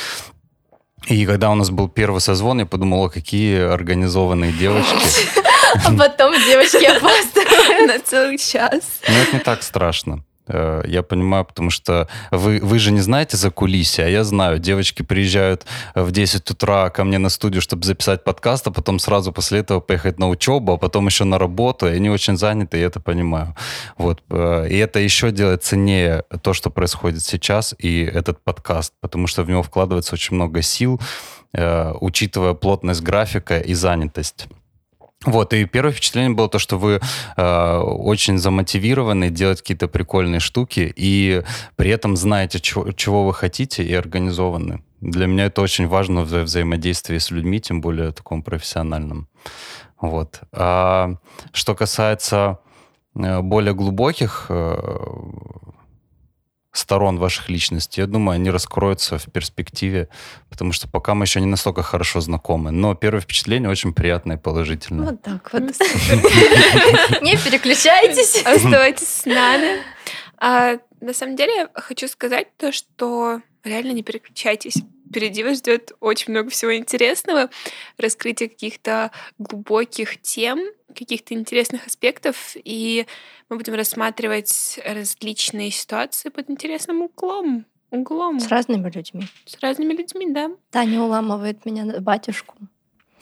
И 1.08 1.24
когда 1.28 1.52
у 1.52 1.56
нас 1.56 1.70
был 1.70 1.88
первый 1.88 2.20
созвон, 2.20 2.60
я 2.60 2.66
подумал, 2.66 3.06
о, 3.06 3.10
какие 3.10 3.60
организованные 3.60 4.52
девочки. 4.52 4.96
А 5.84 5.92
потом 5.92 6.34
девочки 6.34 6.86
опаздывают 6.86 7.88
на 7.88 8.00
целый 8.00 8.38
час. 8.38 9.02
Ну, 9.10 9.14
это 9.14 9.34
не 9.34 9.40
так 9.40 9.62
страшно. 9.62 10.24
Э, 10.48 10.84
я 10.86 11.04
понимаю, 11.04 11.46
потому 11.46 11.70
что 11.70 12.08
вы, 12.32 12.60
вы 12.62 12.80
же 12.80 12.92
не 12.92 13.02
знаете 13.02 13.38
за 13.38 13.52
кулиси, 13.52 14.02
а 14.02 14.08
я 14.08 14.24
знаю. 14.24 14.60
Девочки 14.60 15.02
приезжают 15.02 15.66
в 15.96 16.12
10 16.12 16.52
утра 16.52 16.90
ко 16.90 17.04
мне 17.04 17.18
на 17.18 17.30
студию, 17.30 17.62
чтобы 17.62 17.86
записать 17.86 18.24
подкаст, 18.24 18.68
а 18.68 18.72
потом 18.72 19.00
сразу 19.00 19.32
после 19.32 19.60
этого 19.60 19.80
поехать 19.80 20.20
на 20.20 20.30
учебу, 20.30 20.74
а 20.74 20.78
потом 20.78 21.08
еще 21.08 21.24
на 21.24 21.38
работу. 21.38 21.88
И 21.88 21.96
они 21.96 22.10
очень 22.10 22.38
заняты, 22.38 22.78
я 22.78 22.86
это 22.86 23.00
понимаю. 23.00 23.56
Вот. 23.98 24.22
Э, 24.30 24.68
и 24.70 24.78
это 24.78 25.00
еще 25.00 25.32
делает 25.32 25.64
ценнее 25.64 26.24
то, 26.42 26.54
что 26.54 26.70
происходит 26.70 27.24
сейчас, 27.24 27.76
и 27.78 28.04
этот 28.04 28.44
подкаст, 28.44 28.94
потому 29.02 29.28
что 29.28 29.44
в 29.44 29.50
него 29.50 29.64
вкладывается 29.64 30.14
очень 30.14 30.36
много 30.36 30.62
сил, 30.62 31.00
э, 31.54 31.94
учитывая 32.00 32.54
плотность 32.54 33.02
графика 33.02 33.60
и 33.60 33.74
занятость. 33.74 34.48
Вот, 35.26 35.54
и 35.54 35.66
первое 35.66 35.92
впечатление 35.92 36.36
было 36.36 36.48
то, 36.48 36.60
что 36.60 36.78
вы 36.78 37.02
э, 37.38 37.78
очень 37.78 38.38
замотивированы 38.38 39.30
делать 39.30 39.62
какие-то 39.62 39.88
прикольные 39.88 40.40
штуки, 40.40 40.94
и 40.96 41.42
при 41.76 41.90
этом 41.90 42.16
знаете, 42.16 42.60
чего, 42.60 42.92
чего 42.92 43.26
вы 43.26 43.34
хотите, 43.34 43.84
и 43.84 43.94
организованы. 43.94 44.84
Для 45.02 45.28
меня 45.28 45.46
это 45.46 45.62
очень 45.62 45.88
важно 45.88 46.22
в 46.22 46.26
вза 46.26 46.44
взаимодействии 46.44 47.18
с 47.18 47.32
людьми, 47.32 47.60
тем 47.60 47.82
более 47.82 48.12
таком 48.12 48.44
профессиональном. 48.44 49.28
Вот. 50.00 50.42
А 50.52 51.16
что 51.52 51.76
касается 51.76 52.60
э, 53.16 53.42
более 53.42 53.74
глубоких 53.74 54.46
э, 54.50 54.78
сторон 56.78 57.18
ваших 57.18 57.50
личностей, 57.50 58.02
я 58.02 58.08
думаю, 58.08 58.36
они 58.36 58.50
раскроются 58.50 59.18
в 59.18 59.26
перспективе, 59.32 60.10
потому 60.50 60.74
что 60.74 60.88
пока 60.88 61.14
мы 61.14 61.26
еще 61.26 61.40
не 61.40 61.46
настолько 61.46 61.84
хорошо 61.84 62.22
знакомы. 62.22 62.72
Но 62.72 62.96
первое 62.96 63.22
впечатление 63.22 63.70
очень 63.70 63.94
приятное 63.94 64.38
и 64.38 64.40
положительное. 64.40 65.12
Вот 65.12 65.22
так 65.22 65.54
вот. 65.54 65.64
Не 67.22 67.38
переключайтесь. 67.38 68.42
Оставайтесь 68.46 69.08
с 69.08 69.26
нами. 69.26 69.82
А, 70.38 70.78
на 71.02 71.14
самом 71.14 71.36
деле, 71.36 71.70
хочу 71.74 72.08
сказать 72.08 72.48
то, 72.58 72.72
что 72.72 73.42
реально 73.64 73.94
не 73.94 74.04
переключайтесь 74.04 74.84
впереди 75.16 75.46
вас 75.46 75.60
ждет 75.60 75.94
очень 76.02 76.34
много 76.34 76.50
всего 76.50 76.76
интересного, 76.76 77.50
раскрытие 77.98 78.50
каких-то 78.50 79.12
глубоких 79.38 80.22
тем, 80.22 80.60
каких-то 80.94 81.34
интересных 81.34 81.88
аспектов, 81.88 82.56
и 82.56 83.06
мы 83.48 83.56
будем 83.56 83.76
рассматривать 83.76 84.78
различные 84.86 85.72
ситуации 85.72 86.28
под 86.28 86.50
интересным 86.50 87.04
углом. 87.04 87.66
Углом. 87.92 88.42
С 88.42 88.50
разными 88.50 88.90
людьми. 88.90 89.24
С 89.46 89.58
разными 89.62 89.94
людьми, 89.94 90.30
да. 90.32 90.52
Таня 90.70 91.02
уламывает 91.02 91.64
меня 91.66 91.86
на 91.86 92.02
батюшку. 92.02 92.56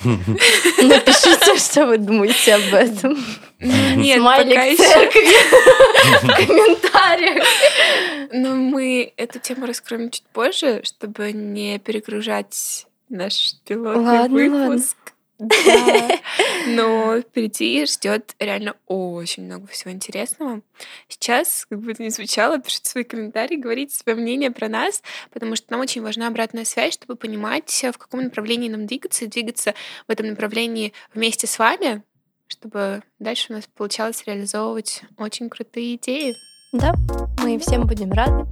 Напишите, 0.04 1.58
что 1.58 1.86
вы 1.88 1.98
думаете 1.98 2.56
об 2.56 2.74
этом. 2.74 3.18
Нет, 3.60 4.20
Смайлик 4.20 4.56
пока 4.56 4.76
церкви 4.76 5.28
в 6.22 6.48
комментариях. 6.48 7.48
Но 8.34 8.56
мы 8.56 9.14
эту 9.16 9.40
тему 9.40 9.66
раскроем 9.66 10.10
чуть 10.10 10.26
позже, 10.34 10.82
чтобы 10.84 11.32
не 11.32 11.80
перегружать 11.80 12.86
наш 13.10 13.56
пилотный 13.66 14.04
Ладно, 14.04 14.68
ладно. 14.68 14.84
Да. 15.40 16.20
Но 16.68 17.20
впереди 17.22 17.86
ждет 17.86 18.36
реально 18.40 18.76
очень 18.88 19.46
много 19.46 19.68
всего 19.68 19.92
интересного. 19.92 20.62
Сейчас, 21.08 21.66
как 21.70 21.80
бы 21.80 21.92
это 21.92 22.04
ни 22.04 22.10
звучало, 22.10 22.60
пишите 22.60 22.90
свои 22.90 23.04
комментарии, 23.04 23.58
говорите 23.58 23.96
свое 23.96 24.18
мнение 24.18 24.52
про 24.52 24.70
нас, 24.70 25.02
потому 25.32 25.56
что 25.56 25.72
нам 25.72 25.82
очень 25.82 26.02
важна 26.02 26.28
обратная 26.28 26.66
связь, 26.66 26.94
чтобы 26.94 27.16
понимать, 27.16 27.70
в 27.70 27.98
каком 27.98 28.22
направлении 28.24 28.70
нам 28.70 28.86
двигаться, 28.86 29.26
и 29.26 29.28
двигаться 29.28 29.74
в 30.08 30.12
этом 30.12 30.28
направлении 30.28 30.94
вместе 31.14 31.48
с 31.48 31.60
вами, 31.60 32.04
чтобы 32.48 33.02
дальше 33.20 33.52
у 33.52 33.56
нас 33.56 33.68
получалось 33.76 34.24
реализовывать 34.26 35.02
очень 35.18 35.50
крутые 35.50 35.96
идеи. 35.96 36.36
Да, 36.72 36.94
мы 37.44 37.60
всем 37.60 37.86
будем 37.86 38.12
рады. 38.12 38.48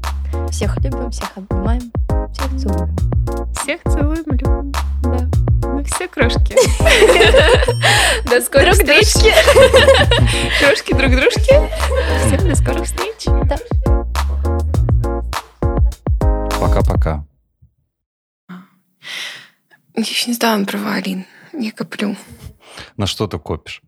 Всех 0.52 0.78
любим, 0.78 1.10
всех 1.12 1.38
обнимаем, 1.38 1.92
всех 2.34 2.60
целуем. 2.60 2.96
Всех 3.56 3.82
целуем, 3.84 4.24
любим. 4.26 4.72
Да. 5.04 5.31
Все, 5.86 6.08
крошки. 6.08 6.56
До 8.30 8.42
скорых 8.42 8.76
Друг 8.76 8.76
встреч. 8.76 9.14
дружки. 9.14 9.34
Крошки 10.60 10.94
друг 10.94 11.12
дружки. 11.12 11.56
Всем 12.28 12.48
до 12.48 12.56
скорых 12.56 12.86
встреч. 12.86 13.26
Пока-пока. 16.60 17.26
Я 18.50 20.02
еще 20.02 20.30
не 20.30 20.34
сдала 20.36 20.64
права, 20.66 20.96
Алин. 20.96 21.26
Я 21.54 21.72
коплю. 21.72 22.16
На 22.98 23.08
что 23.08 23.28
ты 23.28 23.38
копишь? 23.40 23.82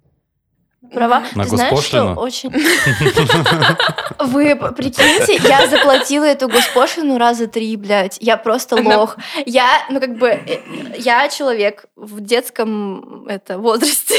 Права. 0.94 1.24
На 1.36 1.44
Ты 1.44 1.50
знаешь, 1.50 1.84
что 1.84 2.14
очень... 2.14 2.52
Вы 4.20 4.56
прикиньте, 4.56 5.39
я 5.48 5.68
заплатила 5.68 6.24
эту 6.24 6.48
госпошлину 6.48 7.18
раза 7.18 7.48
три, 7.48 7.76
блядь. 7.76 8.18
Я 8.20 8.38
просто 8.38 8.76
лох. 8.76 9.18
Я, 9.46 9.86
ну 9.89 10.00
как 10.00 10.18
бы, 10.18 10.30
э, 10.30 10.60
я 10.98 11.28
человек 11.30 11.86
в 11.96 12.22
детском 12.22 13.26
это, 13.28 13.58
возрасте, 13.58 14.16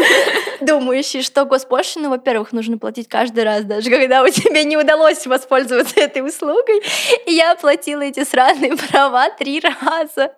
думающий, 0.60 1.22
что 1.22 1.44
госпошлину, 1.44 2.10
во-первых, 2.10 2.52
нужно 2.52 2.78
платить 2.78 3.08
каждый 3.08 3.44
раз, 3.44 3.64
даже 3.64 3.90
когда 3.90 4.22
у 4.22 4.28
тебя 4.28 4.62
не 4.64 4.76
удалось 4.76 5.26
воспользоваться 5.26 6.00
этой 6.00 6.26
услугой. 6.26 6.82
И 7.26 7.32
я 7.32 7.52
оплатила 7.52 8.02
эти 8.02 8.24
сраные 8.24 8.76
права 8.76 9.30
три 9.30 9.60
раза. 9.60 10.32